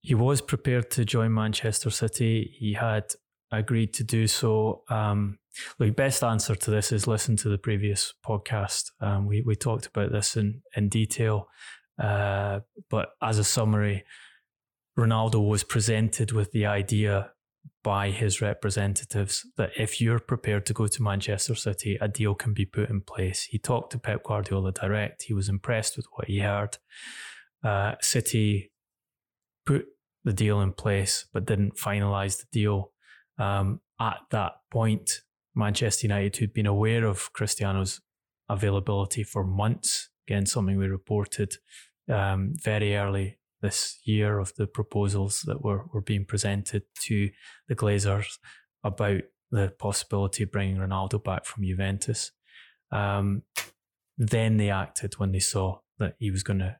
He 0.00 0.14
was 0.14 0.40
prepared 0.40 0.90
to 0.92 1.04
join 1.04 1.34
Manchester 1.34 1.90
City. 1.90 2.54
He 2.58 2.74
had 2.74 3.04
agreed 3.50 3.92
to 3.94 4.04
do 4.04 4.26
so. 4.26 4.82
Um, 4.88 5.38
the 5.78 5.90
best 5.90 6.22
answer 6.22 6.54
to 6.54 6.70
this 6.70 6.92
is 6.92 7.06
listen 7.06 7.36
to 7.38 7.48
the 7.48 7.58
previous 7.58 8.14
podcast. 8.24 8.92
Um, 9.00 9.26
we 9.26 9.42
we 9.42 9.56
talked 9.56 9.86
about 9.86 10.12
this 10.12 10.36
in 10.36 10.62
in 10.76 10.88
detail, 10.88 11.48
uh, 12.00 12.60
but 12.88 13.10
as 13.22 13.38
a 13.38 13.44
summary, 13.44 14.04
Ronaldo 14.98 15.46
was 15.46 15.64
presented 15.64 16.32
with 16.32 16.52
the 16.52 16.66
idea 16.66 17.32
by 17.88 18.10
his 18.10 18.42
representatives 18.42 19.46
that 19.56 19.70
if 19.74 19.98
you're 19.98 20.18
prepared 20.18 20.66
to 20.66 20.74
go 20.74 20.86
to 20.86 21.02
Manchester 21.02 21.54
City, 21.54 21.96
a 22.02 22.06
deal 22.06 22.34
can 22.34 22.52
be 22.52 22.66
put 22.66 22.90
in 22.90 23.00
place. 23.00 23.44
He 23.44 23.58
talked 23.58 23.92
to 23.92 23.98
Pep 23.98 24.22
Guardiola 24.24 24.72
direct. 24.72 25.22
He 25.22 25.32
was 25.32 25.48
impressed 25.48 25.96
with 25.96 26.04
what 26.12 26.26
he 26.28 26.40
heard. 26.40 26.76
Uh, 27.64 27.94
City 28.02 28.72
put 29.64 29.86
the 30.22 30.34
deal 30.34 30.60
in 30.60 30.74
place, 30.74 31.24
but 31.32 31.46
didn't 31.46 31.76
finalize 31.76 32.36
the 32.36 32.44
deal. 32.52 32.92
Um, 33.38 33.80
at 33.98 34.18
that 34.32 34.56
point, 34.70 35.22
Manchester 35.54 36.08
United, 36.08 36.36
who'd 36.36 36.52
been 36.52 36.66
aware 36.66 37.06
of 37.06 37.32
Cristiano's 37.32 38.02
availability 38.50 39.22
for 39.22 39.44
months, 39.44 40.10
again, 40.26 40.44
something 40.44 40.76
we 40.76 40.88
reported 40.88 41.54
um, 42.06 42.52
very 42.62 42.94
early 42.94 43.38
this 43.60 43.98
year 44.04 44.38
of 44.38 44.54
the 44.56 44.66
proposals 44.66 45.42
that 45.46 45.62
were, 45.62 45.84
were 45.92 46.00
being 46.00 46.24
presented 46.24 46.82
to 47.02 47.30
the 47.68 47.74
Glazers 47.74 48.38
about 48.84 49.22
the 49.50 49.72
possibility 49.78 50.44
of 50.44 50.52
bringing 50.52 50.76
Ronaldo 50.76 51.22
back 51.22 51.44
from 51.44 51.64
Juventus. 51.64 52.32
Um, 52.92 53.42
then 54.16 54.56
they 54.56 54.70
acted 54.70 55.18
when 55.18 55.32
they 55.32 55.40
saw 55.40 55.78
that 55.98 56.14
he 56.18 56.30
was 56.30 56.42
going 56.42 56.60
to 56.60 56.76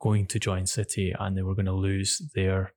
going 0.00 0.26
to 0.26 0.38
join 0.38 0.64
City 0.64 1.12
and 1.18 1.36
they 1.36 1.42
were 1.42 1.54
going 1.54 1.66
to 1.66 1.72
lose 1.72 2.22
their 2.34 2.72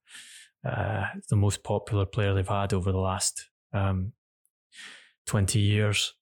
uh, 0.67 1.05
the 1.29 1.35
most 1.35 1.63
popular 1.63 2.05
player 2.05 2.33
they've 2.33 2.47
had 2.47 2.73
over 2.73 2.91
the 2.91 2.97
last 2.97 3.49
um, 3.73 4.13
20 5.25 5.59
years 5.59 6.13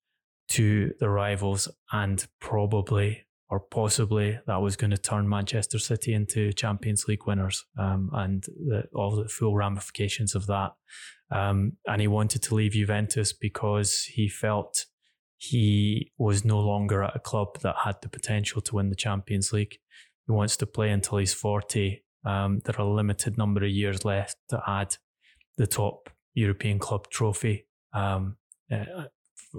to 0.50 0.94
the 1.00 1.10
rivals, 1.10 1.70
and 1.92 2.28
probably 2.40 3.26
or 3.50 3.60
possibly 3.60 4.40
that 4.46 4.62
was 4.62 4.76
going 4.76 4.92
to 4.92 4.98
turn 4.98 5.28
Manchester 5.28 5.80
City 5.80 6.14
into 6.14 6.54
Champions 6.54 7.08
League 7.08 7.26
winners 7.26 7.66
um, 7.78 8.10
and 8.14 8.44
the, 8.44 8.84
all 8.94 9.16
the 9.16 9.28
full 9.28 9.56
ramifications 9.56 10.36
of 10.36 10.46
that. 10.48 10.72
Um, 11.32 11.74
and 11.86 12.02
he 12.02 12.08
wanted 12.08 12.44
to 12.44 12.56
leave 12.56 12.74
Juventus 12.74 13.34
because 13.34 14.04
he 14.04 14.30
felt 14.30 14.86
he 15.38 16.12
was 16.18 16.44
no 16.44 16.60
longer 16.60 17.04
at 17.04 17.16
a 17.16 17.20
club 17.20 17.60
that 17.62 17.76
had 17.84 17.96
the 18.02 18.10
potential 18.10 18.62
to 18.62 18.76
win 18.76 18.90
the 18.90 18.96
Champions 18.96 19.54
League. 19.54 19.78
He 20.28 20.32
wants 20.32 20.58
to 20.58 20.66
play 20.66 20.90
until 20.90 21.18
he's 21.18 21.34
40 21.34 22.04
um, 22.26 22.60
there 22.66 22.76
are 22.78 22.86
a 22.86 22.94
limited 22.94 23.38
number 23.38 23.64
of 23.64 23.72
years 23.72 24.04
left 24.04 24.38
to 24.50 24.62
add 24.68 24.98
the 25.58 25.68
top 25.68 26.10
European 26.34 26.80
club 26.80 27.10
trophy, 27.10 27.66
um, 27.94 28.38
uh, 28.72 29.06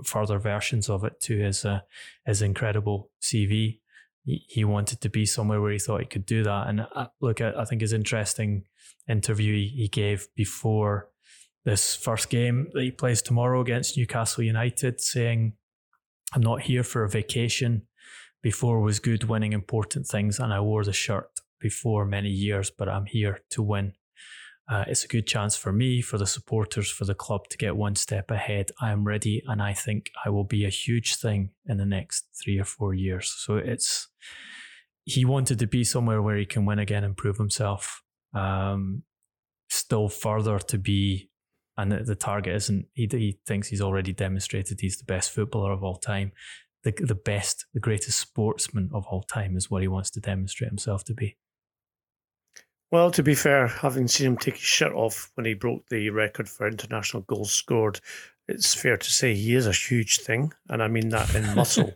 further 0.04 0.38
versions 0.38 0.88
of 0.88 1.04
it 1.04 1.20
to 1.20 1.38
his 1.38 1.64
uh, 1.64 1.80
his 2.26 2.42
incredible 2.42 3.10
CV. 3.20 3.80
He, 4.24 4.44
he, 4.48 4.64
wanted 4.64 5.00
to 5.00 5.08
be 5.08 5.24
somewhere 5.24 5.62
where 5.62 5.72
he 5.72 5.78
thought 5.78 6.00
he 6.00 6.06
could 6.06 6.26
do 6.26 6.42
that. 6.42 6.68
And 6.68 6.86
uh, 6.94 7.06
look, 7.20 7.40
I, 7.40 7.52
I 7.56 7.64
think 7.64 7.80
his 7.80 7.94
interesting 7.94 8.64
interview 9.08 9.54
he, 9.54 9.68
he 9.68 9.88
gave 9.88 10.28
before 10.36 11.08
this 11.64 11.96
first 11.96 12.28
game 12.28 12.68
that 12.74 12.82
he 12.82 12.90
plays 12.90 13.22
tomorrow 13.22 13.60
against 13.60 13.96
Newcastle 13.96 14.44
United, 14.44 15.00
saying, 15.00 15.54
"I'm 16.34 16.42
not 16.42 16.62
here 16.62 16.82
for 16.82 17.04
a 17.04 17.08
vacation." 17.08 17.82
Before 18.42 18.80
was 18.80 19.00
good, 19.00 19.24
winning 19.24 19.52
important 19.52 20.06
things, 20.06 20.38
and 20.38 20.52
I 20.52 20.60
wore 20.60 20.82
the 20.82 20.94
shirt 20.94 21.28
before 21.60 22.06
many 22.06 22.30
years, 22.30 22.70
but 22.70 22.88
I'm 22.88 23.04
here 23.04 23.40
to 23.50 23.62
win. 23.62 23.92
Uh, 24.70 24.84
it's 24.86 25.04
a 25.04 25.08
good 25.08 25.26
chance 25.26 25.56
for 25.56 25.72
me, 25.72 26.00
for 26.00 26.16
the 26.16 26.26
supporters, 26.26 26.88
for 26.90 27.04
the 27.04 27.14
club 27.14 27.48
to 27.48 27.58
get 27.58 27.76
one 27.76 27.96
step 27.96 28.30
ahead. 28.30 28.70
I 28.80 28.92
am 28.92 29.04
ready, 29.04 29.42
and 29.48 29.60
I 29.60 29.72
think 29.72 30.10
I 30.24 30.30
will 30.30 30.44
be 30.44 30.64
a 30.64 30.68
huge 30.68 31.16
thing 31.16 31.50
in 31.66 31.76
the 31.78 31.86
next 31.86 32.26
three 32.42 32.58
or 32.58 32.64
four 32.64 32.94
years. 32.94 33.34
So 33.36 33.56
it's 33.56 34.08
he 35.04 35.24
wanted 35.24 35.58
to 35.58 35.66
be 35.66 35.82
somewhere 35.82 36.22
where 36.22 36.36
he 36.36 36.46
can 36.46 36.66
win 36.66 36.78
again 36.78 37.02
and 37.02 37.16
prove 37.16 37.36
himself. 37.36 38.02
Um, 38.32 39.02
still 39.68 40.08
further 40.08 40.58
to 40.58 40.78
be 40.78 41.30
and 41.80 41.92
the, 41.92 41.98
the 42.04 42.14
target 42.14 42.54
isn't. 42.54 42.86
He, 42.92 43.08
he 43.10 43.38
thinks 43.46 43.68
he's 43.68 43.80
already 43.80 44.12
demonstrated 44.12 44.80
he's 44.80 44.98
the 44.98 45.04
best 45.04 45.30
footballer 45.30 45.72
of 45.72 45.82
all 45.82 45.96
time. 45.96 46.32
The, 46.84 46.92
the 46.92 47.14
best, 47.14 47.66
the 47.74 47.80
greatest 47.80 48.18
sportsman 48.18 48.90
of 48.92 49.06
all 49.06 49.22
time 49.22 49.56
is 49.56 49.70
what 49.70 49.82
he 49.82 49.88
wants 49.88 50.10
to 50.10 50.20
demonstrate 50.20 50.70
himself 50.70 51.04
to 51.04 51.14
be. 51.14 51.36
Well, 52.90 53.12
to 53.12 53.22
be 53.22 53.36
fair, 53.36 53.68
having 53.68 54.08
seen 54.08 54.26
him 54.28 54.36
take 54.36 54.54
his 54.54 54.64
shirt 54.64 54.92
off 54.92 55.30
when 55.34 55.46
he 55.46 55.54
broke 55.54 55.88
the 55.88 56.10
record 56.10 56.48
for 56.48 56.66
international 56.66 57.22
goals 57.22 57.52
scored, 57.52 58.00
it's 58.48 58.74
fair 58.74 58.96
to 58.96 59.10
say 59.10 59.34
he 59.34 59.54
is 59.54 59.68
a 59.68 59.72
huge 59.72 60.18
thing, 60.18 60.52
and 60.68 60.82
I 60.82 60.88
mean 60.88 61.10
that 61.10 61.32
in 61.34 61.54
muscle, 61.54 61.94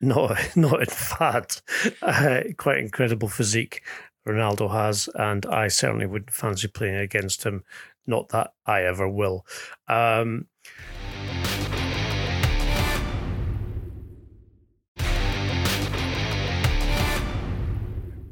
not 0.00 0.56
not 0.56 0.80
in 0.80 0.86
fat. 0.86 1.60
Uh, 2.00 2.40
quite 2.56 2.78
incredible 2.78 3.28
physique 3.28 3.82
Ronaldo 4.26 4.70
has, 4.70 5.10
and 5.14 5.44
I 5.44 5.68
certainly 5.68 6.06
wouldn't 6.06 6.32
fancy 6.32 6.68
playing 6.68 6.96
against 6.96 7.44
him. 7.44 7.64
Not 8.06 8.30
that 8.30 8.54
I 8.64 8.82
ever 8.84 9.08
will. 9.08 9.46
Um, 9.88 10.46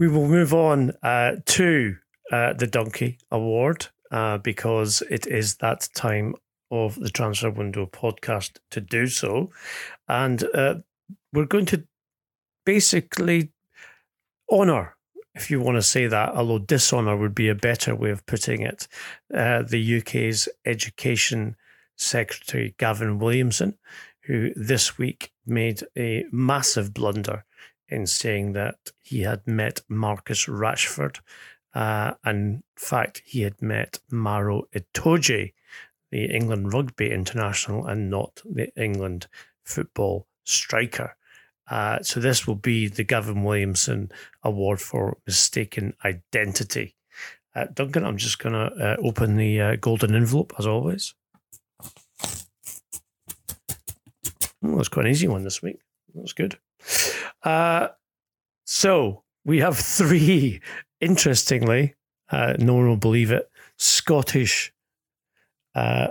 we 0.02 0.08
will 0.08 0.26
move 0.26 0.52
on 0.52 0.90
uh, 1.04 1.36
to 1.46 1.96
uh, 2.32 2.52
the 2.54 2.66
Donkey 2.66 3.18
Award 3.30 3.86
uh, 4.10 4.36
because 4.38 5.00
it 5.08 5.28
is 5.28 5.58
that 5.58 5.88
time 5.94 6.34
of 6.72 6.96
the 6.96 7.08
Transfer 7.08 7.50
Window 7.50 7.86
podcast 7.86 8.58
to 8.72 8.80
do 8.80 9.06
so. 9.06 9.52
And 10.08 10.42
uh, 10.54 10.80
we're 11.32 11.44
going 11.44 11.66
to 11.66 11.84
basically 12.66 13.52
honour, 14.50 14.96
if 15.36 15.52
you 15.52 15.60
want 15.60 15.76
to 15.76 15.82
say 15.82 16.08
that, 16.08 16.30
although 16.30 16.58
dishonour 16.58 17.16
would 17.16 17.36
be 17.36 17.48
a 17.48 17.54
better 17.54 17.94
way 17.94 18.10
of 18.10 18.26
putting 18.26 18.62
it, 18.62 18.88
uh, 19.32 19.62
the 19.62 19.98
UK's 19.98 20.48
Education 20.66 21.54
Secretary, 21.96 22.74
Gavin 22.76 23.20
Williamson, 23.20 23.78
who 24.22 24.52
this 24.56 24.98
week 24.98 25.30
made 25.46 25.84
a 25.96 26.24
massive 26.32 26.92
blunder 26.92 27.44
in 27.88 28.06
saying 28.06 28.52
that 28.52 28.76
he 29.02 29.22
had 29.22 29.46
met 29.46 29.82
Marcus 29.88 30.46
Rashford. 30.46 31.20
Uh, 31.74 32.12
in 32.24 32.62
fact, 32.76 33.22
he 33.24 33.42
had 33.42 33.60
met 33.62 34.00
Maro 34.10 34.68
Itoje, 34.74 35.52
the 36.10 36.24
England 36.24 36.72
rugby 36.72 37.10
international, 37.10 37.86
and 37.86 38.10
not 38.10 38.42
the 38.44 38.70
England 38.76 39.26
football 39.64 40.26
striker. 40.44 41.16
Uh, 41.70 42.02
so 42.02 42.20
this 42.20 42.46
will 42.46 42.56
be 42.56 42.88
the 42.88 43.04
Gavin 43.04 43.44
Williamson 43.44 44.10
Award 44.42 44.80
for 44.80 45.16
Mistaken 45.26 45.94
Identity. 46.04 46.96
Uh, 47.54 47.66
Duncan, 47.72 48.04
I'm 48.04 48.16
just 48.16 48.38
going 48.38 48.54
to 48.54 48.74
uh, 48.74 48.96
open 49.02 49.36
the 49.36 49.60
uh, 49.60 49.76
golden 49.76 50.14
envelope 50.14 50.52
as 50.58 50.66
always. 50.66 51.14
Oh, 54.64 54.76
that's 54.76 54.88
quite 54.88 55.06
an 55.06 55.12
easy 55.12 55.28
one 55.28 55.44
this 55.44 55.62
week. 55.62 55.80
That's 56.14 56.32
good. 56.32 56.58
Uh, 57.42 57.88
so 58.64 59.22
we 59.44 59.58
have 59.58 59.76
three, 59.76 60.60
interestingly, 61.00 61.94
uh, 62.30 62.54
no 62.58 62.74
one 62.74 62.88
will 62.88 62.96
believe 62.96 63.30
it, 63.30 63.50
Scottish 63.76 64.72
uh, 65.74 66.08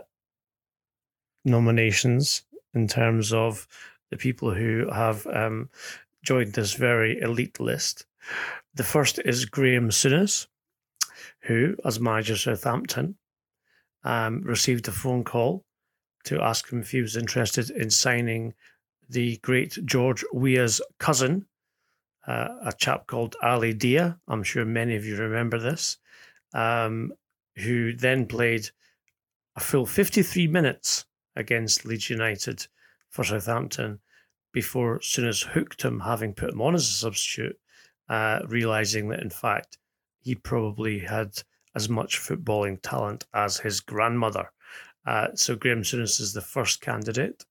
nominations 1.46 2.44
in 2.74 2.88
terms 2.88 3.34
of 3.34 3.68
the 4.10 4.18
people 4.18 4.54
who 4.54 4.90
have 4.92 5.26
um, 5.28 5.70
joined 6.24 6.54
this 6.54 6.74
very 6.74 7.20
elite 7.22 7.60
list. 7.60 8.06
The 8.76 8.84
first 8.84 9.20
is 9.24 9.46
Graham 9.46 9.90
Souness, 9.90 10.48
who, 11.42 11.76
as 11.86 12.00
manager 12.00 12.34
of 12.34 12.40
Southampton, 12.40 13.16
um, 14.04 14.42
received 14.42 14.88
a 14.88 14.92
phone 14.92 15.24
call 15.24 15.64
to 16.26 16.42
ask 16.42 16.72
him 16.72 16.82
if 16.82 16.92
he 16.92 17.02
was 17.02 17.16
interested 17.16 17.70
in 17.72 17.90
signing 17.90 18.54
the 19.12 19.38
great 19.38 19.78
George 19.86 20.24
Weah's 20.34 20.82
cousin, 20.98 21.46
uh, 22.28 22.48
a 22.66 22.74
chap 22.74 23.08
called 23.08 23.36
Ali 23.44 23.74
Dia. 23.74 24.18
I'm 24.28 24.44
sure 24.44 24.64
many 24.64 24.96
of 24.96 25.06
you 25.06 25.18
remember 25.18 25.60
this, 25.60 25.98
um, 26.54 27.12
who 27.58 27.94
then 27.94 28.26
played 28.26 28.70
a 29.56 29.60
full 29.60 29.86
53 29.86 30.48
minutes 30.48 31.06
against 31.36 31.86
Leeds 31.86 32.10
United 32.10 32.66
for 33.10 33.24
Southampton 33.24 34.00
before 34.54 35.00
Souness 35.00 35.46
hooked 35.46 35.82
him, 35.82 36.00
having 36.00 36.34
put 36.34 36.52
him 36.52 36.62
on 36.62 36.76
as 36.76 36.84
a 36.84 36.92
substitute, 36.92 37.58
uh, 38.10 38.40
realizing 38.48 39.10
that 39.10 39.22
in 39.22 39.30
fact 39.30 39.78
he 40.22 40.36
probably 40.36 41.00
had 41.00 41.42
as 41.76 41.90
much 41.90 42.20
footballing 42.20 42.80
talent 42.82 43.26
as 43.34 43.58
his 43.58 43.80
grandmother. 43.82 44.52
Uh, 45.06 45.28
so 45.36 45.56
Graham 45.56 45.82
Souness 45.82 46.22
is 46.22 46.34
the 46.34 46.42
first 46.42 46.80
candidate. 46.82 47.46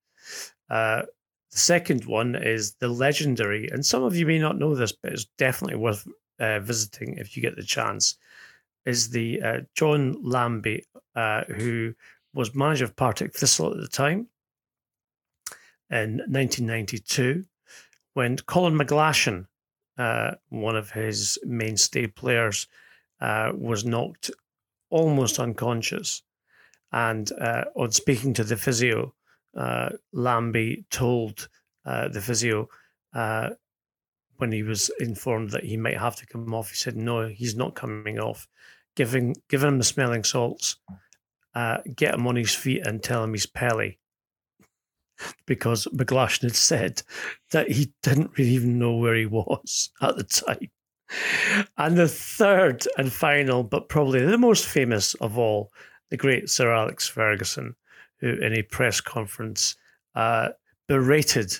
Uh, 0.68 1.02
the 1.51 1.59
second 1.59 2.05
one 2.05 2.34
is 2.36 2.74
the 2.74 2.88
legendary, 2.88 3.68
and 3.68 3.84
some 3.84 4.03
of 4.03 4.16
you 4.16 4.26
may 4.26 4.38
not 4.38 4.59
know 4.59 4.74
this, 4.74 4.92
but 4.92 5.12
it's 5.12 5.26
definitely 5.36 5.76
worth 5.76 6.07
uh, 6.38 6.61
visiting 6.61 7.16
if 7.18 7.36
you 7.36 7.42
get 7.42 7.57
the 7.57 7.62
chance. 7.62 8.16
Is 8.86 9.11
the 9.11 9.42
uh, 9.42 9.61
John 9.74 10.16
Lambie, 10.22 10.86
uh, 11.14 11.44
who 11.44 11.94
was 12.32 12.55
manager 12.55 12.84
of 12.84 12.96
Partick 12.96 13.34
Thistle 13.34 13.72
at 13.72 13.80
the 13.80 13.88
time 13.88 14.28
in 15.90 16.18
1992, 16.18 17.44
when 18.14 18.36
Colin 18.36 18.78
McGlashan, 18.78 19.46
uh, 19.98 20.32
one 20.48 20.76
of 20.76 20.92
his 20.92 21.38
mainstay 21.44 22.07
players, 22.07 22.68
uh, 23.20 23.53
was 23.55 23.84
knocked 23.84 24.30
almost 24.88 25.38
unconscious. 25.38 26.22
And 26.92 27.30
uh, 27.32 27.64
on 27.76 27.92
speaking 27.92 28.34
to 28.34 28.44
the 28.44 28.57
physio, 28.57 29.14
uh, 29.57 29.90
Lambie 30.12 30.84
told 30.90 31.48
uh, 31.84 32.09
the 32.09 32.20
physio 32.20 32.68
uh, 33.14 33.51
when 34.36 34.53
he 34.53 34.62
was 34.62 34.90
informed 35.01 35.51
that 35.51 35.64
he 35.64 35.76
might 35.76 35.98
have 35.98 36.16
to 36.16 36.26
come 36.26 36.55
off. 36.55 36.70
He 36.70 36.76
said, 36.76 36.96
"No, 36.96 37.26
he's 37.26 37.57
not 37.57 37.74
coming 37.74 38.18
off. 38.18 38.48
Giving 38.96 39.36
give 39.48 39.62
him 39.62 39.78
the 39.78 39.84
smelling 39.84 40.24
salts, 40.24 40.76
uh, 41.55 41.78
get 41.94 42.14
him 42.14 42.26
on 42.26 42.36
his 42.36 42.55
feet, 42.55 42.86
and 42.86 43.03
tell 43.03 43.24
him 43.24 43.34
he's 43.34 43.46
Pelé." 43.46 43.96
Because 45.44 45.86
McGlashan 45.88 46.44
had 46.44 46.57
said 46.57 47.03
that 47.51 47.70
he 47.70 47.92
didn't 48.03 48.38
really 48.38 48.53
even 48.53 48.78
know 48.78 48.96
where 48.96 49.14
he 49.14 49.26
was 49.26 49.90
at 50.01 50.16
the 50.16 50.24
time. 50.24 50.70
And 51.76 51.96
the 51.98 52.09
third 52.09 52.86
and 52.96 53.12
final, 53.12 53.62
but 53.62 53.90
probably 53.90 54.24
the 54.24 54.38
most 54.38 54.64
famous 54.64 55.14
of 55.14 55.36
all, 55.36 55.72
the 56.09 56.16
great 56.16 56.48
Sir 56.48 56.72
Alex 56.72 57.07
Ferguson, 57.07 57.74
who 58.20 58.32
in 58.34 58.52
a 58.52 58.62
press 58.62 59.00
conference 59.00 59.76
uh, 60.14 60.50
berated 60.88 61.56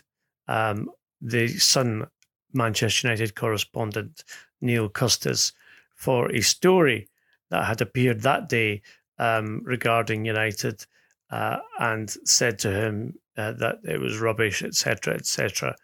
um, 0.48 0.90
the 1.20 1.48
Sun 1.48 2.06
Manchester 2.52 3.08
United 3.08 3.34
correspondent 3.34 4.24
Neil 4.61 4.88
Custis 4.88 5.52
for 5.94 6.30
a 6.32 6.40
story 6.40 7.08
that 7.50 7.64
had 7.64 7.80
appeared 7.80 8.22
that 8.22 8.48
day 8.48 8.82
um, 9.18 9.61
regarding 9.64 10.24
United 10.24 10.84
uh, 11.30 11.58
and 11.78 12.11
said 12.24 12.58
to 12.58 12.70
him 12.70 13.14
uh, 13.36 13.52
that 13.52 13.78
it 13.84 14.00
was 14.00 14.18
rubbish, 14.18 14.62
etc., 14.62 15.14
etc. 15.14 15.76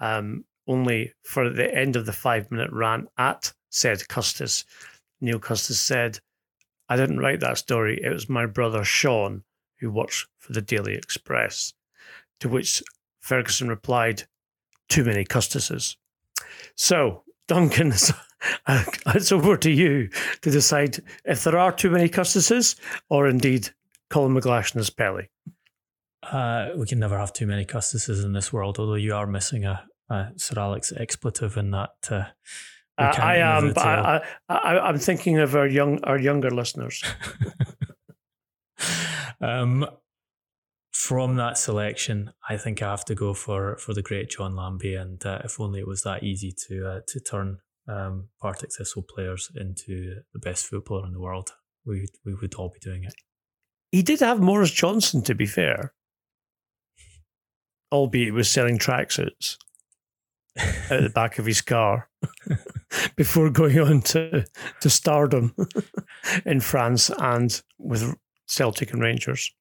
Um, 0.00 0.44
only 0.66 1.12
for 1.22 1.48
the 1.48 1.74
end 1.74 1.96
of 1.96 2.06
the 2.06 2.12
five 2.12 2.50
minute 2.50 2.70
rant 2.72 3.08
at 3.16 3.52
said 3.70 4.08
Custis, 4.08 4.64
Neil 5.20 5.38
Custis 5.38 5.80
said, 5.80 6.18
I 6.88 6.96
didn't 6.96 7.20
write 7.20 7.40
that 7.40 7.58
story. 7.58 8.00
It 8.02 8.10
was 8.10 8.28
my 8.28 8.46
brother 8.46 8.84
Sean 8.84 9.42
who 9.80 9.90
works 9.90 10.26
for 10.38 10.52
the 10.52 10.62
Daily 10.62 10.94
Express. 10.94 11.74
To 12.40 12.48
which 12.48 12.82
Ferguson 13.20 13.68
replied, 13.68 14.24
Too 14.88 15.04
many 15.04 15.24
Custises. 15.24 15.96
So, 16.76 17.24
Duncan, 17.48 17.92
it's 18.68 19.32
over 19.32 19.56
to 19.56 19.70
you 19.70 20.08
to 20.42 20.50
decide 20.50 20.98
if 21.24 21.44
there 21.44 21.58
are 21.58 21.72
too 21.72 21.90
many 21.90 22.08
Custises 22.08 22.76
or 23.08 23.26
indeed 23.26 23.70
Colin 24.10 24.34
McGlashan 24.34 24.78
is 24.78 24.90
Pelé. 24.90 25.28
Uh, 26.22 26.70
we 26.76 26.86
can 26.86 26.98
never 26.98 27.18
have 27.18 27.32
too 27.32 27.46
many 27.46 27.64
Custises 27.64 28.24
in 28.24 28.32
this 28.32 28.52
world, 28.52 28.78
although 28.78 28.94
you 28.94 29.14
are 29.14 29.26
missing 29.26 29.64
a, 29.64 29.84
a 30.10 30.28
Sir 30.36 30.58
Alex 30.58 30.92
expletive 30.96 31.56
in 31.56 31.70
that. 31.72 31.90
Uh, 32.10 32.24
uh, 32.98 33.14
I 33.16 33.36
am, 33.36 33.72
but 33.72 33.86
I, 33.86 34.20
I, 34.48 34.78
I'm 34.78 34.98
thinking 34.98 35.38
of 35.38 35.54
our 35.54 35.68
young, 35.68 36.02
our 36.04 36.18
younger 36.18 36.50
listeners. 36.50 37.02
um, 39.40 39.86
from 40.92 41.36
that 41.36 41.58
selection, 41.58 42.32
I 42.48 42.56
think 42.56 42.82
I 42.82 42.90
have 42.90 43.04
to 43.06 43.14
go 43.14 43.34
for 43.34 43.76
for 43.76 43.94
the 43.94 44.02
great 44.02 44.30
John 44.30 44.56
Lambie, 44.56 44.94
and 44.94 45.24
uh, 45.24 45.40
if 45.44 45.60
only 45.60 45.80
it 45.80 45.86
was 45.86 46.02
that 46.02 46.22
easy 46.22 46.52
to 46.66 46.88
uh, 46.88 47.00
to 47.06 47.20
turn 47.20 47.58
um, 47.88 48.28
Partick 48.40 48.70
Thistle 48.76 49.02
players 49.02 49.50
into 49.54 50.22
the 50.32 50.40
best 50.40 50.66
footballer 50.66 51.06
in 51.06 51.12
the 51.12 51.20
world, 51.20 51.52
we 51.86 52.06
we 52.24 52.34
would 52.34 52.54
all 52.54 52.68
be 52.68 52.80
doing 52.80 53.04
it. 53.04 53.14
He 53.92 54.02
did 54.02 54.20
have 54.20 54.40
Maurice 54.40 54.72
Johnston, 54.72 55.22
to 55.22 55.34
be 55.34 55.46
fair, 55.46 55.94
albeit 57.92 58.34
was 58.34 58.50
selling 58.50 58.78
tracksuits 58.78 59.56
at 60.90 61.02
the 61.02 61.12
back 61.14 61.38
of 61.38 61.46
his 61.46 61.62
car 61.62 62.10
before 63.16 63.50
going 63.50 63.78
on 63.78 64.00
to 64.02 64.44
to 64.80 64.90
stardom 64.90 65.54
in 66.44 66.60
France 66.60 67.10
and 67.18 67.62
with 67.78 68.14
Celtic 68.48 68.92
and 68.92 69.02
Rangers. 69.02 69.52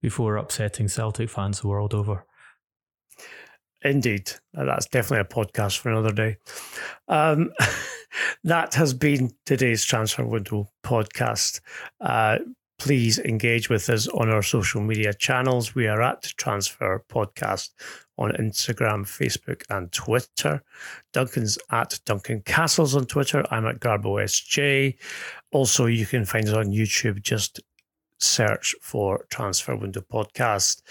Before 0.00 0.36
upsetting 0.36 0.88
Celtic 0.88 1.30
fans 1.30 1.60
the 1.60 1.68
world 1.68 1.94
over. 1.94 2.26
Indeed. 3.84 4.32
That's 4.52 4.86
definitely 4.86 5.20
a 5.20 5.44
podcast 5.44 5.78
for 5.78 5.90
another 5.90 6.12
day. 6.12 6.36
Um, 7.08 7.52
that 8.44 8.74
has 8.74 8.94
been 8.94 9.30
today's 9.46 9.84
Transfer 9.84 10.24
Window 10.24 10.68
podcast. 10.84 11.60
Uh, 12.00 12.38
please 12.78 13.18
engage 13.20 13.68
with 13.68 13.88
us 13.90 14.08
on 14.08 14.28
our 14.28 14.42
social 14.42 14.80
media 14.80 15.14
channels. 15.14 15.74
We 15.74 15.86
are 15.86 16.02
at 16.02 16.22
Transfer 16.36 17.04
Podcast 17.08 17.70
on 18.22 18.32
Instagram, 18.32 19.04
Facebook, 19.04 19.64
and 19.68 19.90
Twitter. 19.92 20.62
Duncan's 21.12 21.58
at 21.70 21.98
Duncan 22.04 22.42
Castles 22.42 22.94
on 22.94 23.06
Twitter. 23.06 23.44
I'm 23.50 23.66
at 23.66 23.80
GarboSJ. 23.80 24.96
Also, 25.50 25.86
you 25.86 26.06
can 26.06 26.24
find 26.24 26.48
us 26.48 26.54
on 26.54 26.66
YouTube. 26.66 27.22
Just 27.22 27.60
search 28.18 28.74
for 28.80 29.26
Transfer 29.30 29.76
Window 29.76 30.00
Podcast. 30.00 30.82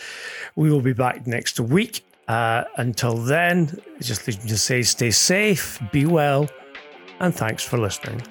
We 0.55 0.69
will 0.69 0.81
be 0.81 0.93
back 0.93 1.25
next 1.25 1.59
week. 1.59 2.03
Uh, 2.27 2.63
until 2.77 3.15
then, 3.15 3.79
just 3.99 4.27
leave 4.27 4.43
me 4.43 4.49
to 4.49 4.57
say 4.57 4.81
stay 4.83 5.11
safe, 5.11 5.81
be 5.91 6.05
well, 6.05 6.47
and 7.19 7.33
thanks 7.35 7.63
for 7.63 7.77
listening. 7.77 8.21